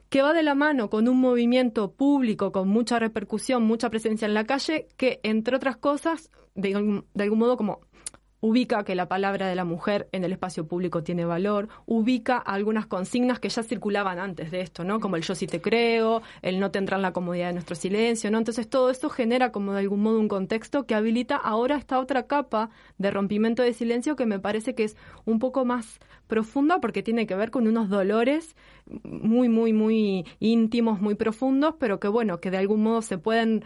que 0.09 0.21
va 0.21 0.33
de 0.33 0.43
la 0.43 0.57
mano 0.57 0.91
con 0.91 1.07
un 1.09 1.21
movimiento 1.21 1.93
público 1.93 2.51
con 2.51 2.69
mucha 2.69 2.99
repercusión, 2.99 3.63
mucha 3.63 3.89
presencia 3.89 4.27
en 4.27 4.35
la 4.35 4.45
calle, 4.45 4.89
que 4.97 5.21
entre 5.23 5.55
otras 5.55 5.77
cosas, 5.77 6.33
de, 6.57 7.03
de 7.15 7.23
algún 7.23 7.39
modo 7.39 7.57
como 7.57 7.81
ubica 8.41 8.85
que 8.85 8.95
la 8.95 9.09
palabra 9.09 9.49
de 9.49 9.55
la 9.55 9.65
mujer 9.65 10.09
en 10.13 10.25
el 10.25 10.33
espacio 10.33 10.67
público 10.67 11.03
tiene 11.03 11.25
valor, 11.25 11.69
ubica 11.87 12.37
algunas 12.37 12.87
consignas 12.87 13.41
que 13.41 13.49
ya 13.49 13.63
circulaban 13.63 14.19
antes 14.19 14.51
de 14.51 14.61
esto, 14.61 14.85
¿no? 14.85 15.01
Como 15.01 15.17
el 15.17 15.23
yo 15.23 15.35
sí 15.35 15.47
te 15.47 15.61
creo, 15.61 16.23
el 16.43 16.61
no 16.61 16.71
tendrán 16.71 17.03
la 17.03 17.13
comodidad 17.13 17.49
de 17.49 17.55
nuestro 17.55 17.77
silencio, 17.77 18.31
¿no? 18.31 18.39
Entonces 18.39 18.69
todo 18.69 18.91
esto 18.91 19.09
genera 19.09 19.53
como 19.53 19.73
de 19.73 19.81
algún 19.81 20.03
modo 20.03 20.21
un 20.21 20.29
contexto 20.29 20.87
que 20.87 20.95
habilita 20.95 21.37
ahora 21.37 21.77
esta 21.77 21.99
otra 21.99 22.27
capa 22.27 22.71
de 22.99 23.11
rompimiento 23.11 23.63
de 23.63 23.73
silencio 23.73 24.17
que 24.17 24.27
me 24.27 24.39
parece 24.39 24.75
que 24.75 24.85
es 24.85 24.97
un 25.25 25.39
poco 25.39 25.65
más 25.65 25.99
profunda 26.27 26.81
porque 26.81 27.03
tiene 27.03 27.27
que 27.27 27.37
ver 27.37 27.51
con 27.51 27.67
unos 27.67 27.89
dolores 27.89 28.57
muy, 29.05 29.49
muy, 29.49 29.73
muy 29.73 30.27
íntimos, 30.41 31.01
muy 31.01 31.15
profundos, 31.15 31.75
pero 31.79 32.01
que 32.01 32.09
bueno, 32.09 32.41
que 32.41 32.51
de 32.51 32.59
algún 32.59 32.83
modo 32.83 33.03
se 33.03 33.19
pueden 33.19 33.65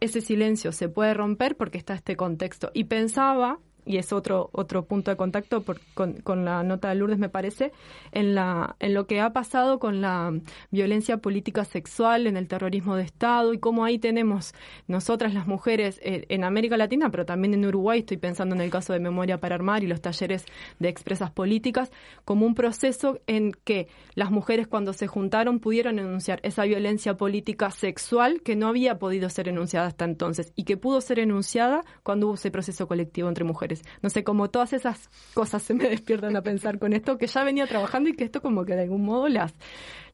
ese 0.00 0.20
silencio 0.20 0.72
se 0.72 0.88
puede 0.88 1.14
romper 1.14 1.56
porque 1.56 1.78
está 1.78 1.94
este 1.94 2.16
contexto. 2.16 2.70
Y 2.74 2.84
pensaba 2.84 3.60
y 3.84 3.96
es 3.96 4.12
otro, 4.12 4.50
otro 4.52 4.84
punto 4.84 5.10
de 5.10 5.16
contacto 5.16 5.64
con, 5.94 6.44
la 6.44 6.62
nota 6.62 6.88
de 6.88 6.94
Lourdes, 6.94 7.18
me 7.18 7.28
parece, 7.28 7.72
en, 8.12 8.34
la, 8.34 8.76
en 8.80 8.94
lo 8.94 9.06
que 9.06 9.20
ha 9.20 9.32
pasado 9.32 9.78
con 9.78 10.00
la 10.00 10.32
violencia 10.70 11.18
política 11.18 11.64
sexual, 11.64 12.26
en 12.26 12.36
el 12.36 12.48
terrorismo 12.48 12.96
de 12.96 13.02
Estado 13.02 13.52
y 13.52 13.58
cómo 13.58 13.84
ahí 13.84 13.98
tenemos 13.98 14.54
nosotras 14.88 15.34
las 15.34 15.46
mujeres 15.46 16.00
eh, 16.02 16.26
en 16.28 16.44
América 16.44 16.76
Latina, 16.76 17.10
pero 17.10 17.26
también 17.26 17.54
en 17.54 17.64
Uruguay, 17.64 18.00
estoy 18.00 18.16
pensando 18.16 18.54
en 18.54 18.60
el 18.60 18.70
caso 18.70 18.92
de 18.92 19.00
Memoria 19.00 19.40
para 19.40 19.54
Armar 19.54 19.82
y 19.82 19.86
los 19.86 20.00
talleres 20.00 20.44
de 20.78 20.88
expresas 20.88 21.30
políticas, 21.30 21.90
como 22.24 22.46
un 22.46 22.54
proceso 22.54 23.20
en 23.26 23.52
que 23.52 23.88
las 24.14 24.30
mujeres 24.30 24.66
cuando 24.66 24.92
se 24.92 25.06
juntaron 25.06 25.60
pudieron 25.60 25.98
enunciar 25.98 26.40
esa 26.42 26.64
violencia 26.64 27.16
política 27.16 27.70
sexual 27.70 28.42
que 28.42 28.56
no 28.56 28.68
había 28.68 28.98
podido 28.98 29.28
ser 29.30 29.48
enunciada 29.48 29.86
hasta 29.86 30.04
entonces 30.04 30.52
y 30.56 30.64
que 30.64 30.76
pudo 30.76 31.00
ser 31.00 31.18
enunciada 31.18 31.84
cuando 32.02 32.26
hubo 32.26 32.34
ese 32.34 32.50
proceso 32.50 32.86
colectivo 32.86 33.28
entre 33.28 33.44
mujeres. 33.44 33.69
No 34.02 34.10
sé, 34.10 34.24
como 34.24 34.50
todas 34.50 34.72
esas 34.72 35.10
cosas 35.34 35.62
se 35.62 35.74
me 35.74 35.84
despiertan 35.88 36.36
a 36.36 36.42
pensar 36.42 36.78
con 36.78 36.92
esto, 36.92 37.18
que 37.18 37.26
ya 37.26 37.44
venía 37.44 37.66
trabajando 37.66 38.08
y 38.08 38.14
que 38.14 38.24
esto 38.24 38.42
como 38.42 38.64
que 38.64 38.74
de 38.74 38.82
algún 38.82 39.04
modo 39.04 39.28
las, 39.28 39.54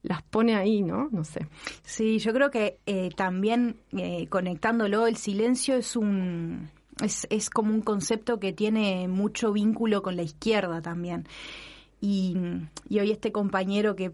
las 0.02 0.22
pone 0.22 0.56
ahí, 0.56 0.82
¿no? 0.82 1.08
No 1.10 1.24
sé. 1.24 1.46
Sí, 1.82 2.18
yo 2.18 2.32
creo 2.32 2.50
que 2.50 2.78
eh, 2.86 3.10
también 3.16 3.76
eh, 3.96 4.26
conectándolo, 4.28 5.06
el 5.06 5.16
silencio 5.16 5.76
es 5.76 5.96
un... 5.96 6.70
Es, 7.02 7.26
es 7.28 7.50
como 7.50 7.74
un 7.74 7.82
concepto 7.82 8.40
que 8.40 8.54
tiene 8.54 9.06
mucho 9.06 9.52
vínculo 9.52 10.00
con 10.02 10.16
la 10.16 10.22
izquierda 10.22 10.80
también. 10.80 11.28
Y, 12.00 12.36
y 12.88 13.00
hoy 13.00 13.10
este 13.10 13.32
compañero 13.32 13.96
que 13.96 14.12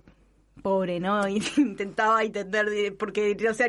pobre, 0.63 1.01
¿no? 1.01 1.27
Intentaba 1.57 2.23
entender, 2.23 2.97
porque, 2.97 3.37
o 3.49 3.55
sea, 3.55 3.69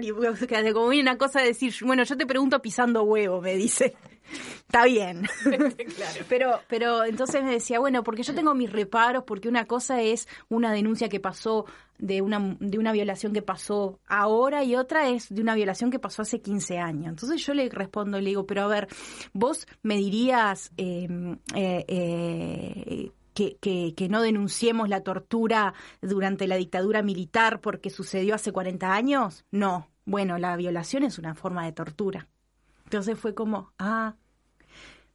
como 0.74 0.88
una 0.88 1.18
cosa 1.18 1.42
de 1.42 1.48
decir, 1.48 1.74
bueno, 1.82 2.04
yo 2.04 2.16
te 2.16 2.26
pregunto 2.26 2.62
pisando 2.62 3.04
huevo, 3.04 3.42
me 3.42 3.56
dice. 3.56 3.96
Está 4.68 4.86
bien. 4.86 5.28
Pero, 6.30 6.60
pero 6.68 7.04
entonces 7.04 7.44
me 7.44 7.52
decía, 7.52 7.80
bueno, 7.80 8.04
porque 8.04 8.24
yo 8.24 8.34
tengo 8.34 8.56
mis 8.56 8.72
reparos, 8.72 9.24
porque 9.26 9.48
una 9.50 9.66
cosa 9.66 10.02
es 10.02 10.28
una 10.50 10.72
denuncia 10.72 11.10
que 11.10 11.20
pasó 11.20 11.66
de 12.00 12.22
una, 12.22 12.56
de 12.60 12.80
una 12.80 12.92
violación 12.92 13.34
que 13.34 13.42
pasó 13.42 14.00
ahora 14.08 14.64
y 14.64 14.76
otra 14.76 15.10
es 15.10 15.34
de 15.34 15.42
una 15.42 15.56
violación 15.56 15.92
que 15.92 16.00
pasó 16.00 16.24
hace 16.24 16.42
15 16.42 16.80
años. 16.80 17.10
Entonces 17.10 17.46
yo 17.46 17.54
le 17.54 17.70
respondo, 17.70 18.20
le 18.20 18.30
digo, 18.30 18.48
pero 18.48 18.64
a 18.64 18.68
ver, 18.68 18.88
vos 19.34 19.68
me 19.84 19.98
dirías... 19.98 20.72
Em, 20.78 21.34
eh, 21.54 21.86
eh, 21.88 23.12
que, 23.34 23.58
que, 23.58 23.94
que, 23.96 24.10
no 24.10 24.22
denunciemos 24.22 24.90
la 24.90 25.02
tortura 25.02 25.74
durante 26.02 26.48
la 26.48 26.56
dictadura 26.56 27.02
militar 27.02 27.62
porque 27.62 27.90
sucedió 27.90 28.36
hace 28.36 28.52
40 28.52 28.94
años? 28.94 29.46
No. 29.52 29.90
Bueno, 30.06 30.38
la 30.38 30.56
violación 30.56 31.04
es 31.04 31.18
una 31.18 31.36
forma 31.36 31.66
de 31.66 31.72
tortura. 31.72 32.28
Entonces 32.86 33.18
fue 33.18 33.34
como, 33.34 33.74
ah, 33.80 34.16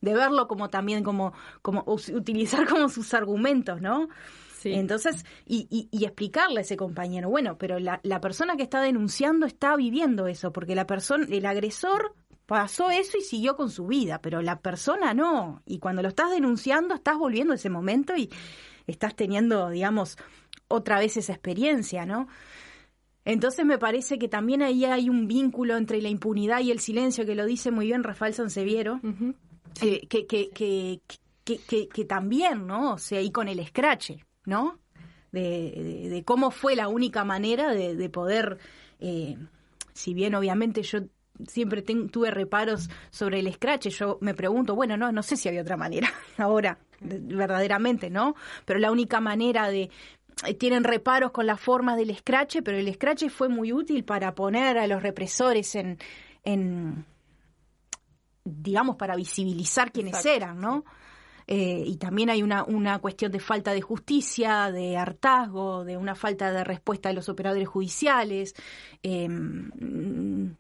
de 0.01 0.15
verlo 0.15 0.49
como 0.49 0.71
también 0.71 1.03
como, 1.03 1.33
como 1.63 1.85
utilizar 1.87 2.67
como 2.67 2.89
sus 2.89 3.15
argumentos, 3.15 3.81
¿no? 3.81 4.09
Sí. 4.59 4.73
Entonces, 4.73 5.25
y, 5.47 5.69
y, 5.71 5.89
y, 5.97 6.05
explicarle 6.05 6.59
a 6.59 6.61
ese 6.63 6.77
compañero, 6.77 7.31
bueno, 7.31 7.57
pero 7.59 7.79
la, 7.79 8.01
la 8.03 8.21
persona 8.21 8.57
que 8.57 8.65
está 8.65 8.81
denunciando 8.81 9.47
está 9.47 9.77
viviendo 9.77 10.27
eso, 10.27 10.53
porque 10.53 10.75
la 10.75 10.85
persona, 10.85 11.27
el 11.31 11.47
agresor 11.47 12.17
pasó 12.49 12.89
eso 12.89 13.19
y 13.19 13.21
siguió 13.21 13.57
con 13.57 13.71
su 13.71 13.87
vida, 13.87 14.23
pero 14.23 14.41
la 14.41 14.61
persona 14.61 15.13
no. 15.13 15.63
Y 15.67 15.81
cuando 15.81 16.01
lo 16.01 16.09
estás 16.09 16.31
denunciando, 16.31 16.95
estás 16.95 17.19
volviendo 17.19 17.53
a 17.53 17.57
ese 17.57 17.69
momento 17.69 18.17
y 18.17 18.31
estás 18.87 19.15
teniendo, 19.15 19.69
digamos, 19.69 20.17
otra 20.67 20.99
vez 20.99 21.19
esa 21.19 21.35
experiencia, 21.35 22.07
¿no? 22.07 22.27
Entonces 23.27 23.67
me 23.67 23.77
parece 23.77 24.19
que 24.19 24.29
también 24.29 24.63
ahí 24.63 24.87
hay 24.87 25.11
un 25.11 25.29
vínculo 25.29 25.77
entre 25.77 26.01
la 26.01 26.09
impunidad 26.09 26.61
y 26.61 26.71
el 26.71 26.81
silencio, 26.81 27.27
que 27.27 27.35
lo 27.35 27.45
dice 27.45 27.71
muy 27.71 27.85
bien 27.85 28.03
Rafael 28.03 28.33
Sanseviero, 28.33 28.99
eh, 29.83 30.07
que, 30.09 30.27
que, 30.27 30.49
que, 30.49 31.89
que, 31.93 32.05
también, 32.07 32.67
¿no? 32.67 32.95
O 32.95 32.99
sea, 32.99 33.21
y 33.21 33.31
con 33.31 33.49
el 33.49 33.59
escrache, 33.59 34.25
¿no? 34.47 34.79
De, 35.33 36.09
de, 36.11 36.25
cómo 36.25 36.51
fue 36.51 36.77
la 36.77 36.89
única 36.89 37.25
manera 37.25 37.75
de, 37.75 37.95
de 37.95 38.09
poder, 38.09 38.57
eh, 39.01 39.37
si 39.93 40.15
bien 40.15 40.35
obviamente 40.35 40.83
yo 40.83 41.01
siempre 41.47 41.83
tuve 41.83 42.31
reparos 42.31 42.89
sobre 43.11 43.41
el 43.41 43.53
scratch. 43.53 43.89
Yo 43.89 44.19
me 44.21 44.35
pregunto, 44.35 44.75
bueno, 44.75 44.97
no, 44.97 45.13
no 45.13 45.23
sé 45.23 45.37
si 45.37 45.49
había 45.49 45.63
otra 45.63 45.77
manera 45.77 46.09
ahora, 46.39 46.79
verdaderamente, 47.01 48.11
¿no? 48.11 48.35
Pero 48.65 48.79
la 48.79 48.91
única 48.91 49.21
manera 49.21 49.69
de 49.69 49.91
eh, 50.47 50.55
tienen 50.55 50.85
reparos 50.85 51.31
con 51.31 51.47
las 51.47 51.61
formas 51.61 51.97
del 51.97 52.17
scratch, 52.17 52.59
pero 52.65 52.79
el 52.79 52.93
scratch 52.93 53.29
fue 53.29 53.49
muy 53.49 53.73
útil 53.73 54.05
para 54.05 54.35
poner 54.35 54.79
a 54.79 54.87
los 54.87 55.03
represores 55.03 55.75
en, 55.75 55.99
en 56.45 57.05
digamos, 58.45 58.97
para 58.97 59.17
visibilizar 59.17 59.93
quiénes 59.93 60.25
eran, 60.25 60.61
¿no? 60.61 60.85
Eh, 61.51 61.83
y 61.87 61.97
también 61.97 62.29
hay 62.29 62.43
una, 62.43 62.63
una 62.63 62.99
cuestión 62.99 63.33
de 63.33 63.41
falta 63.41 63.73
de 63.73 63.81
justicia, 63.81 64.71
de 64.71 64.99
hartazgo, 64.99 65.83
de 65.83 65.97
una 65.97 66.15
falta 66.15 66.53
de 66.53 66.63
respuesta 66.63 67.09
de 67.09 67.15
los 67.15 67.31
operadores 67.31 67.67
judiciales, 67.67 68.55
em, 69.03 69.71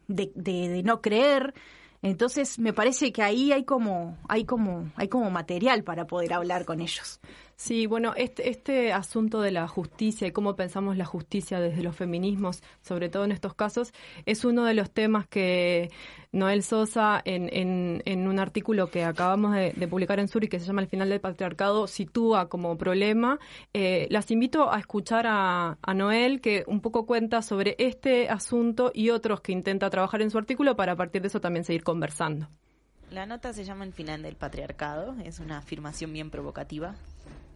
de, 0.06 0.32
de, 0.34 0.82
no 0.82 1.02
creer. 1.02 1.52
Entonces 2.00 2.58
me 2.58 2.72
parece 2.72 3.12
que 3.12 3.22
ahí 3.22 3.52
hay 3.52 3.64
como, 3.64 4.16
hay 4.28 4.46
como, 4.46 4.90
hay 4.96 5.08
como 5.08 5.30
material 5.30 5.84
para 5.84 6.06
poder 6.06 6.32
hablar 6.32 6.64
con 6.64 6.80
ellos. 6.80 7.20
Sí, 7.60 7.86
bueno, 7.86 8.12
este, 8.16 8.50
este 8.50 8.92
asunto 8.92 9.40
de 9.40 9.50
la 9.50 9.66
justicia 9.66 10.28
y 10.28 10.30
cómo 10.30 10.54
pensamos 10.54 10.96
la 10.96 11.04
justicia 11.04 11.58
desde 11.58 11.82
los 11.82 11.96
feminismos, 11.96 12.62
sobre 12.82 13.08
todo 13.08 13.24
en 13.24 13.32
estos 13.32 13.52
casos, 13.54 13.92
es 14.26 14.44
uno 14.44 14.64
de 14.64 14.74
los 14.74 14.92
temas 14.92 15.26
que 15.26 15.90
Noel 16.30 16.62
Sosa, 16.62 17.20
en, 17.24 18.28
un 18.28 18.38
artículo 18.38 18.90
que 18.92 19.02
acabamos 19.02 19.56
de, 19.56 19.88
publicar 19.88 20.20
en 20.20 20.28
Suri, 20.28 20.46
que 20.46 20.60
se 20.60 20.66
llama 20.66 20.82
El 20.82 20.86
final 20.86 21.08
del 21.08 21.20
patriarcado, 21.20 21.88
sitúa 21.88 22.48
como 22.48 22.78
problema. 22.78 23.40
Eh, 23.74 24.06
las 24.08 24.30
invito 24.30 24.72
a 24.72 24.78
escuchar 24.78 25.26
a, 25.26 25.78
a 25.82 25.94
Noel, 25.94 26.40
que 26.40 26.62
un 26.68 26.80
poco 26.80 27.06
cuenta 27.06 27.42
sobre 27.42 27.74
este 27.80 28.28
asunto 28.28 28.92
y 28.94 29.10
otros 29.10 29.40
que 29.40 29.50
intenta 29.50 29.90
trabajar 29.90 30.22
en 30.22 30.30
su 30.30 30.38
artículo 30.38 30.76
para 30.76 30.92
a 30.92 30.96
partir 30.96 31.22
de 31.22 31.26
eso 31.26 31.40
también 31.40 31.64
seguir 31.64 31.82
conversando. 31.82 32.48
La 33.10 33.26
nota 33.26 33.52
se 33.52 33.64
llama 33.64 33.84
El 33.84 33.92
final 33.92 34.22
del 34.22 34.36
patriarcado, 34.36 35.16
es 35.24 35.40
una 35.40 35.58
afirmación 35.58 36.12
bien 36.12 36.30
provocativa 36.30 36.94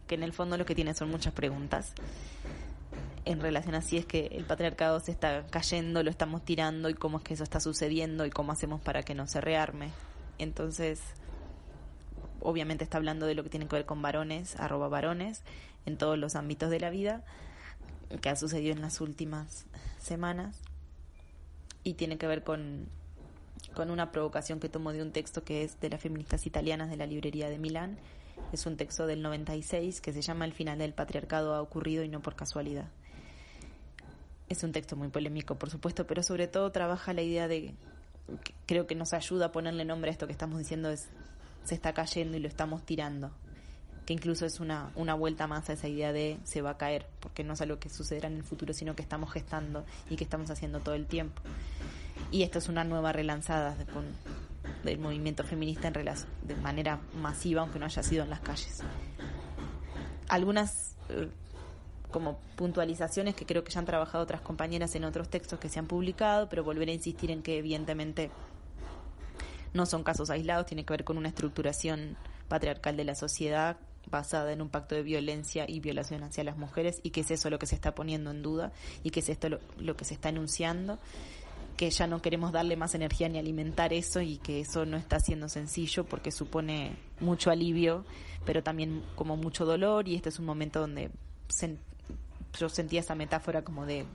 que 0.07 0.15
en 0.15 0.23
el 0.23 0.33
fondo 0.33 0.57
lo 0.57 0.65
que 0.65 0.75
tiene 0.75 0.93
son 0.93 1.09
muchas 1.09 1.33
preguntas 1.33 1.93
en 3.25 3.39
relación 3.39 3.75
a 3.75 3.81
si 3.81 3.97
es 3.97 4.05
que 4.05 4.27
el 4.27 4.45
patriarcado 4.45 4.99
se 4.99 5.11
está 5.11 5.45
cayendo, 5.49 6.03
lo 6.03 6.09
estamos 6.09 6.43
tirando 6.43 6.89
y 6.89 6.93
cómo 6.93 7.17
es 7.17 7.23
que 7.23 7.33
eso 7.33 7.43
está 7.43 7.59
sucediendo 7.59 8.25
y 8.25 8.29
cómo 8.29 8.51
hacemos 8.51 8.81
para 8.81 9.03
que 9.03 9.15
no 9.15 9.27
se 9.27 9.39
rearme. 9.39 9.91
Entonces, 10.39 10.99
obviamente 12.41 12.83
está 12.83 12.97
hablando 12.97 13.25
de 13.25 13.35
lo 13.35 13.43
que 13.43 13.49
tiene 13.49 13.67
que 13.67 13.75
ver 13.75 13.85
con 13.85 14.01
varones, 14.01 14.59
arroba 14.59 14.89
varones, 14.89 15.41
en 15.85 15.97
todos 15.97 16.17
los 16.17 16.35
ámbitos 16.35 16.69
de 16.69 16.79
la 16.79 16.89
vida, 16.89 17.23
que 18.21 18.29
ha 18.29 18.35
sucedido 18.35 18.73
en 18.73 18.81
las 18.81 18.99
últimas 18.99 19.65
semanas, 19.99 20.59
y 21.83 21.93
tiene 21.93 22.17
que 22.17 22.27
ver 22.27 22.43
con, 22.43 22.87
con 23.73 23.89
una 23.89 24.11
provocación 24.11 24.59
que 24.59 24.69
tomo 24.69 24.91
de 24.91 25.01
un 25.01 25.11
texto 25.11 25.43
que 25.43 25.63
es 25.63 25.79
de 25.79 25.89
las 25.89 26.01
feministas 26.01 26.45
italianas 26.45 26.89
de 26.89 26.97
la 26.97 27.05
librería 27.05 27.49
de 27.49 27.57
Milán, 27.57 27.97
es 28.55 28.65
un 28.65 28.77
texto 28.77 29.07
del 29.07 29.21
96 29.21 30.01
que 30.01 30.13
se 30.13 30.21
llama 30.21 30.45
El 30.45 30.53
final 30.53 30.77
del 30.77 30.93
patriarcado 30.93 31.53
ha 31.53 31.61
ocurrido 31.61 32.03
y 32.03 32.09
no 32.09 32.21
por 32.21 32.35
casualidad. 32.35 32.87
Es 34.49 34.63
un 34.63 34.71
texto 34.71 34.95
muy 34.95 35.07
polémico, 35.07 35.55
por 35.55 35.69
supuesto, 35.69 36.05
pero 36.05 36.21
sobre 36.21 36.47
todo 36.47 36.71
trabaja 36.71 37.13
la 37.13 37.21
idea 37.21 37.47
de, 37.47 37.73
creo 38.65 38.87
que 38.87 38.95
nos 38.95 39.13
ayuda 39.13 39.47
a 39.47 39.51
ponerle 39.51 39.85
nombre 39.85 40.09
a 40.09 40.13
esto 40.13 40.27
que 40.27 40.33
estamos 40.33 40.59
diciendo, 40.59 40.89
es 40.89 41.09
se 41.63 41.75
está 41.75 41.93
cayendo 41.93 42.37
y 42.37 42.41
lo 42.41 42.47
estamos 42.47 42.83
tirando, 42.85 43.31
que 44.05 44.13
incluso 44.13 44.45
es 44.45 44.59
una, 44.59 44.91
una 44.95 45.13
vuelta 45.13 45.47
más 45.47 45.69
a 45.69 45.73
esa 45.73 45.87
idea 45.87 46.11
de 46.11 46.37
se 46.43 46.61
va 46.61 46.71
a 46.71 46.77
caer, 46.77 47.07
porque 47.19 47.43
no 47.43 47.53
es 47.53 47.61
algo 47.61 47.79
que 47.79 47.89
sucederá 47.89 48.27
en 48.27 48.35
el 48.35 48.43
futuro, 48.43 48.73
sino 48.73 48.95
que 48.95 49.01
estamos 49.01 49.31
gestando 49.31 49.85
y 50.09 50.17
que 50.17 50.25
estamos 50.25 50.49
haciendo 50.49 50.81
todo 50.81 50.95
el 50.95 51.05
tiempo. 51.05 51.41
Y 52.31 52.43
esto 52.43 52.59
es 52.59 52.67
una 52.67 52.83
nueva 52.83 53.13
relanzada 53.13 53.75
con, 53.93 54.05
del 54.83 54.99
movimiento 54.99 55.43
feminista 55.43 55.87
en 55.87 55.93
de 55.93 56.55
manera 56.55 56.99
masiva, 57.15 57.61
aunque 57.61 57.79
no 57.79 57.85
haya 57.85 58.03
sido 58.03 58.23
en 58.23 58.29
las 58.29 58.39
calles. 58.39 58.79
Algunas 60.29 60.95
eh, 61.09 61.29
como 62.11 62.39
puntualizaciones 62.55 63.35
que 63.35 63.45
creo 63.45 63.63
que 63.63 63.71
ya 63.71 63.79
han 63.79 63.85
trabajado 63.85 64.23
otras 64.23 64.41
compañeras 64.41 64.95
en 64.95 65.03
otros 65.03 65.29
textos 65.29 65.59
que 65.59 65.67
se 65.67 65.79
han 65.79 65.87
publicado, 65.87 66.47
pero 66.47 66.63
volver 66.63 66.87
a 66.89 66.93
insistir 66.93 67.31
en 67.31 67.41
que 67.41 67.57
evidentemente 67.57 68.31
no 69.73 69.85
son 69.85 70.03
casos 70.03 70.29
aislados, 70.29 70.67
tiene 70.67 70.85
que 70.85 70.93
ver 70.93 71.03
con 71.03 71.17
una 71.17 71.29
estructuración 71.29 72.15
patriarcal 72.47 72.95
de 72.95 73.03
la 73.03 73.15
sociedad 73.15 73.77
basada 74.09 74.51
en 74.51 74.61
un 74.61 74.69
pacto 74.69 74.95
de 74.95 75.01
violencia 75.01 75.65
y 75.67 75.79
violación 75.79 76.23
hacia 76.23 76.43
las 76.43 76.57
mujeres 76.57 76.99
y 77.03 77.09
que 77.11 77.21
es 77.21 77.31
eso 77.31 77.49
lo 77.49 77.57
que 77.57 77.65
se 77.65 77.75
está 77.75 77.95
poniendo 77.95 78.31
en 78.31 78.43
duda 78.43 78.71
y 79.01 79.09
que 79.09 79.21
es 79.21 79.29
esto 79.29 79.47
lo 79.77 79.95
que 79.95 80.05
se 80.05 80.13
está 80.13 80.29
enunciando 80.29 80.99
que 81.77 81.89
ya 81.89 82.07
no 82.07 82.21
queremos 82.21 82.51
darle 82.51 82.75
más 82.75 82.95
energía 82.95 83.29
ni 83.29 83.39
alimentar 83.39 83.93
eso 83.93 84.21
y 84.21 84.37
que 84.37 84.59
eso 84.59 84.85
no 84.85 84.97
está 84.97 85.19
siendo 85.19 85.49
sencillo 85.49 86.05
porque 86.05 86.31
supone 86.31 86.95
mucho 87.19 87.49
alivio, 87.49 88.05
pero 88.45 88.63
también 88.63 89.03
como 89.15 89.37
mucho 89.37 89.65
dolor. 89.65 90.07
Y 90.07 90.15
este 90.15 90.29
es 90.29 90.39
un 90.39 90.45
momento 90.45 90.79
donde 90.79 91.09
yo 92.59 92.69
sentía 92.69 92.99
esa 92.99 93.15
metáfora 93.15 93.63
como 93.63 93.85
de 93.85 94.05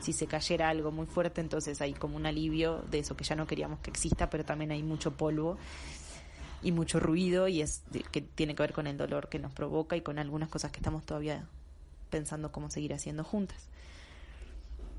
si 0.00 0.12
se 0.12 0.28
cayera 0.28 0.68
algo 0.68 0.92
muy 0.92 1.06
fuerte, 1.06 1.40
entonces 1.40 1.80
hay 1.80 1.92
como 1.92 2.16
un 2.16 2.26
alivio 2.26 2.84
de 2.90 3.00
eso 3.00 3.16
que 3.16 3.24
ya 3.24 3.34
no 3.34 3.48
queríamos 3.48 3.80
que 3.80 3.90
exista, 3.90 4.30
pero 4.30 4.44
también 4.44 4.70
hay 4.70 4.84
mucho 4.84 5.16
polvo 5.16 5.58
y 6.62 6.70
mucho 6.70 7.00
ruido 7.00 7.48
y 7.48 7.62
es 7.62 7.82
que 8.12 8.20
tiene 8.20 8.54
que 8.54 8.62
ver 8.62 8.72
con 8.72 8.86
el 8.86 8.96
dolor 8.96 9.28
que 9.28 9.40
nos 9.40 9.52
provoca 9.52 9.96
y 9.96 10.02
con 10.02 10.20
algunas 10.20 10.48
cosas 10.48 10.70
que 10.70 10.78
estamos 10.78 11.04
todavía 11.04 11.48
pensando 12.10 12.52
cómo 12.52 12.70
seguir 12.70 12.94
haciendo 12.94 13.24
juntas 13.24 13.68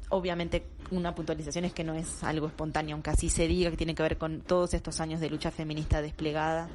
obviamente 0.10 0.66
una 0.92 1.16
puntualización 1.16 1.66
es 1.66 1.74
que 1.74 1.84
no 1.84 1.94
es 1.94 2.24
algo 2.24 2.48
espontáneo, 2.48 2.96
aunque 2.96 3.12
así 3.12 3.30
se 3.30 3.48
diga, 3.48 3.72
que 3.72 3.78
tiene 3.78 3.96
que 3.96 4.04
ver 4.04 4.18
con 4.18 4.42
todos 4.42 4.74
estos 4.74 5.00
años 5.00 5.20
de 5.20 5.30
lucha 5.30 5.52
feminista 5.52 6.02
desplegada, 6.02 6.68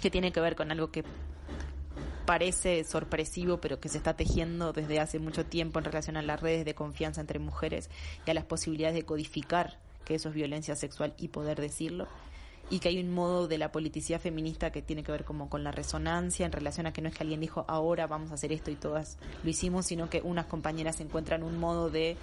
que 0.00 0.10
tiene 0.10 0.32
que 0.32 0.40
ver 0.40 0.56
con 0.56 0.70
algo 0.70 0.90
que 0.90 1.04
parece 2.26 2.82
sorpresivo, 2.84 3.58
pero 3.58 3.78
que 3.78 3.88
se 3.88 3.98
está 3.98 4.14
tejiendo 4.14 4.72
desde 4.72 4.98
hace 4.98 5.18
mucho 5.20 5.46
tiempo 5.46 5.78
en 5.78 5.84
relación 5.84 6.16
a 6.16 6.22
las 6.22 6.40
redes 6.40 6.64
de 6.64 6.74
confianza 6.74 7.20
entre 7.20 7.38
mujeres 7.38 7.88
y 8.26 8.30
a 8.30 8.34
las 8.34 8.44
posibilidades 8.44 8.96
de 8.96 9.04
codificar 9.04 9.78
que 10.04 10.16
eso 10.16 10.28
es 10.28 10.34
violencia 10.34 10.76
sexual 10.76 11.14
y 11.18 11.28
poder 11.28 11.60
decirlo 11.60 12.06
y 12.68 12.80
que 12.80 12.88
hay 12.88 12.98
un 12.98 13.12
modo 13.12 13.46
de 13.46 13.58
la 13.58 13.70
politicidad 13.70 14.20
feminista 14.20 14.72
que 14.72 14.82
tiene 14.82 15.04
que 15.04 15.12
ver 15.12 15.24
como 15.24 15.48
con 15.48 15.62
la 15.62 15.70
resonancia 15.70 16.46
en 16.46 16.52
relación 16.52 16.86
a 16.86 16.92
que 16.92 17.00
no 17.00 17.08
es 17.08 17.14
que 17.14 17.22
alguien 17.22 17.40
dijo 17.40 17.64
ahora 17.68 18.06
vamos 18.06 18.32
a 18.32 18.34
hacer 18.34 18.52
esto 18.52 18.70
y 18.70 18.74
todas 18.74 19.18
lo 19.44 19.50
hicimos, 19.50 19.86
sino 19.86 20.10
que 20.10 20.20
unas 20.22 20.46
compañeras 20.46 21.00
encuentran 21.00 21.42
un 21.42 21.58
modo 21.58 21.90
de 21.90 22.16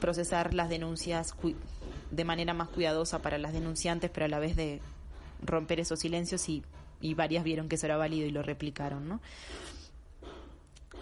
procesar 0.00 0.54
las 0.54 0.68
denuncias 0.68 1.34
de 2.10 2.24
manera 2.24 2.54
más 2.54 2.68
cuidadosa 2.68 3.22
para 3.22 3.38
las 3.38 3.52
denunciantes, 3.52 4.10
pero 4.12 4.26
a 4.26 4.28
la 4.28 4.38
vez 4.38 4.56
de 4.56 4.80
romper 5.42 5.80
esos 5.80 6.00
silencios 6.00 6.48
y, 6.48 6.64
varias 7.14 7.44
vieron 7.44 7.68
que 7.68 7.76
eso 7.76 7.86
era 7.86 7.96
válido 7.96 8.26
y 8.26 8.30
lo 8.30 8.42
replicaron, 8.42 9.08
¿no? 9.08 9.20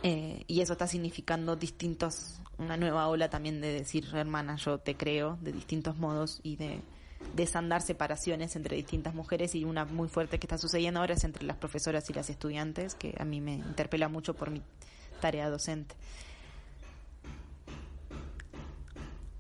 Eh, 0.02 0.44
y 0.46 0.60
eso 0.60 0.74
está 0.74 0.86
significando 0.86 1.56
distintos, 1.56 2.40
una 2.56 2.76
nueva 2.76 3.08
ola 3.08 3.30
también 3.30 3.60
de 3.60 3.72
decir, 3.72 4.06
hermana, 4.14 4.56
yo 4.56 4.78
te 4.78 4.96
creo, 4.96 5.38
de 5.40 5.52
distintos 5.52 5.96
modos 5.96 6.40
y 6.44 6.56
de 6.56 6.80
desandar 7.34 7.82
separaciones 7.82 8.56
entre 8.56 8.76
distintas 8.76 9.14
mujeres 9.14 9.54
y 9.54 9.64
una 9.64 9.84
muy 9.84 10.08
fuerte 10.08 10.38
que 10.38 10.46
está 10.46 10.58
sucediendo 10.58 11.00
ahora 11.00 11.14
es 11.14 11.24
entre 11.24 11.44
las 11.44 11.56
profesoras 11.56 12.08
y 12.10 12.12
las 12.12 12.30
estudiantes, 12.30 12.94
que 12.94 13.14
a 13.18 13.24
mí 13.24 13.40
me 13.40 13.54
interpela 13.54 14.08
mucho 14.08 14.34
por 14.34 14.50
mi 14.50 14.62
tarea 15.20 15.50
docente. 15.50 15.94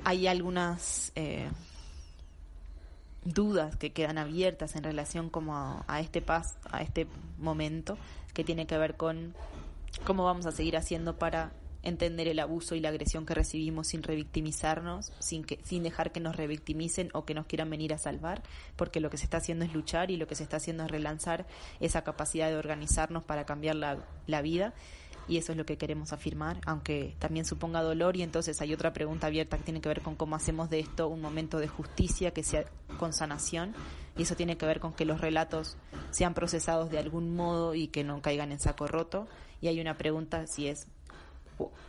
hay 0.08 0.26
algunas 0.26 1.12
eh, 1.16 1.50
dudas 3.26 3.76
que 3.76 3.92
quedan 3.92 4.16
abiertas 4.16 4.74
en 4.74 4.82
relación 4.82 5.28
como 5.28 5.84
a, 5.86 6.00
este 6.00 6.22
pas, 6.22 6.56
a 6.70 6.80
este 6.80 7.06
momento 7.36 7.98
que 8.32 8.42
tiene 8.42 8.66
que 8.66 8.78
ver 8.78 8.96
con 8.96 9.34
cómo 10.06 10.24
vamos 10.24 10.46
a 10.46 10.52
seguir 10.52 10.78
haciendo 10.78 11.18
para 11.18 11.52
entender 11.82 12.28
el 12.28 12.38
abuso 12.40 12.74
y 12.74 12.80
la 12.80 12.88
agresión 12.88 13.26
que 13.26 13.34
recibimos 13.34 13.88
sin 13.88 14.02
revictimizarnos, 14.02 15.12
sin 15.18 15.44
que 15.44 15.58
sin 15.62 15.82
dejar 15.82 16.12
que 16.12 16.20
nos 16.20 16.36
revictimicen 16.36 17.10
o 17.14 17.24
que 17.24 17.34
nos 17.34 17.46
quieran 17.46 17.70
venir 17.70 17.94
a 17.94 17.98
salvar, 17.98 18.42
porque 18.76 19.00
lo 19.00 19.10
que 19.10 19.16
se 19.16 19.24
está 19.24 19.38
haciendo 19.38 19.64
es 19.64 19.72
luchar 19.72 20.10
y 20.10 20.16
lo 20.16 20.26
que 20.26 20.34
se 20.34 20.42
está 20.42 20.56
haciendo 20.56 20.84
es 20.84 20.90
relanzar 20.90 21.46
esa 21.80 22.02
capacidad 22.02 22.48
de 22.48 22.56
organizarnos 22.56 23.24
para 23.24 23.44
cambiar 23.44 23.76
la, 23.76 23.98
la 24.26 24.42
vida. 24.42 24.74
Y 25.28 25.36
eso 25.36 25.52
es 25.52 25.58
lo 25.58 25.66
que 25.66 25.76
queremos 25.76 26.14
afirmar, 26.14 26.58
aunque 26.64 27.14
también 27.18 27.44
suponga 27.44 27.82
dolor. 27.82 28.16
Y 28.16 28.22
entonces 28.22 28.62
hay 28.62 28.72
otra 28.72 28.94
pregunta 28.94 29.26
abierta 29.26 29.58
que 29.58 29.62
tiene 29.62 29.82
que 29.82 29.88
ver 29.88 30.00
con 30.00 30.16
cómo 30.16 30.34
hacemos 30.34 30.70
de 30.70 30.80
esto 30.80 31.06
un 31.08 31.20
momento 31.20 31.58
de 31.58 31.68
justicia 31.68 32.30
que 32.30 32.42
sea 32.42 32.64
con 32.98 33.12
sanación. 33.12 33.74
Y 34.16 34.22
eso 34.22 34.36
tiene 34.36 34.56
que 34.56 34.64
ver 34.64 34.80
con 34.80 34.94
que 34.94 35.04
los 35.04 35.20
relatos 35.20 35.76
sean 36.10 36.32
procesados 36.32 36.90
de 36.90 36.98
algún 36.98 37.36
modo 37.36 37.74
y 37.74 37.88
que 37.88 38.04
no 38.04 38.22
caigan 38.22 38.52
en 38.52 38.58
saco 38.58 38.86
roto. 38.86 39.28
Y 39.60 39.68
hay 39.68 39.80
una 39.80 39.98
pregunta 39.98 40.46
si 40.46 40.66
es 40.66 40.86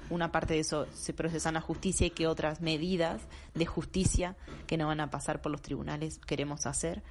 una 0.10 0.32
parte 0.32 0.56
de 0.56 0.60
eso 0.60 0.88
se 0.94 1.14
procesa 1.14 1.50
en 1.50 1.56
la 1.56 1.62
justicia 1.62 2.08
y 2.08 2.10
qué 2.10 2.28
otras 2.28 2.62
medidas 2.62 3.22
de 3.54 3.66
justicia 3.66 4.36
que 4.68 4.78
no 4.78 4.88
van 4.88 5.00
a 5.00 5.10
pasar 5.10 5.42
por 5.42 5.52
los 5.52 5.62
tribunales 5.62 6.20
queremos 6.20 6.66
hacer 6.66 7.04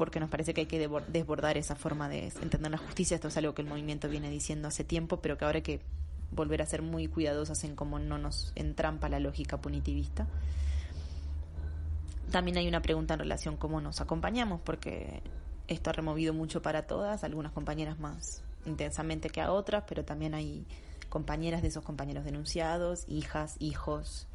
porque 0.00 0.18
nos 0.18 0.30
parece 0.30 0.54
que 0.54 0.62
hay 0.62 0.66
que 0.66 0.88
desbordar 1.08 1.58
esa 1.58 1.76
forma 1.76 2.08
de 2.08 2.32
entender 2.40 2.70
la 2.70 2.78
justicia. 2.78 3.16
Esto 3.16 3.28
es 3.28 3.36
algo 3.36 3.52
que 3.52 3.60
el 3.60 3.68
movimiento 3.68 4.08
viene 4.08 4.30
diciendo 4.30 4.66
hace 4.66 4.82
tiempo, 4.82 5.18
pero 5.20 5.36
que 5.36 5.44
ahora 5.44 5.56
hay 5.56 5.62
que 5.62 5.82
volver 6.30 6.62
a 6.62 6.66
ser 6.66 6.80
muy 6.80 7.06
cuidadosas 7.06 7.64
en 7.64 7.76
cómo 7.76 7.98
no 7.98 8.16
nos 8.16 8.52
entrampa 8.54 9.10
la 9.10 9.20
lógica 9.20 9.60
punitivista. 9.60 10.26
También 12.30 12.56
hay 12.56 12.66
una 12.66 12.80
pregunta 12.80 13.12
en 13.12 13.20
relación 13.20 13.58
cómo 13.58 13.82
nos 13.82 14.00
acompañamos, 14.00 14.62
porque 14.62 15.22
esto 15.68 15.90
ha 15.90 15.92
removido 15.92 16.32
mucho 16.32 16.62
para 16.62 16.86
todas, 16.86 17.22
algunas 17.22 17.52
compañeras 17.52 17.98
más 17.98 18.42
intensamente 18.64 19.28
que 19.28 19.42
a 19.42 19.52
otras, 19.52 19.84
pero 19.86 20.04
también 20.04 20.32
hay 20.32 20.66
compañeras 21.10 21.60
de 21.60 21.68
esos 21.68 21.84
compañeros 21.84 22.24
denunciados, 22.24 23.04
hijas, 23.08 23.56
hijos 23.58 24.26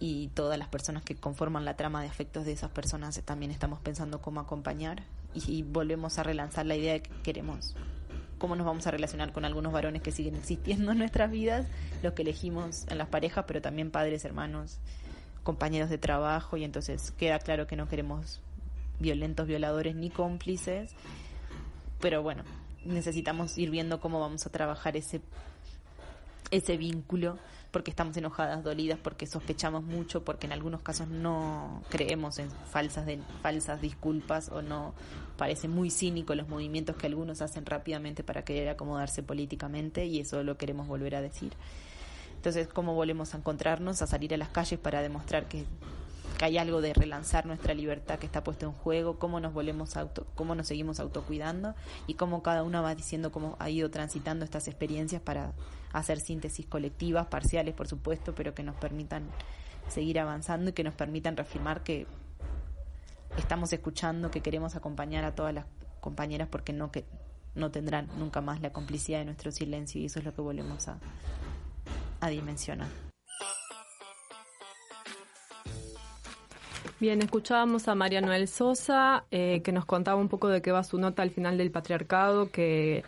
y 0.00 0.28
todas 0.34 0.58
las 0.58 0.66
personas 0.66 1.04
que 1.04 1.14
conforman 1.14 1.64
la 1.64 1.76
trama 1.76 2.02
de 2.02 2.08
afectos 2.08 2.44
de 2.44 2.50
esas 2.50 2.72
personas 2.72 3.20
también 3.24 3.52
estamos 3.52 3.78
pensando 3.78 4.20
cómo 4.20 4.40
acompañar. 4.40 5.04
Y, 5.34 5.62
volvemos 5.62 6.18
a 6.18 6.24
relanzar 6.24 6.66
la 6.66 6.74
idea 6.74 6.94
de 6.94 7.02
que 7.02 7.10
queremos 7.22 7.76
cómo 8.38 8.56
nos 8.56 8.66
vamos 8.66 8.86
a 8.88 8.90
relacionar 8.90 9.32
con 9.32 9.44
algunos 9.44 9.72
varones 9.72 10.02
que 10.02 10.10
siguen 10.10 10.34
existiendo 10.34 10.90
en 10.90 10.98
nuestras 10.98 11.30
vidas, 11.30 11.68
los 12.02 12.14
que 12.14 12.22
elegimos 12.22 12.84
en 12.88 12.98
las 12.98 13.08
parejas, 13.08 13.44
pero 13.46 13.62
también 13.62 13.92
padres, 13.92 14.24
hermanos, 14.24 14.80
compañeros 15.44 15.88
de 15.88 15.98
trabajo. 15.98 16.56
Y 16.56 16.64
entonces 16.64 17.12
queda 17.12 17.38
claro 17.38 17.68
que 17.68 17.76
no 17.76 17.88
queremos 17.88 18.40
violentos, 18.98 19.46
violadores 19.46 19.94
ni 19.94 20.10
cómplices, 20.10 20.90
pero 22.00 22.22
bueno, 22.22 22.42
necesitamos 22.84 23.56
ir 23.58 23.70
viendo 23.70 24.00
cómo 24.00 24.18
vamos 24.18 24.44
a 24.46 24.50
trabajar 24.50 24.96
ese 24.96 25.20
ese 26.50 26.76
vínculo 26.76 27.38
porque 27.70 27.90
estamos 27.90 28.16
enojadas, 28.18 28.62
dolidas, 28.62 28.98
porque 29.02 29.26
sospechamos 29.26 29.82
mucho, 29.82 30.24
porque 30.24 30.46
en 30.46 30.52
algunos 30.52 30.82
casos 30.82 31.08
no 31.08 31.82
creemos 31.88 32.38
en 32.38 32.50
falsas 32.50 33.06
de, 33.06 33.18
falsas 33.40 33.80
disculpas 33.80 34.50
o 34.50 34.60
no 34.60 34.94
parece 35.38 35.68
muy 35.68 35.90
cínico 35.90 36.34
los 36.34 36.48
movimientos 36.48 36.96
que 36.96 37.06
algunos 37.06 37.40
hacen 37.40 37.64
rápidamente 37.64 38.22
para 38.22 38.44
querer 38.44 38.68
acomodarse 38.68 39.22
políticamente 39.22 40.04
y 40.04 40.20
eso 40.20 40.42
lo 40.42 40.58
queremos 40.58 40.86
volver 40.86 41.14
a 41.14 41.22
decir. 41.22 41.54
Entonces, 42.36 42.68
¿cómo 42.68 42.94
volvemos 42.94 43.34
a 43.34 43.38
encontrarnos, 43.38 44.02
a 44.02 44.06
salir 44.06 44.34
a 44.34 44.36
las 44.36 44.50
calles 44.50 44.78
para 44.78 45.00
demostrar 45.00 45.48
que 45.48 45.64
que 46.32 46.44
hay 46.44 46.58
algo 46.58 46.80
de 46.80 46.94
relanzar 46.94 47.46
nuestra 47.46 47.74
libertad 47.74 48.18
que 48.18 48.26
está 48.26 48.44
puesta 48.44 48.66
en 48.66 48.72
juego, 48.72 49.18
cómo 49.18 49.40
nos 49.40 49.52
volvemos 49.52 49.96
auto, 49.96 50.26
cómo 50.34 50.54
nos 50.54 50.68
seguimos 50.68 51.00
autocuidando 51.00 51.74
y 52.06 52.14
cómo 52.14 52.42
cada 52.42 52.62
una 52.62 52.80
va 52.80 52.94
diciendo 52.94 53.32
cómo 53.32 53.56
ha 53.58 53.70
ido 53.70 53.90
transitando 53.90 54.44
estas 54.44 54.68
experiencias 54.68 55.22
para 55.22 55.52
hacer 55.92 56.20
síntesis 56.20 56.66
colectivas, 56.66 57.26
parciales 57.26 57.74
por 57.74 57.88
supuesto, 57.88 58.34
pero 58.34 58.54
que 58.54 58.62
nos 58.62 58.76
permitan 58.76 59.24
seguir 59.88 60.18
avanzando 60.18 60.70
y 60.70 60.72
que 60.72 60.84
nos 60.84 60.94
permitan 60.94 61.36
reafirmar 61.36 61.82
que 61.82 62.06
estamos 63.36 63.72
escuchando, 63.72 64.30
que 64.30 64.40
queremos 64.40 64.76
acompañar 64.76 65.24
a 65.24 65.34
todas 65.34 65.54
las 65.54 65.66
compañeras 66.00 66.48
porque 66.50 66.72
no 66.72 66.90
que 66.90 67.04
no 67.54 67.70
tendrán 67.70 68.08
nunca 68.18 68.40
más 68.40 68.60
la 68.60 68.72
complicidad 68.72 69.18
de 69.18 69.26
nuestro 69.26 69.52
silencio 69.52 70.00
y 70.00 70.06
eso 70.06 70.18
es 70.18 70.24
lo 70.24 70.34
que 70.34 70.40
volvemos 70.40 70.88
a, 70.88 70.98
a 72.20 72.28
dimensionar. 72.28 73.11
Bien, 77.02 77.20
escuchábamos 77.20 77.88
a 77.88 77.96
María 77.96 78.20
Noel 78.20 78.46
Sosa, 78.46 79.24
eh, 79.32 79.60
que 79.64 79.72
nos 79.72 79.86
contaba 79.86 80.20
un 80.20 80.28
poco 80.28 80.46
de 80.46 80.62
qué 80.62 80.70
va 80.70 80.84
su 80.84 80.98
nota 80.98 81.24
al 81.24 81.30
final 81.30 81.58
del 81.58 81.72
patriarcado, 81.72 82.52
que 82.52 83.02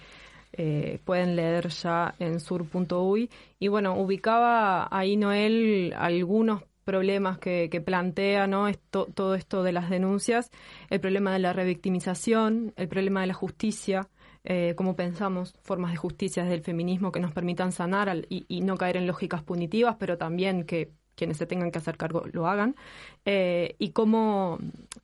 eh, 0.53 0.99
pueden 1.05 1.37
leer 1.37 1.69
ya 1.69 2.13
en 2.19 2.41
sur.uy. 2.41 3.31
Y 3.61 3.69
bueno, 3.69 3.97
ubicaba 3.97 4.89
ahí 4.91 5.17
Noel 5.17 5.95
algunos 5.97 6.65
problemas 6.83 7.39
que, 7.39 7.69
plantea 7.87 8.49
¿no? 8.49 8.67
Todo 8.91 9.37
esto 9.37 9.63
de 9.63 9.71
las 9.71 9.89
denuncias, 9.89 10.51
el 10.91 10.99
problema 10.99 11.33
de 11.33 11.39
la 11.39 11.53
revictimización, 11.53 12.73
el 12.75 12.89
problema 12.89 13.21
de 13.21 13.29
la 13.29 13.35
justicia, 13.35 14.09
eh, 14.43 14.75
cómo 14.77 14.97
pensamos 14.97 15.55
formas 15.63 15.93
de 15.93 15.99
justicia 15.99 16.43
desde 16.43 16.65
feminismo 16.65 17.13
que 17.13 17.21
nos 17.21 17.31
permitan 17.31 17.71
sanar 17.71 18.27
y, 18.29 18.61
no 18.63 18.77
caer 18.77 18.97
en 18.97 19.07
lógicas 19.07 19.45
punitivas, 19.45 19.95
pero 20.01 20.19
también 20.19 20.65
que 20.65 20.91
quienes 21.15 21.37
se 21.37 21.47
tengan 21.47 21.71
que 21.71 21.79
hacer 21.79 21.97
cargo 21.97 22.25
lo 22.33 22.47
hagan, 22.47 22.77
eh, 23.25 23.75
y 23.79 23.91
cómo 23.91 24.59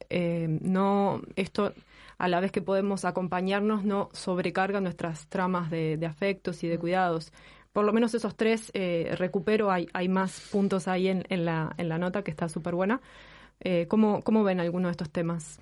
eh, 0.08 0.58
no 0.62 1.22
esto 1.36 1.72
a 2.18 2.28
la 2.28 2.40
vez 2.40 2.52
que 2.52 2.60
podemos 2.60 3.04
acompañarnos 3.04 3.84
no 3.84 4.10
sobrecarga 4.12 4.80
nuestras 4.80 5.28
tramas 5.28 5.70
de, 5.70 5.98
afectos 6.06 6.62
y 6.64 6.68
de 6.68 6.78
cuidados. 6.78 7.32
Por 7.72 7.84
lo 7.84 7.92
menos 7.92 8.14
esos 8.14 8.36
tres 8.36 8.70
eh, 8.74 9.14
recupero, 9.16 9.70
hay, 9.70 9.88
hay 9.92 10.08
más 10.08 10.48
puntos 10.50 10.88
ahí 10.88 11.08
en, 11.08 11.24
en, 11.30 11.44
la, 11.44 11.72
en 11.78 11.88
la 11.88 11.98
nota 11.98 12.22
que 12.22 12.30
está 12.30 12.48
súper 12.48 12.74
buena. 12.74 13.00
¿cómo, 13.88 14.22
¿Cómo 14.22 14.42
ven 14.42 14.58
algunos 14.58 14.88
de 14.88 14.92
estos 14.92 15.10
temas? 15.10 15.60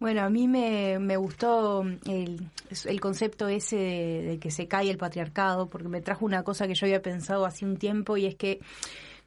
Bueno, 0.00 0.22
a 0.22 0.30
mí 0.30 0.48
me, 0.48 0.98
me 0.98 1.18
gustó 1.18 1.82
el, 2.06 2.50
el, 2.86 3.00
concepto 3.02 3.48
ese 3.48 3.76
de, 3.76 4.22
de, 4.22 4.38
que 4.38 4.50
se 4.50 4.66
cae 4.66 4.88
el 4.88 4.96
patriarcado, 4.96 5.68
porque 5.68 5.88
me 5.88 6.00
trajo 6.00 6.24
una 6.24 6.42
cosa 6.42 6.66
que 6.66 6.74
yo 6.74 6.86
había 6.86 7.02
pensado 7.02 7.44
hace 7.44 7.66
un 7.66 7.76
tiempo 7.76 8.16
y 8.16 8.24
es 8.24 8.34
que 8.34 8.60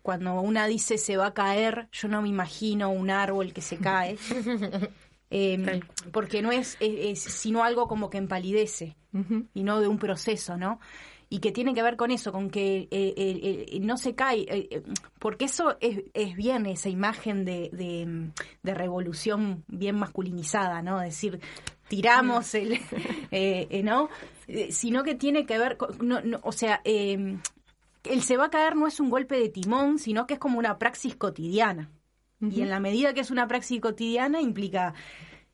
cuando 0.04 0.40
una 0.42 0.68
dice 0.68 0.98
se 1.00 1.18
va 1.18 1.28
a 1.28 1.34
caer, 1.34 1.88
yo 1.92 2.10
no 2.10 2.22
me 2.22 2.28
imagino 2.28 2.92
un 2.92 3.10
árbol 3.10 3.54
que 3.54 3.62
se 3.62 3.78
cae. 3.78 4.18
Em, 5.36 5.80
porque 6.12 6.44
no 6.44 6.52
es, 6.52 6.78
sino 7.16 7.64
algo 7.64 7.88
como 7.88 8.12
que 8.12 8.20
empalidece 8.20 8.96
y 9.56 9.64
no 9.64 9.80
de 9.80 9.88
un 9.88 9.98
proceso, 9.98 10.58
¿no? 10.58 10.80
Y 11.28 11.40
que 11.40 11.52
tiene 11.52 11.74
que 11.74 11.82
ver 11.82 11.96
con 11.96 12.12
eso, 12.12 12.32
con 12.32 12.52
que 12.52 12.88
eh, 12.92 13.14
eh, 13.18 13.80
no 13.82 13.98
se 13.98 14.14
cae, 14.14 14.46
eh, 14.48 14.84
porque 15.18 15.46
eso 15.46 15.76
es, 15.82 16.04
es, 16.14 16.36
bien 16.36 16.68
esa 16.68 16.90
imagen 16.90 17.46
de, 17.46 17.72
de, 18.62 18.74
revolución 18.76 19.64
bien 19.68 19.96
masculinizada, 19.96 20.84
¿no? 20.84 21.02
Es 21.02 21.16
decir, 21.16 21.40
tiramos 21.88 22.54
el, 22.54 22.80
¿no? 23.84 24.10
Sino 24.70 25.04
que 25.04 25.16
tiene 25.16 25.48
que 25.48 25.58
ver, 25.58 25.78
con, 25.78 25.98
no, 26.08 26.22
o 26.44 26.52
sea, 26.52 26.80
em, 26.84 27.40
el 28.04 28.22
se 28.22 28.38
va 28.38 28.46
a 28.46 28.50
caer 28.50 28.76
no 28.76 28.88
es 28.88 29.00
un 29.00 29.10
golpe 29.10 29.40
de 29.40 29.50
timón, 29.50 30.00
sino 30.00 30.28
que 30.28 30.36
es 30.36 30.40
como 30.40 30.60
una 30.60 30.78
praxis 30.78 31.16
cotidiana. 31.16 31.92
Y 32.42 32.62
en 32.62 32.70
la 32.70 32.82
medida 32.82 33.14
que 33.14 33.22
es 33.22 33.32
una 33.32 33.48
praxis 33.48 33.80
cotidiana 33.80 34.42
implica 34.42 34.94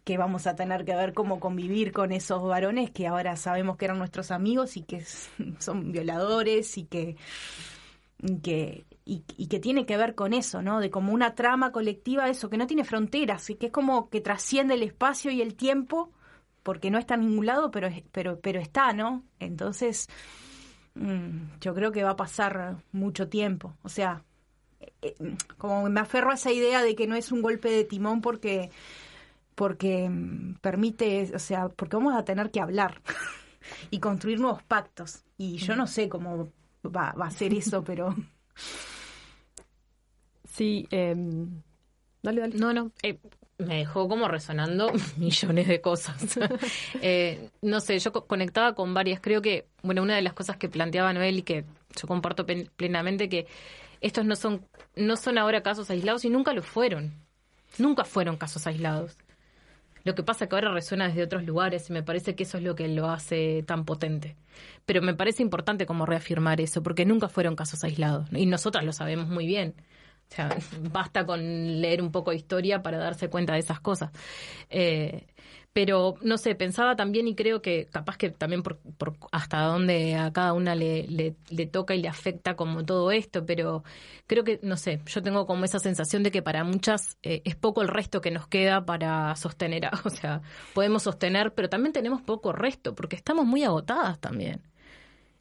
que 0.03 0.17
vamos 0.17 0.47
a 0.47 0.55
tener 0.55 0.85
que 0.85 0.95
ver 0.95 1.13
cómo 1.13 1.39
convivir 1.39 1.91
con 1.91 2.11
esos 2.11 2.41
varones 2.41 2.89
que 2.89 3.05
ahora 3.05 3.35
sabemos 3.35 3.77
que 3.77 3.85
eran 3.85 3.99
nuestros 3.99 4.31
amigos 4.31 4.75
y 4.75 4.81
que 4.81 5.03
son 5.59 5.91
violadores 5.91 6.79
y 6.79 6.85
que, 6.85 7.15
que 8.41 8.85
y, 9.09 9.47
que 9.47 9.59
tiene 9.59 9.85
que 9.85 9.97
ver 9.97 10.13
con 10.15 10.33
eso, 10.33 10.61
¿no? 10.61 10.79
De 10.79 10.91
como 10.91 11.13
una 11.13 11.33
trama 11.33 11.71
colectiva, 11.71 12.29
eso, 12.29 12.49
que 12.49 12.57
no 12.57 12.67
tiene 12.67 12.83
fronteras, 12.83 13.49
y 13.49 13.55
que 13.55 13.67
es 13.67 13.71
como 13.71 14.09
que 14.09 14.21
trasciende 14.21 14.75
el 14.75 14.83
espacio 14.83 15.31
y 15.31 15.41
el 15.41 15.55
tiempo, 15.55 16.11
porque 16.61 16.91
no 16.91 16.99
está 16.99 17.15
en 17.15 17.21
ningún 17.21 17.47
lado, 17.47 17.71
pero, 17.71 17.89
pero, 18.11 18.39
pero 18.39 18.59
está, 18.59 18.93
¿no? 18.93 19.23
Entonces, 19.39 20.07
yo 21.61 21.73
creo 21.73 21.91
que 21.91 22.03
va 22.03 22.11
a 22.11 22.15
pasar 22.15 22.77
mucho 22.91 23.29
tiempo. 23.29 23.75
O 23.83 23.89
sea, 23.89 24.23
eh, 24.79 24.93
eh, 25.01 25.35
como 25.57 25.89
me 25.89 25.99
aferro 26.01 26.31
a 26.31 26.35
esa 26.35 26.51
idea 26.51 26.83
de 26.83 26.95
que 26.95 27.07
no 27.07 27.15
es 27.15 27.31
un 27.31 27.41
golpe 27.41 27.69
de 27.69 27.83
timón 27.83 28.21
porque 28.21 28.71
porque 29.55 30.09
mm, 30.09 30.55
permite, 30.61 31.31
o 31.35 31.39
sea, 31.39 31.69
porque 31.69 31.97
vamos 31.97 32.15
a 32.15 32.23
tener 32.23 32.49
que 32.51 32.61
hablar 32.61 33.01
y 33.91 33.99
construir 33.99 34.39
nuevos 34.39 34.63
pactos. 34.63 35.23
Y 35.37 35.57
yo 35.57 35.75
no 35.75 35.85
sé 35.87 36.07
cómo 36.09 36.51
va, 36.85 37.13
va 37.13 37.27
a 37.27 37.31
ser 37.31 37.53
eso, 37.53 37.83
pero... 37.83 38.15
Sí, 40.45 40.87
eh, 40.91 41.15
dale, 42.21 42.41
dale. 42.41 42.57
No, 42.57 42.73
no, 42.73 42.91
eh, 43.03 43.17
me 43.59 43.77
dejó 43.77 44.07
como 44.07 44.27
resonando 44.27 44.91
millones 45.17 45.67
de 45.67 45.81
cosas. 45.81 46.39
eh, 47.01 47.49
no 47.61 47.79
sé, 47.81 47.99
yo 47.99 48.11
conectaba 48.11 48.73
con 48.73 48.93
varias. 48.93 49.19
Creo 49.19 49.41
que, 49.41 49.67
bueno, 49.83 50.01
una 50.01 50.15
de 50.15 50.21
las 50.21 50.33
cosas 50.33 50.57
que 50.57 50.69
planteaba 50.69 51.13
Noel 51.13 51.39
y 51.39 51.43
que 51.43 51.65
yo 51.95 52.07
comparto 52.07 52.45
plenamente, 52.45 53.29
que 53.29 53.47
estos 54.01 54.25
no 54.25 54.35
son, 54.35 54.65
no 54.95 55.17
son 55.17 55.37
ahora 55.37 55.61
casos 55.61 55.89
aislados 55.89 56.25
y 56.25 56.29
nunca 56.29 56.53
lo 56.53 56.63
fueron. 56.63 57.13
Nunca 57.77 58.05
fueron 58.05 58.37
casos 58.37 58.65
aislados. 58.65 59.17
Lo 60.05 60.15
que 60.15 60.23
pasa 60.23 60.45
es 60.45 60.49
que 60.49 60.55
ahora 60.55 60.73
resuena 60.73 61.09
desde 61.09 61.23
otros 61.23 61.43
lugares 61.43 61.89
y 61.89 61.93
me 61.93 62.03
parece 62.03 62.33
que 62.33 62.43
eso 62.43 62.57
es 62.57 62.63
lo 62.63 62.75
que 62.75 62.87
lo 62.87 63.09
hace 63.09 63.63
tan 63.63 63.83
potente. 63.83 64.37
Pero 64.85 65.01
me 65.01 65.13
parece 65.13 65.43
importante 65.43 65.85
como 65.85 66.05
reafirmar 66.05 66.61
eso, 66.61 66.81
porque 66.81 67.05
nunca 67.05 67.27
fueron 67.27 67.55
casos 67.55 67.83
aislados. 67.83 68.27
Y 68.31 68.45
nosotras 68.45 68.85
lo 68.85 68.93
sabemos 68.93 69.27
muy 69.27 69.45
bien. 69.45 69.75
O 70.31 70.35
sea, 70.35 70.57
basta 70.91 71.25
con 71.25 71.81
leer 71.81 72.01
un 72.01 72.11
poco 72.11 72.31
de 72.31 72.37
historia 72.37 72.81
para 72.81 72.97
darse 72.97 73.29
cuenta 73.29 73.53
de 73.53 73.59
esas 73.59 73.79
cosas. 73.79 74.11
Eh, 74.69 75.25
pero 75.71 76.15
no 76.21 76.37
sé, 76.37 76.55
pensaba 76.55 76.95
también 76.95 77.27
y 77.27 77.35
creo 77.35 77.61
que 77.61 77.85
capaz 77.85 78.17
que 78.17 78.31
también 78.31 78.63
por, 78.63 78.79
hasta 79.31 79.61
dónde 79.61 80.15
a 80.15 80.31
cada 80.33 80.53
una 80.53 80.73
le, 80.73 81.05
le, 81.07 81.65
toca 81.67 81.93
y 81.93 82.01
le 82.01 82.07
afecta 82.07 82.55
como 82.55 82.83
todo 82.85 83.11
esto, 83.11 83.45
pero 83.45 83.83
creo 84.25 84.43
que, 84.43 84.59
no 84.63 84.77
sé, 84.77 84.99
yo 85.05 85.21
tengo 85.21 85.45
como 85.45 85.65
esa 85.65 85.79
sensación 85.79 86.23
de 86.23 86.31
que 86.31 86.41
para 86.41 86.63
muchas 86.63 87.17
eh, 87.21 87.43
es 87.45 87.55
poco 87.55 87.81
el 87.81 87.87
resto 87.87 88.19
que 88.19 88.31
nos 88.31 88.47
queda 88.47 88.85
para 88.85 89.35
sostener, 89.35 89.89
o 90.03 90.09
sea, 90.09 90.41
podemos 90.73 91.03
sostener, 91.03 91.53
pero 91.53 91.69
también 91.69 91.93
tenemos 91.93 92.21
poco 92.21 92.51
resto, 92.51 92.95
porque 92.95 93.15
estamos 93.15 93.45
muy 93.45 93.63
agotadas 93.63 94.19
también. 94.19 94.61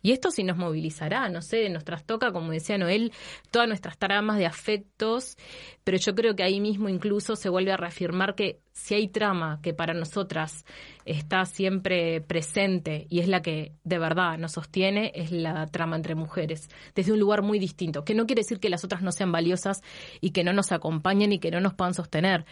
Y 0.03 0.12
esto 0.12 0.30
sí 0.30 0.44
nos 0.44 0.57
movilizará, 0.57 1.28
no 1.28 1.42
sé, 1.42 1.68
nos 1.70 1.84
trastoca, 1.84 2.32
como 2.32 2.53
decía 2.53 2.78
Noel, 2.78 3.12
todas 3.51 3.66
nuestras 3.66 3.99
tramas 3.99 4.38
de 4.38 4.46
afectos, 4.46 5.36
pero 5.82 5.99
yo 5.99 6.14
creo 6.14 6.36
que 6.36 6.44
ahí 6.44 6.61
mismo 6.61 6.88
incluso 6.88 7.34
se 7.34 7.49
vuelve 7.49 7.72
a 7.72 7.76
reafirmar 7.76 8.34
que 8.34 8.61
si 8.72 8.94
hay 8.94 9.09
trama 9.09 9.59
que 9.61 9.74
para 9.74 9.94
nosotras 9.94 10.64
está 11.05 11.44
siempre 11.46 12.20
presente 12.20 13.07
y 13.11 13.18
es 13.18 13.26
la 13.26 13.42
que 13.42 13.72
de 13.82 13.99
verdad 13.99 14.38
nos 14.38 14.53
sostiene, 14.53 15.11
es 15.16 15.32
la 15.32 15.66
trama 15.66 15.96
entre 15.96 16.14
mujeres, 16.14 16.68
desde 16.94 17.12
un 17.12 17.18
lugar 17.18 17.42
muy 17.42 17.59
distinto, 17.59 18.05
que 18.05 18.14
no 18.14 18.26
quiere 18.26 18.40
decir 18.40 18.61
que 18.61 18.68
las 18.68 18.84
otras 18.84 19.03
no 19.03 19.11
sean 19.11 19.32
valiosas 19.32 19.82
y 20.20 20.30
que 20.30 20.44
no 20.44 20.53
nos 20.53 20.70
acompañen 20.70 21.32
y 21.32 21.40
que 21.40 21.51
no 21.51 21.61
nos 21.61 21.74
puedan 21.74 21.94
sostener, 21.94 22.44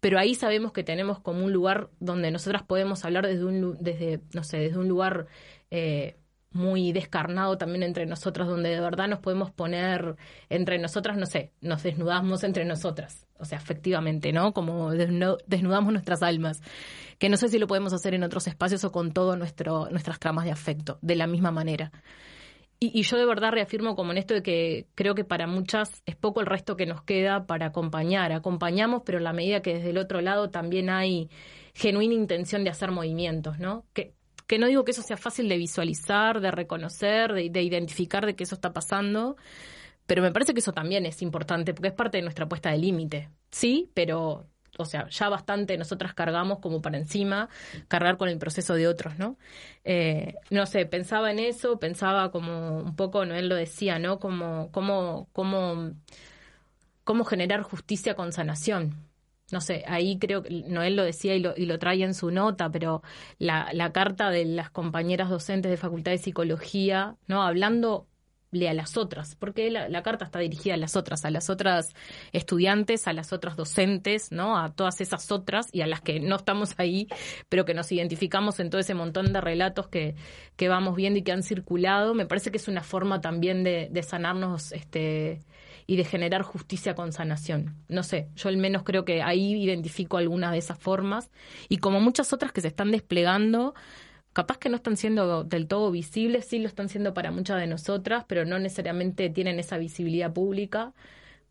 pero 0.00 0.18
ahí 0.18 0.34
sabemos 0.34 0.72
que 0.72 0.84
tenemos 0.84 1.20
como 1.20 1.44
un 1.44 1.52
lugar 1.52 1.90
donde 2.00 2.30
nosotras 2.30 2.62
podemos 2.62 3.04
hablar 3.04 3.26
desde 3.26 3.44
un, 3.44 3.76
desde, 3.78 4.20
no 4.32 4.42
sé, 4.42 4.58
desde 4.58 4.78
un 4.78 4.88
lugar... 4.88 5.26
Eh, 5.70 6.16
muy 6.54 6.92
descarnado 6.92 7.58
también 7.58 7.82
entre 7.82 8.06
nosotras, 8.06 8.48
donde 8.48 8.70
de 8.70 8.80
verdad 8.80 9.08
nos 9.08 9.18
podemos 9.18 9.50
poner 9.50 10.16
entre 10.48 10.78
nosotras, 10.78 11.16
no 11.16 11.26
sé, 11.26 11.52
nos 11.60 11.82
desnudamos 11.82 12.44
entre 12.44 12.64
nosotras, 12.64 13.26
o 13.38 13.44
sea, 13.44 13.58
efectivamente, 13.58 14.32
¿no? 14.32 14.52
Como 14.52 14.92
desnudamos 14.92 15.92
nuestras 15.92 16.22
almas, 16.22 16.62
que 17.18 17.28
no 17.28 17.36
sé 17.36 17.48
si 17.48 17.58
lo 17.58 17.66
podemos 17.66 17.92
hacer 17.92 18.14
en 18.14 18.22
otros 18.22 18.46
espacios 18.46 18.84
o 18.84 18.92
con 18.92 19.12
todas 19.12 19.38
nuestras 19.38 20.18
tramas 20.18 20.44
de 20.44 20.52
afecto, 20.52 20.98
de 21.02 21.16
la 21.16 21.26
misma 21.26 21.50
manera. 21.50 21.90
Y, 22.80 22.98
y, 22.98 23.02
yo 23.02 23.16
de 23.16 23.24
verdad 23.24 23.52
reafirmo 23.52 23.94
como 23.94 24.12
en 24.12 24.18
esto 24.18 24.34
de 24.34 24.42
que 24.42 24.86
creo 24.94 25.14
que 25.14 25.24
para 25.24 25.46
muchas 25.46 26.02
es 26.06 26.16
poco 26.16 26.40
el 26.40 26.46
resto 26.46 26.76
que 26.76 26.86
nos 26.86 27.02
queda 27.02 27.46
para 27.46 27.66
acompañar. 27.66 28.32
Acompañamos, 28.32 29.02
pero 29.06 29.18
en 29.18 29.24
la 29.24 29.32
medida 29.32 29.62
que 29.62 29.74
desde 29.74 29.90
el 29.90 29.98
otro 29.98 30.20
lado 30.20 30.50
también 30.50 30.90
hay 30.90 31.30
genuina 31.72 32.14
intención 32.14 32.64
de 32.64 32.70
hacer 32.70 32.90
movimientos, 32.90 33.58
¿no? 33.58 33.84
Que, 33.94 34.12
que 34.46 34.58
no 34.58 34.66
digo 34.66 34.84
que 34.84 34.90
eso 34.92 35.02
sea 35.02 35.16
fácil 35.16 35.48
de 35.48 35.56
visualizar, 35.56 36.40
de 36.40 36.50
reconocer, 36.50 37.32
de, 37.32 37.62
identificar 37.62 38.26
de 38.26 38.36
que 38.36 38.44
eso 38.44 38.54
está 38.54 38.72
pasando, 38.72 39.36
pero 40.06 40.22
me 40.22 40.32
parece 40.32 40.52
que 40.52 40.60
eso 40.60 40.72
también 40.72 41.06
es 41.06 41.22
importante 41.22 41.72
porque 41.74 41.88
es 41.88 41.94
parte 41.94 42.18
de 42.18 42.22
nuestra 42.22 42.48
puesta 42.48 42.70
de 42.70 42.78
límite. 42.78 43.30
Sí, 43.50 43.90
pero, 43.94 44.46
o 44.76 44.84
sea, 44.84 45.08
ya 45.08 45.28
bastante 45.28 45.78
nosotras 45.78 46.14
cargamos 46.14 46.58
como 46.58 46.82
para 46.82 46.98
encima, 46.98 47.48
cargar 47.88 48.18
con 48.18 48.28
el 48.28 48.38
proceso 48.38 48.74
de 48.74 48.86
otros, 48.86 49.18
¿no? 49.18 49.38
Eh, 49.84 50.34
no 50.50 50.66
sé, 50.66 50.84
pensaba 50.86 51.30
en 51.30 51.38
eso, 51.38 51.78
pensaba 51.78 52.30
como 52.30 52.80
un 52.80 52.96
poco, 52.96 53.24
Noel 53.24 53.48
lo 53.48 53.54
decía, 53.54 53.98
¿no? 53.98 54.18
Como, 54.18 54.70
como, 54.72 55.28
como, 55.32 55.92
cómo 57.04 57.24
generar 57.24 57.62
justicia 57.62 58.14
con 58.14 58.32
sanación 58.32 59.13
no 59.52 59.60
sé, 59.60 59.84
ahí 59.86 60.18
creo 60.18 60.42
que 60.42 60.64
Noel 60.66 60.96
lo 60.96 61.04
decía 61.04 61.34
y 61.34 61.40
lo, 61.40 61.54
y 61.56 61.66
lo 61.66 61.78
trae 61.78 62.02
en 62.02 62.14
su 62.14 62.30
nota, 62.30 62.70
pero 62.70 63.02
la, 63.38 63.70
la 63.72 63.92
carta 63.92 64.30
de 64.30 64.44
las 64.44 64.70
compañeras 64.70 65.30
docentes 65.30 65.70
de 65.70 65.76
Facultad 65.76 66.12
de 66.12 66.18
Psicología, 66.18 67.16
¿no? 67.26 67.42
Hablando 67.42 68.08
a 68.68 68.74
las 68.74 68.96
otras, 68.96 69.34
porque 69.34 69.70
la, 69.70 69.88
la, 69.88 70.02
carta 70.02 70.24
está 70.24 70.38
dirigida 70.38 70.74
a 70.74 70.76
las 70.76 70.94
otras, 70.96 71.24
a 71.24 71.30
las 71.30 71.50
otras 71.50 71.92
estudiantes, 72.32 73.08
a 73.08 73.12
las 73.12 73.32
otras 73.32 73.56
docentes, 73.56 74.30
¿no? 74.30 74.56
A 74.56 74.72
todas 74.72 75.00
esas 75.00 75.30
otras 75.32 75.66
y 75.72 75.80
a 75.82 75.86
las 75.86 76.00
que 76.00 76.20
no 76.20 76.36
estamos 76.36 76.74
ahí, 76.78 77.08
pero 77.48 77.64
que 77.64 77.74
nos 77.74 77.90
identificamos 77.90 78.60
en 78.60 78.70
todo 78.70 78.80
ese 78.80 78.94
montón 78.94 79.32
de 79.32 79.40
relatos 79.40 79.88
que, 79.88 80.14
que 80.56 80.68
vamos 80.68 80.94
viendo 80.94 81.18
y 81.18 81.22
que 81.22 81.32
han 81.32 81.42
circulado. 81.42 82.14
Me 82.14 82.26
parece 82.26 82.50
que 82.52 82.58
es 82.58 82.68
una 82.68 82.84
forma 82.84 83.20
también 83.20 83.64
de, 83.64 83.88
de 83.90 84.02
sanarnos 84.02 84.70
este 84.72 85.42
y 85.86 85.96
de 85.96 86.04
generar 86.04 86.42
justicia 86.42 86.94
con 86.94 87.12
sanación. 87.12 87.76
No 87.88 88.02
sé, 88.02 88.28
yo 88.36 88.48
al 88.48 88.56
menos 88.56 88.82
creo 88.82 89.04
que 89.04 89.22
ahí 89.22 89.62
identifico 89.62 90.16
algunas 90.16 90.52
de 90.52 90.58
esas 90.58 90.78
formas 90.78 91.30
y 91.68 91.78
como 91.78 92.00
muchas 92.00 92.32
otras 92.32 92.52
que 92.52 92.60
se 92.60 92.68
están 92.68 92.90
desplegando, 92.90 93.74
capaz 94.32 94.58
que 94.58 94.68
no 94.68 94.76
están 94.76 94.96
siendo 94.96 95.44
del 95.44 95.68
todo 95.68 95.90
visibles, 95.90 96.46
sí 96.46 96.58
lo 96.58 96.68
están 96.68 96.88
siendo 96.88 97.14
para 97.14 97.30
muchas 97.30 97.60
de 97.60 97.66
nosotras, 97.66 98.24
pero 98.26 98.44
no 98.44 98.58
necesariamente 98.58 99.30
tienen 99.30 99.58
esa 99.58 99.78
visibilidad 99.78 100.32
pública. 100.32 100.92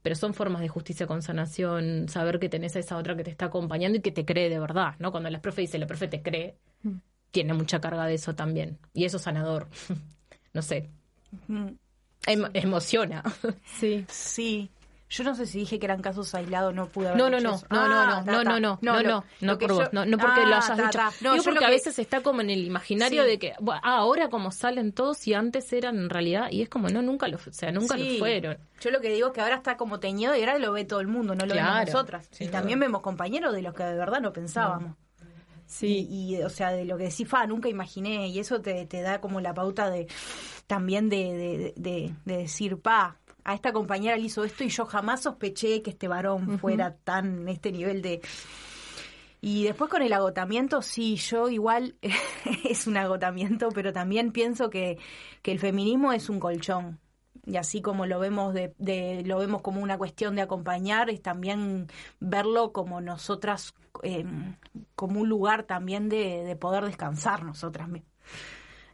Pero 0.01 0.15
son 0.15 0.33
formas 0.33 0.61
de 0.61 0.67
justicia 0.67 1.07
con 1.07 1.21
sanación, 1.21 2.09
saber 2.09 2.37
que 2.37 2.49
tenés 2.49 2.75
a 2.75 2.79
esa 2.79 2.97
otra 2.97 3.15
que 3.15 3.23
te 3.23 3.31
está 3.31 3.45
acompañando 3.45 3.97
y 3.97 4.01
que 4.01 4.11
te 4.11 4.25
cree 4.25 4.49
de 4.49 4.59
verdad, 4.59 4.95
¿no? 4.99 5.11
Cuando 5.11 5.29
la 5.29 5.41
profe 5.41 5.61
dice, 5.61 5.77
la 5.79 5.87
profe 5.87 6.09
te 6.09 6.21
cree, 6.21 6.57
mm. 6.81 6.97
tiene 7.31 7.53
mucha 7.53 7.79
carga 7.79 8.05
de 8.05 8.15
eso 8.15 8.35
también. 8.35 8.79
Y 8.93 9.05
eso 9.05 9.15
es 9.15 9.23
sanador. 9.23 9.69
no 10.53 10.61
sé. 10.61 10.89
Mm. 11.47 11.69
Em 12.27 12.45
emociona. 12.53 13.23
Sí. 13.79 14.05
Sí. 14.07 14.69
Yo 15.13 15.23
no 15.23 15.35
sé 15.35 15.45
si 15.45 15.59
dije 15.59 15.77
que 15.77 15.85
eran 15.85 16.01
casos 16.01 16.33
aislados, 16.33 16.73
no 16.73 16.87
pude 16.87 17.09
haber 17.09 17.19
no, 17.19 17.29
no, 17.29 17.39
no, 17.39 17.53
eso. 17.53 17.67
No, 17.69 17.87
no, 17.87 17.99
ah, 17.99 18.23
no, 18.25 18.43
no, 18.43 18.43
no, 18.43 18.59
no, 18.59 18.79
no, 18.81 19.03
no, 19.03 19.23
no, 19.41 19.59
por 19.59 19.69
yo, 19.69 19.75
vos, 19.75 19.89
no, 19.91 20.07
no 20.07 20.17
porque 20.17 20.41
ah, 20.41 20.47
lo 20.47 20.55
hayas 20.55 20.75
ta, 20.75 20.85
dicho. 20.87 20.99
No, 21.21 21.33
Digo 21.33 21.43
porque 21.43 21.59
que... 21.59 21.65
a 21.65 21.69
veces 21.69 21.99
está 21.99 22.21
como 22.21 22.41
en 22.41 22.49
el 22.49 22.65
imaginario 22.65 23.21
sí. 23.21 23.29
de 23.29 23.37
que 23.37 23.53
bueno, 23.59 23.79
ah, 23.83 23.97
ahora 23.97 24.29
como 24.29 24.49
salen 24.49 24.91
todos 24.91 25.27
y 25.27 25.35
antes 25.35 25.71
eran 25.71 25.97
en 25.97 26.09
realidad, 26.09 26.47
y 26.49 26.63
es 26.63 26.69
como, 26.69 26.89
no, 26.89 27.03
nunca 27.03 27.27
lo, 27.27 27.37
o 27.37 27.51
sea, 27.51 27.71
nunca 27.71 27.95
sí. 27.95 28.13
lo 28.13 28.19
fueron. 28.19 28.57
Yo 28.81 28.89
lo 28.89 29.01
que 29.01 29.09
digo 29.09 29.27
es 29.27 29.33
que 29.33 29.41
ahora 29.41 29.57
está 29.57 29.77
como 29.77 29.99
teñido 29.99 30.35
y 30.35 30.39
ahora 30.39 30.57
lo 30.57 30.71
ve 30.71 30.83
todo 30.83 30.99
el 30.99 31.07
mundo, 31.07 31.35
no 31.35 31.45
lo 31.45 31.53
claro, 31.53 31.73
vemos 31.73 31.93
nosotras. 31.93 32.29
Y 32.39 32.47
también 32.47 32.79
vemos 32.79 33.01
compañeros 33.01 33.53
de 33.53 33.61
los 33.61 33.75
que 33.75 33.83
de 33.83 33.95
verdad 33.95 34.19
no 34.19 34.33
pensábamos. 34.33 34.95
Sí. 35.67 36.07
Y, 36.09 36.37
y, 36.37 36.43
o 36.43 36.49
sea, 36.49 36.71
de 36.71 36.85
lo 36.85 36.97
que 36.97 37.03
decís, 37.05 37.27
fa, 37.27 37.45
nunca 37.45 37.69
imaginé, 37.69 38.29
y 38.29 38.39
eso 38.39 38.61
te, 38.61 38.85
te 38.87 39.01
da 39.01 39.21
como 39.21 39.41
la 39.41 39.53
pauta 39.53 39.91
de 39.91 40.07
también 40.67 41.09
de, 41.09 41.73
de, 41.75 42.13
de, 42.25 42.37
decir, 42.37 42.77
pa, 42.79 43.17
a 43.43 43.53
esta 43.53 43.73
compañera 43.73 44.15
le 44.15 44.23
hizo 44.23 44.43
esto 44.43 44.63
y 44.63 44.69
yo 44.69 44.85
jamás 44.85 45.23
sospeché 45.23 45.81
que 45.81 45.91
este 45.91 46.07
varón 46.07 46.59
fuera 46.59 46.95
tan 46.95 47.47
este 47.47 47.71
nivel 47.71 48.01
de... 48.01 48.21
Y 49.41 49.65
después 49.65 49.89
con 49.89 50.01
el 50.01 50.13
agotamiento, 50.13 50.81
sí, 50.81 51.17
yo 51.17 51.49
igual 51.49 51.95
es 52.63 52.87
un 52.87 52.95
agotamiento, 52.95 53.69
pero 53.69 53.91
también 53.91 54.31
pienso 54.31 54.69
que, 54.69 54.97
que 55.41 55.51
el 55.51 55.59
feminismo 55.59 56.13
es 56.13 56.29
un 56.29 56.39
colchón. 56.39 56.99
Y 57.45 57.57
así 57.57 57.81
como 57.81 58.05
lo 58.05 58.19
vemos 58.19 58.53
de, 58.53 58.73
de, 58.77 59.21
lo 59.25 59.37
vemos 59.39 59.61
como 59.61 59.81
una 59.81 59.97
cuestión 59.97 60.35
de 60.35 60.43
acompañar, 60.43 61.09
es 61.09 61.21
también 61.21 61.87
verlo 62.21 62.71
como 62.71 63.01
nosotras, 63.01 63.73
eh, 64.01 64.23
como 64.95 65.19
un 65.19 65.27
lugar 65.27 65.63
también 65.63 66.07
de, 66.07 66.45
de 66.45 66.55
poder 66.55 66.85
descansar 66.85 67.43
nosotras 67.43 67.89
mismas. 67.89 68.13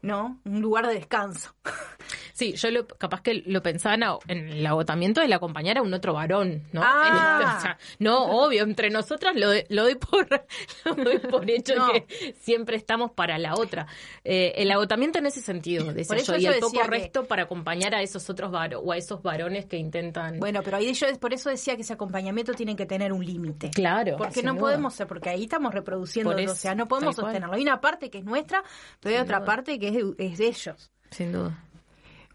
¿No? 0.02 0.40
Un 0.46 0.62
lugar 0.62 0.88
de 0.88 0.94
descanso. 0.94 1.56
Sí, 2.40 2.54
yo 2.54 2.72
lo, 2.72 2.88
capaz 2.88 3.20
que 3.20 3.44
lo 3.46 3.62
pensaba 3.62 3.96
en, 4.30 4.48
el 4.48 4.66
agotamiento 4.66 5.20
de 5.20 5.28
la 5.28 5.36
acompañar 5.36 5.78
a 5.78 5.82
un 5.82 5.94
otro 5.94 6.14
varón, 6.14 6.64
¿no? 6.72 6.80
Ah. 6.82 7.78
no, 8.00 8.24
obvio, 8.46 8.64
entre 8.64 8.90
nosotras 8.90 9.36
lo, 9.36 9.48
lo, 9.68 9.84
doy 9.84 9.96
por, 9.96 10.26
por 11.30 11.50
hecho 11.50 11.74
que 11.92 12.34
siempre 12.40 12.78
estamos 12.78 13.12
para 13.12 13.38
la 13.38 13.56
otra. 13.56 13.88
Eh, 14.24 14.54
el 14.56 14.72
agotamiento 14.72 15.20
en 15.20 15.26
ese 15.26 15.42
sentido, 15.42 15.92
decía 15.92 16.18
yo, 16.20 16.38
y 16.38 16.46
el 16.46 16.62
poco 16.62 16.82
resto 16.84 17.26
para 17.26 17.44
acompañar 17.44 17.94
a 17.94 18.02
esos 18.02 18.30
otros 18.30 18.52
varones 18.52 18.88
o 18.88 18.94
a 18.94 18.96
esos 18.96 19.22
varones 19.22 19.66
que 19.66 19.76
intentan. 19.76 20.40
Bueno, 20.40 20.62
pero 20.64 20.78
ahí 20.78 20.94
yo 20.94 21.08
por 21.20 21.34
eso 21.34 21.50
decía 21.50 21.76
que 21.76 21.82
ese 21.82 21.92
acompañamiento 21.92 22.54
tiene 22.54 22.78
que 22.78 22.86
tener 22.86 23.12
un 23.12 23.26
límite. 23.26 23.72
Claro. 23.72 24.16
Porque 24.16 24.44
no 24.44 24.56
podemos 24.56 24.94
ser, 24.94 25.08
porque 25.08 25.28
ahí 25.28 25.44
estamos 25.44 25.74
reproduciendo, 25.74 26.32
o 26.32 26.56
sea, 26.56 26.74
no 26.74 26.88
podemos 26.88 27.18
sostenerlo. 27.18 27.54
Hay 27.54 27.64
una 27.64 27.82
parte 27.82 28.10
que 28.10 28.20
es 28.20 28.24
nuestra, 28.24 28.64
pero 29.02 29.18
hay 29.18 29.22
otra 29.22 29.44
parte 29.44 29.78
que 29.78 29.90
es 29.90 30.38
de, 30.38 30.48
ellos. 30.48 30.90
Sin 31.12 31.34
duda. 31.34 31.66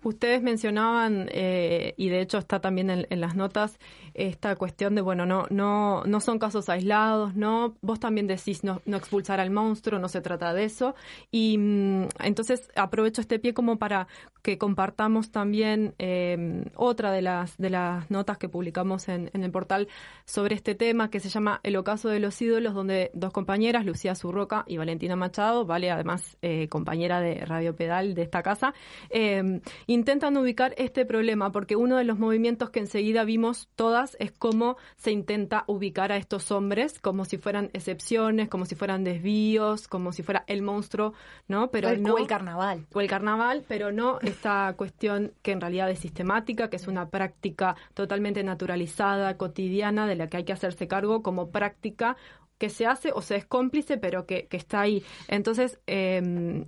Ustedes 0.04 0.42
mencionaban, 0.42 1.28
eh, 1.32 1.94
y 1.96 2.10
de 2.10 2.20
hecho 2.20 2.38
está 2.38 2.60
también 2.60 2.90
en, 2.90 3.20
las 3.20 3.34
notas, 3.34 3.78
esta 4.14 4.54
cuestión 4.56 4.94
de, 4.94 5.02
bueno, 5.02 5.26
no, 5.26 5.46
no, 5.50 6.04
no 6.04 6.20
son 6.20 6.38
casos 6.38 6.68
aislados, 6.68 7.34
¿no? 7.34 7.74
Vos 7.82 8.00
también 8.00 8.26
decís 8.26 8.64
no, 8.64 8.80
no 8.86 8.96
expulsar 8.96 9.40
al 9.40 9.50
monstruo, 9.50 9.98
no 9.98 10.08
se 10.08 10.20
trata 10.20 10.54
de 10.54 10.64
eso. 10.64 10.94
Y 11.30 11.58
mm, 11.58 12.08
entonces 12.20 12.70
aprovecho 12.76 13.20
este 13.20 13.38
pie 13.38 13.54
como 13.54 13.78
para 13.78 14.06
que 14.42 14.58
compartamos 14.58 15.30
también 15.30 15.94
eh, 15.98 16.64
otra 16.76 17.12
de 17.12 17.22
las, 17.22 17.56
de 17.56 17.70
las 17.70 18.10
notas 18.10 18.36
que 18.38 18.48
publicamos 18.48 19.08
en, 19.08 19.30
en, 19.32 19.42
el 19.42 19.50
portal 19.50 19.88
sobre 20.26 20.54
este 20.54 20.74
tema 20.74 21.08
que 21.10 21.18
se 21.18 21.30
llama 21.30 21.60
El 21.62 21.76
ocaso 21.76 22.10
de 22.10 22.20
los 22.20 22.40
ídolos, 22.42 22.74
donde 22.74 23.10
dos 23.14 23.32
compañeras, 23.32 23.86
Lucía 23.86 24.14
Zurroca 24.14 24.64
y 24.66 24.76
Valentina 24.76 25.16
Machado, 25.16 25.64
vale, 25.64 25.90
además 25.90 26.36
eh, 26.42 26.68
compañera 26.68 27.20
de 27.20 27.36
Radio 27.36 27.74
Pedal 27.74 28.14
de 28.14 28.22
esta 28.22 28.42
casa, 28.42 28.74
eh, 29.08 29.60
intentan 29.86 30.36
ubicar 30.36 30.74
este 30.76 31.06
problema, 31.06 31.50
porque 31.50 31.76
uno 31.76 31.96
de 31.96 32.04
los 32.04 32.18
movimientos 32.18 32.70
que 32.70 32.80
enseguida 32.80 33.24
vimos 33.24 33.68
todas 33.76 34.03
es 34.18 34.32
cómo 34.32 34.76
se 34.96 35.10
intenta 35.10 35.64
ubicar 35.66 36.12
a 36.12 36.16
estos 36.16 36.50
hombres 36.50 36.98
como 37.00 37.24
si 37.24 37.38
fueran 37.38 37.70
excepciones, 37.72 38.48
como 38.48 38.66
si 38.66 38.74
fueran 38.74 39.04
desvíos, 39.04 39.88
como 39.88 40.12
si 40.12 40.22
fuera 40.22 40.44
el 40.46 40.62
monstruo, 40.62 41.14
¿no? 41.48 41.70
Pero 41.70 41.88
el, 41.88 42.02
no 42.02 42.18
el 42.18 42.26
carnaval. 42.26 42.86
O 42.92 43.00
el 43.00 43.08
carnaval, 43.08 43.64
pero 43.66 43.92
no 43.92 44.18
esta 44.20 44.74
cuestión 44.76 45.32
que 45.42 45.52
en 45.52 45.60
realidad 45.60 45.90
es 45.90 45.98
sistemática, 45.98 46.70
que 46.70 46.76
es 46.76 46.86
una 46.86 47.08
práctica 47.08 47.76
totalmente 47.94 48.42
naturalizada, 48.42 49.36
cotidiana, 49.36 50.06
de 50.06 50.16
la 50.16 50.28
que 50.28 50.38
hay 50.38 50.44
que 50.44 50.52
hacerse 50.52 50.86
cargo 50.88 51.22
como 51.22 51.50
práctica 51.50 52.16
que 52.58 52.70
se 52.70 52.86
hace 52.86 53.10
o 53.12 53.20
se 53.20 53.36
es 53.36 53.44
cómplice, 53.44 53.98
pero 53.98 54.26
que, 54.26 54.46
que 54.46 54.56
está 54.56 54.80
ahí. 54.80 55.02
Entonces, 55.28 55.80
eh, 55.86 56.64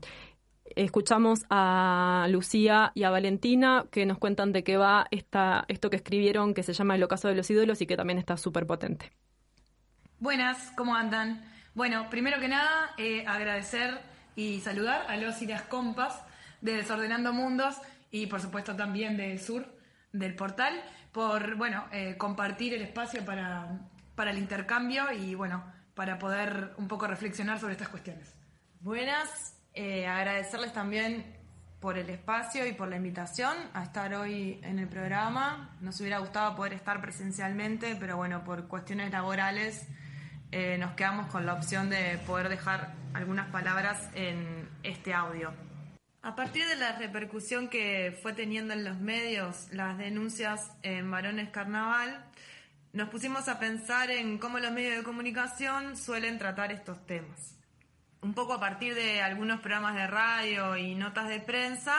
escuchamos 0.77 1.45
a 1.51 2.27
Lucía 2.31 2.93
y 2.95 3.03
a 3.03 3.11
Valentina 3.11 3.87
que 3.91 4.07
nos 4.07 4.19
cuentan 4.19 4.53
de 4.53 4.63
qué 4.63 4.77
va 4.77 5.07
esta, 5.11 5.65
esto 5.69 5.91
que 5.91 5.97
escribieron 5.97 6.55
que 6.55 6.63
se 6.63 6.73
llama 6.73 6.95
El 6.95 7.03
ocaso 7.03 7.29
de 7.29 7.35
los 7.35 7.51
ídolos 7.51 7.81
y 7.81 7.87
que 7.87 7.97
también 7.97 8.19
está 8.19 8.37
súper 8.37 8.67
potente. 8.67 9.11
Buenas, 10.21 10.73
¿cómo 10.77 10.95
andan? 10.95 11.45
Bueno, 11.75 12.09
primero 12.09 12.39
que 12.41 12.49
nada, 12.49 12.95
eh, 12.97 13.25
agradecer 13.27 14.01
y 14.35 14.61
saludar 14.61 15.07
a 15.09 15.17
los 15.17 15.43
y 15.43 15.47
las 15.47 15.63
compas 15.63 16.23
de 16.61 16.75
Desordenando 16.75 17.33
Mundos 17.33 17.77
y 18.11 18.27
por 18.27 18.41
supuesto 18.41 18.77
también 18.77 19.17
de 19.17 19.39
Sur, 19.39 19.67
del 20.13 20.35
portal, 20.35 20.75
por 21.13 21.57
bueno, 21.57 21.87
eh, 21.93 22.17
compartir 22.17 22.75
el 22.75 22.83
espacio 22.83 23.25
para, 23.25 23.81
para 24.15 24.31
el 24.31 24.39
intercambio 24.39 25.13
y 25.13 25.35
bueno, 25.35 25.65
para 25.95 26.19
poder 26.19 26.75
un 26.77 26.89
poco 26.89 27.07
reflexionar 27.07 27.59
sobre 27.59 27.73
estas 27.73 27.89
cuestiones. 27.89 28.35
Buenas, 28.81 29.56
eh, 29.77 30.07
agradecerles 30.07 30.73
también 30.73 31.37
por 31.81 31.99
el 31.99 32.09
espacio 32.09 32.67
y 32.67 32.73
por 32.73 32.89
la 32.89 32.97
invitación 32.97 33.55
a 33.75 33.83
estar 33.83 34.15
hoy 34.15 34.59
en 34.63 34.79
el 34.79 34.89
programa. 34.89 35.77
Nos 35.83 36.01
hubiera 36.01 36.19
gustado 36.19 36.57
poder 36.57 36.73
estar 36.73 37.03
presencialmente, 37.03 37.95
pero 38.01 38.17
bueno, 38.17 38.43
por 38.43 38.69
cuestiones 38.69 39.13
laborales 39.13 39.87
eh, 40.51 40.79
nos 40.79 40.95
quedamos 40.95 41.27
con 41.27 41.45
la 41.45 41.53
opción 41.53 41.91
de 41.91 42.19
poder 42.27 42.49
dejar 42.49 42.95
algunas 43.13 43.51
palabras 43.51 44.09
en 44.15 44.67
este 44.83 45.13
audio. 45.13 45.53
A 46.23 46.35
partir 46.35 46.67
de 46.67 46.77
la 46.77 46.93
repercusión 46.93 47.69
que 47.69 48.19
fue 48.23 48.33
teniendo 48.33 48.73
en 48.73 48.83
los 48.83 48.99
medios 48.99 49.69
las 49.73 49.99
denuncias 49.99 50.71
en 50.83 51.11
Varones 51.11 51.51
Carnaval, 51.51 52.25
nos 52.95 53.11
pusimos 53.11 53.47
a 53.49 53.59
pensar 53.59 54.11
en 54.11 54.39
cómo 54.39 54.59
los 54.59 54.73
medios 54.73 54.97
de 54.97 55.03
comunicación 55.03 55.99
suelen 55.99 56.39
tratar 56.39 56.73
estos 56.73 57.05
temas 57.05 57.56
un 58.27 58.35
poco 58.35 58.55
a 58.55 58.61
partir 58.61 58.97
de 58.97 59.23
algunos 59.23 59.61
programas 59.61 59.95
de 59.95 60.09
radio 60.09 60.77
y 60.77 60.97
notas 60.97 61.29
de 61.29 61.39
prensa, 61.39 61.95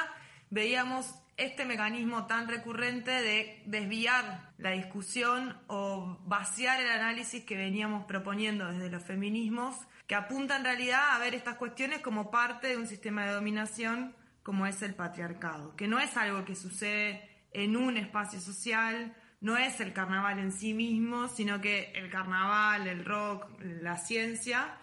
veíamos 0.49 1.15
este 1.37 1.63
mecanismo 1.63 2.25
tan 2.27 2.49
recurrente 2.49 3.11
de 3.11 3.63
desviar 3.65 4.51
la 4.57 4.71
discusión 4.71 5.57
o 5.67 6.17
vaciar 6.25 6.81
el 6.81 6.89
análisis 6.89 7.45
que 7.45 7.55
veníamos 7.55 8.05
proponiendo 8.07 8.69
desde 8.69 8.89
los 8.89 9.03
feminismos, 9.03 9.77
que 10.05 10.15
apunta 10.15 10.57
en 10.57 10.65
realidad 10.65 11.15
a 11.15 11.19
ver 11.19 11.33
estas 11.33 11.55
cuestiones 11.55 12.01
como 12.01 12.29
parte 12.29 12.67
de 12.67 12.77
un 12.77 12.87
sistema 12.87 13.25
de 13.25 13.31
dominación 13.31 14.13
como 14.43 14.67
es 14.67 14.81
el 14.81 14.95
patriarcado, 14.95 15.77
que 15.77 15.87
no 15.87 15.97
es 15.97 16.17
algo 16.17 16.43
que 16.43 16.55
sucede 16.55 17.29
en 17.53 17.77
un 17.77 17.95
espacio 17.95 18.41
social, 18.41 19.15
no 19.39 19.55
es 19.55 19.79
el 19.79 19.93
carnaval 19.93 20.39
en 20.39 20.51
sí 20.51 20.73
mismo, 20.73 21.29
sino 21.29 21.61
que 21.61 21.93
el 21.95 22.09
carnaval, 22.09 22.85
el 22.85 23.05
rock, 23.05 23.45
la 23.61 23.95
ciencia, 23.95 24.77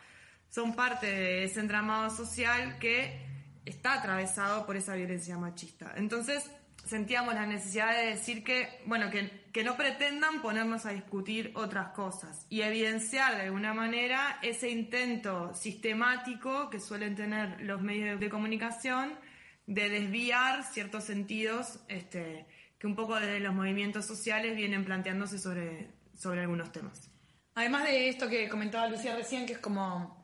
son 0.55 0.76
parte 0.76 1.07
de 1.07 1.44
ese 1.44 1.59
entramado 1.59 2.11
social 2.11 2.78
que 2.78 3.18
está 3.64 3.94
atravesado 3.94 4.64
por 4.64 4.76
esa 4.76 4.94
violencia 4.94 5.36
machista. 5.36 5.92
Entonces 5.96 6.48
sentíamos 6.84 7.34
la 7.34 7.44
necesidad 7.44 7.92
de 7.96 8.11
decir 8.11 8.44
que, 8.44 8.68
bueno, 8.86 9.11
que, 9.11 9.64
no 9.64 9.76
pretendan 9.76 10.42
ponernos 10.42 10.86
a 10.86 10.90
discutir 10.90 11.50
otras 11.57 11.88
cosas 11.88 12.46
y 12.50 12.61
evidenciar 12.61 13.34
de 13.34 13.42
alguna 13.42 13.74
manera 13.74 14.38
ese 14.42 14.70
intento 14.70 15.52
sistemático 15.55 16.70
que 16.70 16.78
suelen 16.78 17.16
tener 17.16 17.61
los 17.62 17.82
medios 17.82 18.20
de 18.20 18.28
comunicación 18.30 19.18
de 19.66 19.88
desviar 19.88 20.62
ciertos 20.62 21.02
sentidos 21.02 21.80
este, 21.88 22.46
que 22.78 22.86
un 22.86 22.94
poco 22.94 23.18
desde 23.18 23.40
los 23.40 23.55
movimientos 23.55 24.07
sociales 24.07 24.55
vienen 24.55 24.84
planteándose 24.84 25.38
sobre, 25.38 25.90
sobre 26.16 26.42
algunos 26.42 26.70
temas. 26.70 27.11
Además 27.55 27.84
de 27.84 28.09
esto 28.09 28.28
que 28.28 28.48
comentaba 28.48 28.88
Lucía 28.88 29.16
recién, 29.16 29.46
que 29.46 29.55
es 29.55 29.59
como 29.59 30.24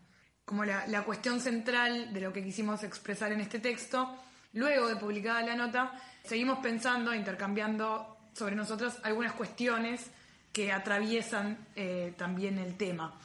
como 0.51 0.65
la, 0.65 1.05
cuestión 1.05 1.41
central 1.41 2.13
de 2.13 2.21
lo 2.21 2.33
que 2.33 2.43
quisimos 2.43 2.83
expresar 2.83 3.31
en 3.31 3.41
este 3.41 3.61
texto. 3.61 4.17
Luego 4.55 4.89
de 4.89 4.97
publicada 4.97 5.43
la 5.43 5.55
nota, 5.55 5.93
seguimos 6.25 6.59
pensando, 6.59 7.15
intercambiando 7.15 8.17
sobre 8.33 8.57
nosotros 8.57 8.99
algunas 9.05 9.35
cuestiones 9.35 10.11
que 10.53 10.73
atraviesan 10.73 11.69
eh, 11.77 12.15
también 12.19 12.59
el 12.59 12.77
tema. 12.77 13.17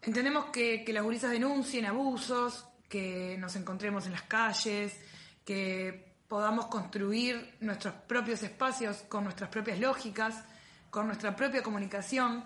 Entendemos 0.00 0.46
que, 0.46 0.82
las 0.88 1.04
gurisas 1.04 1.32
denuncien 1.32 1.84
abusos, 1.84 2.64
que 2.88 3.36
nos 3.38 3.54
encontremos 3.54 4.06
en 4.06 4.12
las 4.12 4.22
calles, 4.22 4.98
que 5.44 6.14
podamos 6.28 6.68
construir 6.68 7.56
nuestros 7.60 7.92
propios 7.92 8.42
espacios 8.42 9.04
con 9.06 9.24
nuestras 9.24 9.50
propias 9.50 9.78
lógicas, 9.80 10.42
con 10.88 11.08
nuestra 11.08 11.36
propia 11.36 11.62
comunicación 11.62 12.42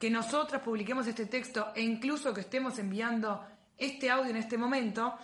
que 0.00 0.10
nosotras 0.10 0.62
publiquemos 0.62 1.06
este 1.06 1.26
texto 1.26 1.72
e 1.76 1.82
incluso 1.82 2.32
que 2.32 2.40
estemos 2.40 2.78
enviando 2.78 3.46
este 3.76 4.10
audio 4.10 4.30
en 4.30 4.36
este 4.36 4.56
momento, 4.56 5.14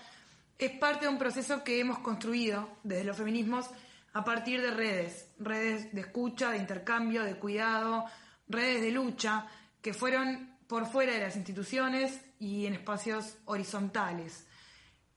es 0.59 0.71
parte 0.73 1.07
de 1.07 1.11
un 1.11 1.17
proceso 1.19 1.65
que 1.65 1.81
hemos 1.81 1.99
construido 2.01 2.77
desde 2.85 3.05
los 3.05 3.17
feminismos 3.17 3.71
a 4.13 4.23
partir 4.23 4.61
de 4.61 4.71
redes, 4.71 5.31
redes 5.39 5.95
de 5.95 6.03
escucha, 6.03 6.51
de 6.51 6.59
intercambio, 6.59 7.25
de 7.25 7.37
cuidado, 7.37 8.05
redes 8.49 8.83
de 8.83 8.91
lucha, 8.91 9.47
que 9.81 9.95
fueron 9.95 10.59
por 10.67 10.85
fuera 10.85 11.15
de 11.15 11.21
las 11.21 11.37
instituciones 11.37 12.21
y 12.39 12.67
en 12.67 12.75
espacios 12.75 13.39
horizontales. 13.47 14.47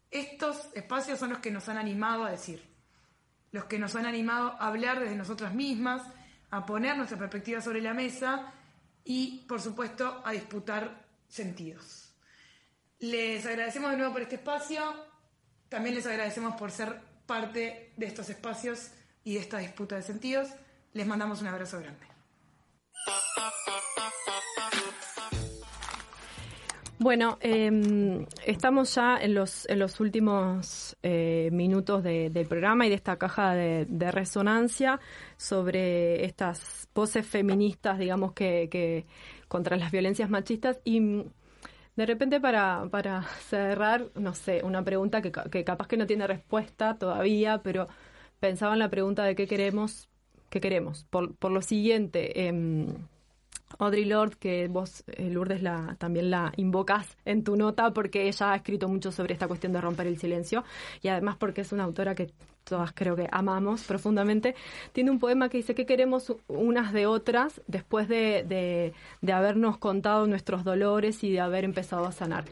Estos 0.09 0.69
espacios 0.73 1.19
son 1.19 1.31
los 1.31 1.39
que 1.39 1.51
nos 1.51 1.67
han 1.67 1.77
animado 1.77 2.23
a 2.23 2.31
decir, 2.31 2.63
los 3.51 3.65
que 3.65 3.77
nos 3.77 3.93
han 3.95 4.05
animado 4.05 4.55
a 4.57 4.67
hablar 4.67 5.01
desde 5.01 5.17
nosotras 5.17 5.53
mismas, 5.53 6.01
a 6.49 6.65
poner 6.65 6.95
nuestra 6.95 7.17
perspectiva 7.17 7.59
sobre 7.59 7.81
la 7.81 7.93
mesa 7.93 8.53
y, 9.03 9.45
por 9.47 9.61
supuesto, 9.61 10.21
a 10.25 10.31
disputar 10.31 11.05
sentidos. 11.27 12.13
Les 12.99 13.45
agradecemos 13.45 13.91
de 13.91 13.97
nuevo 13.97 14.13
por 14.13 14.21
este 14.21 14.35
espacio, 14.35 14.81
también 15.69 15.95
les 15.95 16.05
agradecemos 16.05 16.55
por 16.55 16.71
ser 16.71 17.01
parte 17.25 17.93
de 17.95 18.05
estos 18.05 18.29
espacios 18.29 18.89
y 19.23 19.35
de 19.35 19.39
esta 19.39 19.59
disputa 19.59 19.95
de 19.95 20.01
sentidos. 20.01 20.49
Les 20.93 21.05
mandamos 21.05 21.41
un 21.41 21.47
abrazo 21.47 21.79
grande. 21.79 22.07
Bueno, 27.01 27.37
em, 27.39 28.25
estamos 28.45 28.93
ya 28.93 29.17
en 29.21 29.33
los, 29.33 29.65
en 29.69 29.79
los 29.79 30.01
últimos 30.01 30.97
eh, 31.01 31.49
minutos 31.49 32.03
del 32.03 32.45
programa 32.45 32.85
y 32.85 32.89
de 32.89 32.95
esta 32.95 33.17
caja 33.17 33.53
de, 33.55 34.11
resonancia 34.11 34.99
sobre 35.37 36.25
estas 36.25 36.89
voces 36.93 37.25
feministas, 37.25 37.99
digamos, 37.99 38.33
que, 38.33 39.05
contra 39.47 39.77
las 39.77 39.93
violencias 39.93 40.29
machistas. 40.29 40.81
Y 40.83 40.99
mm, 40.99 41.23
de 41.95 42.05
repente 42.05 42.41
para, 42.41 42.89
para 42.91 43.23
cerrar, 43.23 44.07
no 44.15 44.33
sé, 44.33 44.61
una 44.65 44.83
pregunta 44.83 45.21
que, 45.21 45.31
que 45.31 45.63
capaz 45.63 45.87
que 45.87 45.95
no 45.95 46.05
tiene 46.05 46.27
respuesta 46.27 46.97
todavía, 46.97 47.61
pero 47.63 47.87
pensaba 48.41 48.73
en 48.73 48.79
la 48.79 48.89
pregunta 48.89 49.23
de 49.23 49.35
qué 49.35 49.47
queremos, 49.47 50.09
qué 50.49 50.59
queremos. 50.59 51.05
Por, 51.09 51.33
por 51.35 51.51
lo 51.51 51.61
siguiente, 51.61 52.47
eh, 52.49 52.87
Audrey 53.77 54.05
Lord, 54.05 54.37
que 54.37 54.67
vos, 54.67 55.03
eh, 55.07 55.29
Lourdes, 55.29 55.61
la, 55.61 55.95
también 55.99 56.31
la 56.31 56.51
invocas 56.57 57.17
en 57.25 57.43
tu 57.43 57.55
nota 57.55 57.91
porque 57.91 58.27
ella 58.27 58.51
ha 58.51 58.55
escrito 58.55 58.87
mucho 58.87 59.11
sobre 59.11 59.33
esta 59.33 59.47
cuestión 59.47 59.73
de 59.73 59.81
romper 59.81 60.07
el 60.07 60.17
silencio 60.17 60.63
y 61.01 61.09
además 61.09 61.37
porque 61.37 61.61
es 61.61 61.71
una 61.71 61.83
autora 61.83 62.15
que 62.15 62.31
creo 62.93 63.15
que 63.15 63.27
amamos 63.31 63.83
profundamente, 63.83 64.55
tiene 64.93 65.11
un 65.11 65.19
poema 65.19 65.49
que 65.49 65.57
dice 65.57 65.75
que 65.75 65.85
queremos 65.85 66.33
unas 66.47 66.93
de 66.93 67.05
otras 67.05 67.61
después 67.67 68.07
de, 68.07 68.93
de, 69.21 69.33
habernos 69.33 69.77
contado 69.77 70.27
nuestros 70.27 70.63
dolores 70.63 71.23
y 71.23 71.31
de 71.31 71.39
haber 71.39 71.63
empezado 71.63 72.05
a 72.05 72.11
sanar. 72.11 72.45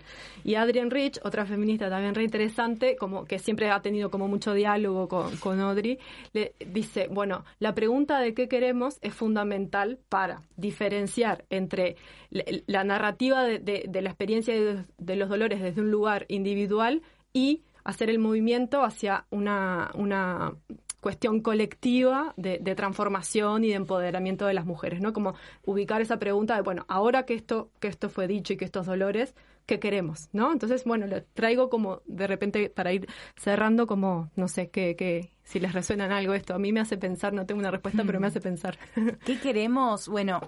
Y 0.43 0.55
Adrienne 0.55 0.89
Rich, 0.91 1.20
otra 1.24 1.45
feminista 1.45 1.89
también 1.89 2.15
re 2.15 2.24
interesante, 2.24 2.95
como 2.95 3.26
que 3.26 3.39
siempre 3.39 3.70
ha 3.70 3.82
tenido 3.82 4.09
como 4.09 4.28
mucho 4.28 4.53
diálogo 4.53 5.07
con, 5.07 5.36
con 5.38 5.59
Audrey, 5.59 5.99
le 6.34 6.53
dice, 6.65 7.07
bueno, 7.09 7.43
la 7.59 7.74
pregunta 7.74 8.20
de 8.20 8.34
qué 8.34 8.47
queremos 8.47 8.99
es 9.01 9.13
fundamental 9.13 9.99
para 10.09 10.41
diferenciar 10.55 11.45
entre 11.49 11.95
la, 12.30 12.84
narrativa 12.84 13.43
de, 13.43 13.59
de, 13.59 14.01
la 14.01 14.09
experiencia 14.09 14.53
de 14.97 15.15
los 15.15 15.30
dolores 15.30 15.61
desde 15.61 15.82
un 15.82 15.91
lugar 15.91 16.26
individual 16.30 17.01
y 17.34 17.61
hacer 17.88 18.10
el 18.10 18.20
movimiento 18.20 18.84
hacia 18.84 19.26
una, 19.30 19.92
una 19.94 20.54
cuestión 21.00 21.40
colectiva 21.40 22.34
de, 22.36 22.60
transformación 22.76 23.64
y 23.64 23.70
de 23.70 23.76
empoderamiento 23.76 24.46
de 24.46 24.54
las 24.54 24.66
mujeres, 24.66 25.00
¿no? 25.00 25.14
Como 25.14 25.36
ubicar 25.66 26.02
esa 26.02 26.20
pregunta 26.20 26.58
de, 26.58 26.64
bueno, 26.64 26.86
ahora 26.90 27.24
que 27.24 27.34
esto, 27.34 27.72
que 27.80 27.88
esto 27.88 28.10
fue 28.10 28.28
dicho 28.28 28.52
y 28.52 28.58
que 28.58 28.66
estos 28.66 28.88
dolores, 28.88 29.36
¿qué 29.66 29.80
queremos? 29.80 30.28
¿No? 30.34 30.52
Entonces, 30.52 30.84
bueno, 30.84 31.08
le 31.08 31.22
traigo 31.22 31.70
como 31.70 32.02
de 32.08 32.28
repente 32.28 32.70
para 32.70 32.92
ir 32.92 33.08
cerrando 33.38 33.88
como, 33.88 34.32
no 34.36 34.50
sé, 34.50 34.70
que, 34.70 34.98
que 34.98 35.32
si 35.46 35.62
les 35.62 35.72
resuena 35.72 36.08
en 36.08 36.12
algo 36.12 36.34
esto. 36.34 36.56
A 36.56 36.60
mí 36.60 36.74
me 36.74 36.82
hace 36.82 36.98
pensar, 36.98 37.32
no 37.32 37.46
tengo 37.46 37.60
una 37.60 37.72
respuesta, 37.72 38.04
pero 38.06 38.20
me 38.20 38.28
hace 38.28 38.42
pensar. 38.42 38.78
¿Qué 39.26 39.40
queremos? 39.40 40.10
Bueno, 40.10 40.42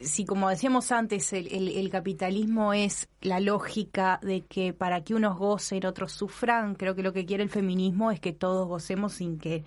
si 0.00 0.24
como 0.24 0.48
decíamos 0.48 0.92
antes, 0.92 1.32
el, 1.32 1.88
capitalismo 1.90 2.72
es 2.72 3.08
la 3.20 3.40
lógica 3.40 4.18
de 4.22 4.42
que 4.42 4.72
para 4.72 5.02
que 5.02 5.14
unos 5.14 5.38
gocen, 5.38 5.84
otros 5.86 6.12
sufran, 6.12 6.74
creo 6.74 6.94
que 6.94 7.02
lo 7.02 7.12
que 7.12 7.26
quiere 7.26 7.42
el 7.42 7.50
feminismo 7.50 8.10
es 8.10 8.20
que 8.20 8.32
todos 8.32 8.66
gocemos 8.66 9.14
sin 9.14 9.38
que 9.38 9.64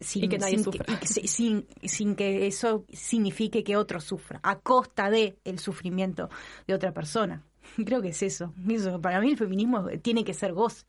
sin, 0.00 0.28
que 0.28 0.38
nadie 0.38 0.62
sufra. 0.62 0.84
sin, 1.04 2.16
que 2.16 2.46
eso 2.46 2.84
signifique 2.92 3.64
que 3.64 3.76
otro 3.76 4.00
sufra, 4.00 4.40
a 4.42 4.56
costa 4.56 5.10
de 5.10 5.36
el 5.44 5.58
sufrimiento 5.58 6.28
de 6.66 6.74
otra 6.74 6.92
persona. 6.92 7.42
Creo 7.84 8.02
que 8.02 8.08
es 8.08 8.22
eso. 8.22 8.52
eso 8.68 9.00
para 9.00 9.20
mí 9.20 9.30
el 9.30 9.38
feminismo 9.38 9.86
tiene 10.02 10.24
que 10.24 10.34
ser 10.34 10.52
goce. 10.52 10.84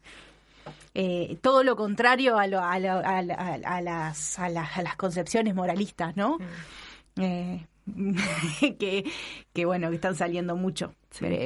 Eh, 0.94 1.38
todo 1.42 1.64
lo 1.64 1.76
contrario 1.76 2.38
a, 2.38 2.44
a, 2.44 2.74
a, 2.74 3.82
las, 3.82 4.40
a, 4.40 4.50
las, 4.50 4.96
concepciones 4.98 5.56
moralistas, 5.56 6.18
¿no? 6.18 6.40
Mm. 6.40 7.22
Eh, 7.22 7.68
que, 8.60 9.06
que, 9.54 9.66
bueno, 9.66 9.90
que 9.90 9.96
están 9.96 10.16
saliendo 10.16 10.56
mucho. 10.56 10.94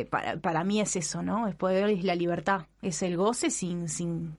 para, 0.10 0.38
para 0.38 0.64
mí 0.64 0.82
es 0.82 0.96
eso, 0.96 1.22
¿no? 1.22 1.48
Es 1.48 1.56
poder, 1.56 1.89
es 1.89 2.04
la 2.04 2.16
libertad, 2.16 2.68
es 2.82 3.02
el 3.04 3.18
goce 3.18 3.50
sin, 3.50 3.88
sin 3.88 4.38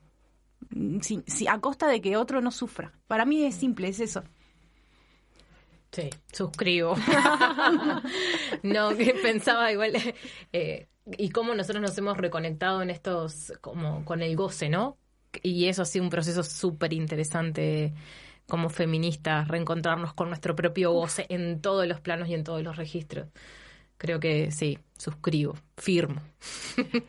si, 1.00 1.22
si, 1.26 1.46
a 1.46 1.59
costa 1.59 1.86
de 1.86 2.00
que 2.00 2.16
otro 2.16 2.40
no 2.40 2.50
sufra. 2.50 2.92
Para 3.07 3.24
mí 3.24 3.44
es 3.44 3.55
simple, 3.55 3.88
es 3.88 4.00
eso. 4.00 4.22
Sí, 5.90 6.09
suscribo. 6.32 6.96
no, 8.62 8.96
que 8.96 9.14
pensaba 9.22 9.70
igual. 9.72 9.92
Eh, 10.53 10.86
y 11.18 11.30
cómo 11.30 11.55
nosotros 11.55 11.82
nos 11.82 11.96
hemos 11.98 12.16
reconectado 12.16 12.82
en 12.82 12.90
estos, 12.90 13.53
como 13.61 14.05
con 14.05 14.22
el 14.22 14.36
goce, 14.36 14.68
¿no? 14.68 14.96
Y 15.42 15.66
eso 15.66 15.82
ha 15.82 15.86
sido 15.86 16.05
un 16.05 16.11
proceso 16.11 16.42
súper 16.42 16.92
interesante 16.92 17.92
como 18.53 18.68
feministas, 18.68 19.48
reencontrarnos 19.48 20.12
con 20.12 20.28
nuestro 20.28 20.55
propio 20.55 20.92
goce 20.92 21.24
en 21.30 21.62
todos 21.62 21.88
los 21.88 22.00
planos 22.00 22.28
y 22.28 22.34
en 22.34 22.44
todos 22.44 22.62
los 22.62 22.76
registros. 22.76 23.28
Creo 23.96 24.20
que 24.20 24.50
sí, 24.50 24.78
suscribo, 24.98 25.57
firmo. 25.78 26.20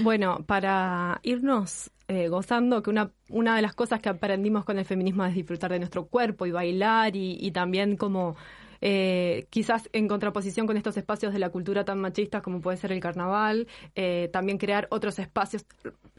Bueno, 0.00 0.44
para 0.44 1.20
irnos 1.22 1.92
eh, 2.08 2.26
gozando, 2.28 2.82
que 2.82 2.90
una, 2.90 3.12
una 3.28 3.54
de 3.54 3.62
las 3.62 3.76
cosas 3.76 4.00
que 4.00 4.08
aprendimos 4.08 4.64
con 4.64 4.76
el 4.76 4.84
feminismo 4.84 5.24
es 5.24 5.34
disfrutar 5.34 5.70
de 5.70 5.78
nuestro 5.78 6.06
cuerpo 6.06 6.46
y 6.46 6.50
bailar 6.50 7.14
y, 7.14 7.48
también 7.52 7.96
como 7.96 8.34
eh, 8.80 9.46
quizás 9.50 9.88
en 9.92 10.08
contraposición 10.08 10.66
con 10.66 10.76
estos 10.76 10.96
espacios 10.96 11.32
de 11.32 11.38
la 11.38 11.50
cultura 11.50 11.84
tan 11.84 12.00
machistas 12.00 12.42
como 12.42 12.60
puede 12.60 12.76
ser 12.76 12.92
el 12.92 13.00
carnaval, 13.00 13.66
eh, 13.94 14.28
también 14.32 14.58
crear 14.58 14.86
otros 14.90 15.18
espacios, 15.18 15.64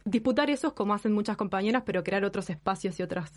disputar 0.05 0.49
esos 0.49 0.73
como 0.73 0.93
hacen 0.93 1.13
muchas 1.13 1.37
compañeras, 1.37 1.83
pero 1.85 2.03
crear 2.03 2.23
otros 2.25 2.49
espacios 2.49 2.99
y 2.99 3.03
otras 3.03 3.31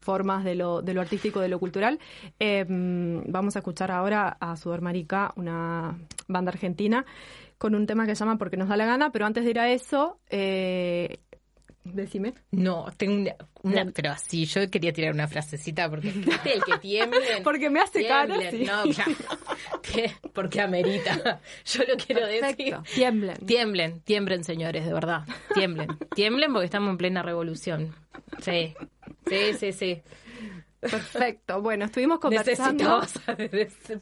formas 0.00 0.44
de 0.44 0.54
lo, 0.54 0.82
de 0.82 0.94
lo 0.94 1.00
artístico, 1.00 1.40
de 1.40 1.48
lo 1.48 1.58
cultural. 1.58 1.98
vamos 2.38 3.56
a 3.56 3.58
escuchar 3.58 3.90
ahora 3.90 4.36
a 4.40 4.56
Sudor 4.56 4.80
Marica, 4.80 5.32
una 5.36 5.98
banda 6.26 6.50
argentina 6.50 7.04
con 7.58 7.74
un 7.74 7.86
tema 7.86 8.06
que 8.06 8.14
se 8.14 8.20
llama 8.20 8.38
Porque 8.38 8.56
nos 8.56 8.68
da 8.68 8.76
la 8.76 8.86
gana, 8.86 9.10
pero 9.10 9.26
antes 9.26 9.44
de 9.44 9.50
ir 9.50 9.58
a 9.58 9.70
eso, 9.70 10.20
eh, 10.30 11.18
decime. 11.84 12.34
No, 12.50 12.86
tengo 12.96 13.30
una, 13.62 13.86
pero 13.86 14.10
así, 14.10 14.44
yo 14.46 14.70
quería 14.70 14.92
tirar 14.92 15.12
una 15.12 15.28
frasecita 15.28 15.88
porque 15.88 16.08
el 16.44 16.62
que 16.64 16.78
tiemble. 16.80 17.20
porque 17.42 17.70
me 17.70 17.80
hace 17.80 18.06
cara. 18.06 18.36
No, 18.36 18.84
porque 20.34 20.60
amerita. 20.60 21.40
Yo 21.64 21.82
lo 21.84 21.96
quiero 21.96 22.26
decir. 22.26 22.76
Tiemblen. 22.94 23.36
Tiemblen, 23.46 24.00
tiemblen, 24.00 24.44
señores, 24.44 24.84
de 24.84 24.92
verdad. 24.92 25.22
Tiemblen. 25.54 25.88
Tiemblen 26.14 26.52
porque 26.52 26.66
estamos 26.66 26.90
en 26.90 26.98
plena 26.98 27.22
revolución. 27.22 27.94
Sí, 28.40 28.74
sí, 29.26 29.54
sí, 29.58 29.72
sí. 29.72 30.02
Perfecto. 30.80 31.60
Bueno, 31.60 31.86
estuvimos 31.86 32.18
conversando. 32.18 33.00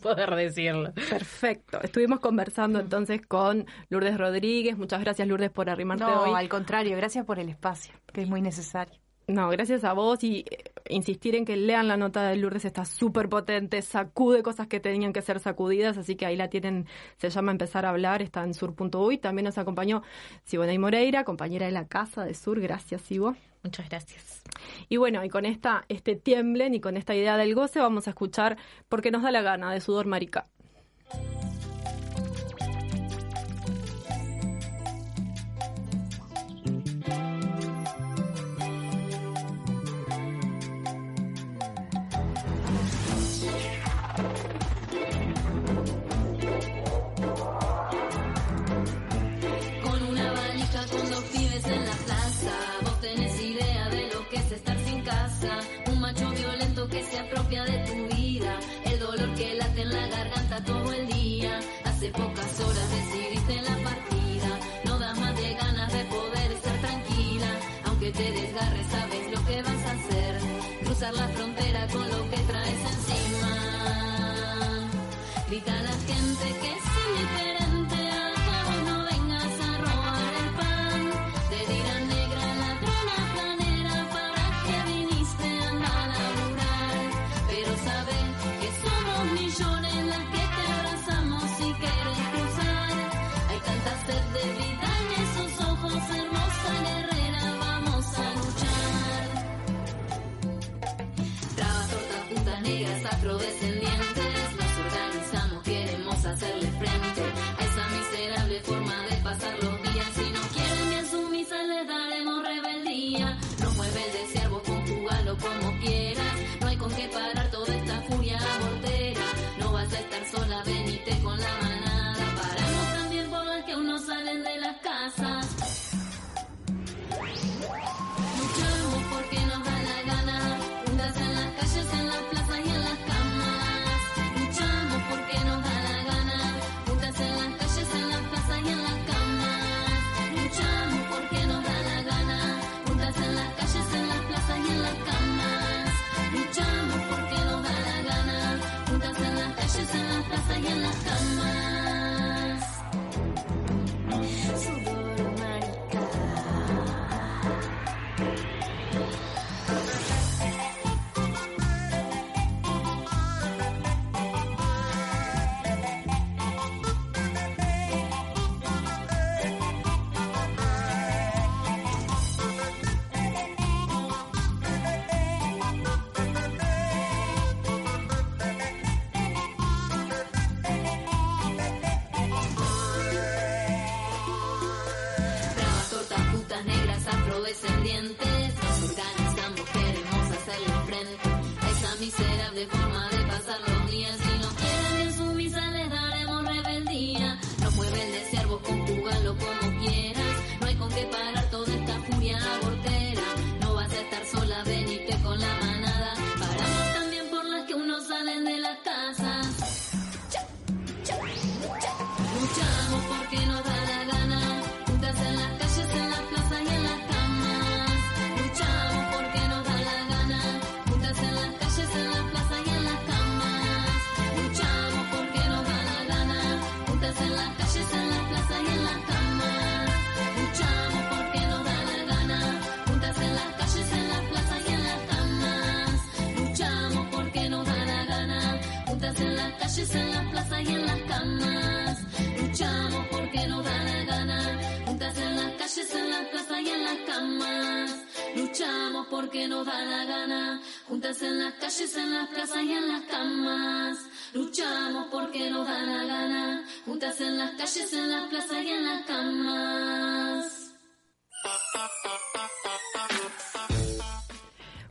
poder 0.02 0.34
decirlo. 0.34 0.92
Perfecto. 0.92 1.80
Estuvimos 1.82 2.20
conversando 2.20 2.80
entonces 2.80 3.20
con 3.26 3.66
Lourdes 3.88 4.18
Rodríguez. 4.18 4.76
Muchas 4.76 5.00
gracias, 5.00 5.26
Lourdes, 5.26 5.50
por 5.50 5.70
arrimarte 5.70 6.04
no, 6.04 6.22
hoy. 6.22 6.34
al 6.34 6.48
contrario, 6.48 6.96
gracias 6.96 7.24
por 7.24 7.38
el 7.38 7.48
espacio, 7.48 7.94
que 8.12 8.22
es 8.22 8.28
muy 8.28 8.42
necesario. 8.42 9.00
No, 9.28 9.48
gracias 9.48 9.82
a 9.82 9.92
vos 9.92 10.22
y 10.22 10.44
eh, 10.48 10.72
insistir 10.88 11.34
en 11.34 11.44
que 11.44 11.56
lean 11.56 11.88
la 11.88 11.96
nota 11.96 12.28
de 12.28 12.36
Lourdes 12.36 12.64
está 12.64 12.84
súper 12.84 13.28
potente, 13.28 13.82
sacude 13.82 14.44
cosas 14.44 14.68
que 14.68 14.78
tenían 14.78 15.12
que 15.12 15.20
ser 15.20 15.40
sacudidas, 15.40 15.98
así 15.98 16.14
que 16.14 16.26
ahí 16.26 16.36
la 16.36 16.48
tienen, 16.48 16.86
se 17.16 17.30
llama 17.30 17.50
Empezar 17.50 17.86
a 17.86 17.88
hablar, 17.88 18.22
está 18.22 18.44
en 18.44 18.54
sur.uy. 18.54 19.18
También 19.18 19.46
nos 19.46 19.58
acompañó 19.58 20.02
y 20.48 20.78
Moreira, 20.78 21.24
compañera 21.24 21.66
de 21.66 21.72
la 21.72 21.88
casa 21.88 22.24
de 22.24 22.34
Sur. 22.34 22.60
Gracias, 22.60 23.02
Sibo. 23.02 23.34
Muchas 23.66 23.88
gracias. 23.88 24.42
Y 24.88 24.96
bueno, 24.96 25.24
y 25.24 25.28
con 25.28 25.44
esta, 25.44 25.84
este 25.88 26.14
tiemblen 26.14 26.74
y 26.74 26.80
con 26.80 26.96
esta 26.96 27.16
idea 27.16 27.36
del 27.36 27.52
goce 27.56 27.80
vamos 27.80 28.06
a 28.06 28.10
escuchar 28.10 28.56
Porque 28.88 29.10
nos 29.10 29.22
da 29.22 29.32
la 29.32 29.42
gana 29.42 29.72
de 29.72 29.80
Sudor 29.80 30.06
Marica. 30.06 30.46
Pocas 62.16 62.60
horas 62.60 62.90
decidiste 62.90 63.62
la 63.62 63.76
partida. 63.88 64.50
No 64.84 64.98
da 64.98 65.14
más 65.14 65.36
de 65.36 65.54
ganas 65.54 65.92
de 65.92 66.04
poder 66.04 66.52
estar 66.52 66.78
tranquila. 66.80 67.50
Aunque 67.84 68.10
te 68.12 68.32
desgarres, 68.32 68.86
sabes 68.90 69.30
lo 69.32 69.46
que 69.46 69.62
vas 69.62 69.82
a 69.86 69.92
hacer. 69.92 70.40
Cruzar 70.84 71.14
la 71.14 71.28
frontera 71.28 71.55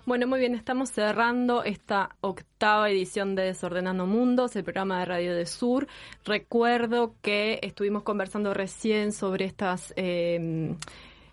Bueno, 0.05 0.27
muy 0.27 0.37
bien, 0.37 0.53
estamos 0.53 0.91
cerrando 0.91 1.63
esta 1.63 2.15
octava 2.21 2.91
edición 2.91 3.33
de 3.33 3.41
Desordenando 3.45 4.05
Mundos, 4.05 4.55
el 4.55 4.63
programa 4.63 4.99
de 4.99 5.05
Radio 5.05 5.33
de 5.33 5.47
Sur. 5.47 5.87
Recuerdo 6.23 7.15
que 7.23 7.59
estuvimos 7.63 8.03
conversando 8.03 8.53
recién 8.53 9.11
sobre 9.11 9.45
estas 9.45 9.95
eh, 9.95 10.75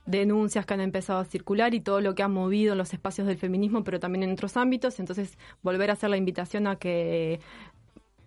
denuncias 0.07 0.65
que 0.65 0.73
han 0.73 0.81
empezado 0.81 1.19
a 1.19 1.27
circular 1.27 1.75
y 1.75 1.81
todo 1.81 2.01
lo 2.01 2.15
que 2.15 2.23
ha 2.23 2.29
movido 2.29 2.73
en 2.73 2.79
los 2.79 2.95
espacios 2.95 3.27
del 3.27 3.37
feminismo, 3.37 3.85
pero 3.85 4.01
también 4.01 4.23
en 4.23 4.33
otros 4.33 4.57
ámbitos. 4.57 5.01
Entonces, 5.01 5.37
volver 5.63 5.91
a 5.91 5.93
hacer 5.93 6.09
la 6.09 6.17
invitación 6.17 6.67
a 6.67 6.77
que 6.77 7.41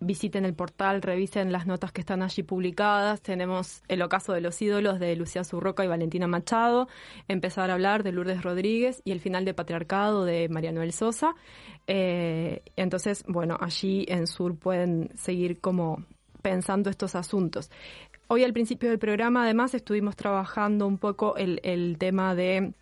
visiten 0.06 0.46
el 0.46 0.54
portal, 0.54 1.02
revisen 1.02 1.52
las 1.52 1.68
notas 1.68 1.92
que 1.92 2.02
están 2.02 2.22
allí 2.22 2.44
publicadas. 2.44 3.22
Tenemos 3.22 3.82
el 3.88 4.02
ocaso 4.02 4.34
de 4.34 4.42
los 4.42 4.62
ídolos 4.62 5.00
de 5.00 5.16
Lucía 5.16 5.44
Zurroca 5.44 5.84
y 5.84 5.88
Valentina 5.88 6.28
Machado, 6.28 6.88
empezar 7.28 7.70
a 7.70 7.74
hablar 7.74 8.04
de 8.04 8.12
Lourdes 8.12 8.44
Rodríguez 8.44 9.02
y 9.04 9.12
el 9.12 9.20
final 9.20 9.46
de 9.46 9.54
Patriarcado 9.54 10.26
de 10.26 10.48
María 10.50 10.72
Noel 10.72 10.94
Sosa. 10.94 11.36
Eh, 11.88 12.62
entonces, 12.76 13.24
bueno, 13.28 13.58
allí 13.60 14.06
en 14.08 14.28
Sur 14.28 14.56
pueden 14.58 15.10
seguir 15.16 15.60
como 15.60 16.04
pensando 16.42 16.90
estos 16.90 17.16
asuntos. 17.16 17.72
Hoy 18.28 18.44
al 18.44 18.54
principio 18.54 18.90
del 18.90 19.00
programa, 19.00 19.44
además, 19.44 19.74
estuvimos 19.74 20.16
trabajando 20.16 20.88
un 20.88 20.98
poco 20.98 21.36
el, 21.38 21.60
el 21.64 21.98
tema 21.98 22.36
de 22.36 22.74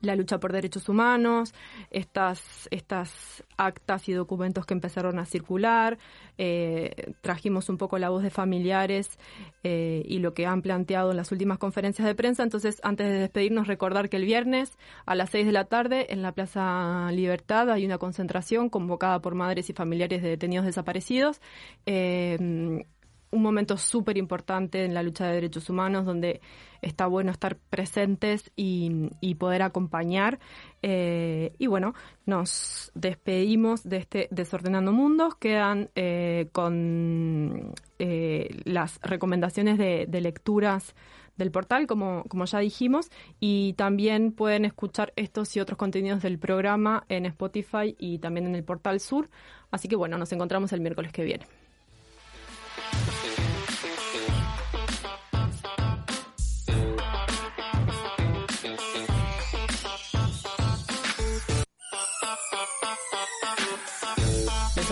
la 0.00 0.16
lucha 0.16 0.38
por 0.38 0.52
derechos 0.52 0.88
humanos, 0.88 1.54
estas, 1.90 2.68
estas 2.70 3.44
actas 3.56 4.08
y 4.08 4.12
documentos 4.12 4.66
que 4.66 4.74
empezaron 4.74 5.18
a 5.18 5.26
circular, 5.26 5.98
eh, 6.38 7.12
trajimos 7.20 7.68
un 7.68 7.78
poco 7.78 7.98
la 7.98 8.10
voz 8.10 8.22
de 8.22 8.30
familiares 8.30 9.18
eh, 9.64 10.02
y 10.06 10.18
lo 10.18 10.34
que 10.34 10.46
han 10.46 10.62
planteado 10.62 11.10
en 11.10 11.16
las 11.16 11.32
últimas 11.32 11.58
conferencias 11.58 12.06
de 12.06 12.14
prensa. 12.14 12.42
Entonces, 12.42 12.80
antes 12.82 13.08
de 13.08 13.18
despedirnos, 13.18 13.66
recordar 13.66 14.08
que 14.08 14.16
el 14.16 14.24
viernes 14.24 14.78
a 15.06 15.14
las 15.14 15.30
6 15.30 15.46
de 15.46 15.52
la 15.52 15.64
tarde 15.64 16.12
en 16.12 16.22
la 16.22 16.32
Plaza 16.32 17.10
Libertad 17.12 17.70
hay 17.70 17.84
una 17.84 17.98
concentración 17.98 18.68
convocada 18.68 19.20
por 19.20 19.34
madres 19.34 19.70
y 19.70 19.72
familiares 19.72 20.22
de 20.22 20.28
detenidos 20.30 20.66
desaparecidos. 20.66 21.40
Eh, 21.86 22.84
un 23.32 23.42
momento 23.42 23.76
súper 23.76 24.16
importante 24.18 24.84
en 24.84 24.94
la 24.94 25.02
lucha 25.02 25.26
de 25.26 25.34
derechos 25.34 25.68
humanos 25.68 26.04
donde 26.04 26.40
está 26.82 27.06
bueno 27.06 27.30
estar 27.30 27.56
presentes 27.56 28.52
y, 28.54 29.34
poder 29.38 29.62
acompañar. 29.62 30.38
Eh, 30.82 31.54
y 31.58 31.66
bueno, 31.66 31.94
nos 32.26 32.92
despedimos 32.94 33.82
de 33.82 33.96
este 33.96 34.28
Desordenando 34.30 34.92
Mundos. 34.92 35.34
Quedan 35.36 35.90
eh, 35.96 36.48
con 36.52 37.72
eh, 37.98 38.60
las 38.64 39.00
recomendaciones 39.02 39.78
de, 39.78 40.06
de 40.06 40.20
lecturas 40.20 40.94
del 41.36 41.50
portal, 41.50 41.86
como, 41.86 42.24
como 42.28 42.44
ya 42.44 42.58
dijimos, 42.58 43.10
y 43.40 43.72
también 43.72 44.32
pueden 44.32 44.64
escuchar 44.64 45.12
estos 45.16 45.56
y 45.56 45.60
otros 45.60 45.78
contenidos 45.78 46.22
del 46.22 46.38
programa 46.38 47.04
en 47.08 47.26
Spotify 47.26 47.96
y 47.98 48.18
también 48.18 48.46
en 48.46 48.54
el 48.54 48.64
portal 48.64 49.00
Sur. 49.00 49.30
Así 49.70 49.88
que 49.88 49.96
bueno, 49.96 50.18
nos 50.18 50.32
encontramos 50.32 50.72
el 50.72 50.80
miércoles 50.80 51.10
que 51.10 51.24
viene. 51.24 51.61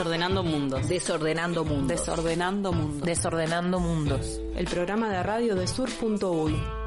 Desordenando 0.00 0.42
mundos. 0.42 0.88
Desordenando 0.88 1.62
mundos. 1.62 1.88
Desordenando 1.88 2.72
mundos. 2.72 3.02
Desordenando 3.02 3.80
mundos. 3.80 4.40
El 4.56 4.64
programa 4.64 5.10
de 5.10 5.22
radio 5.22 5.54
de 5.54 5.66
sur.uy. 5.66 6.79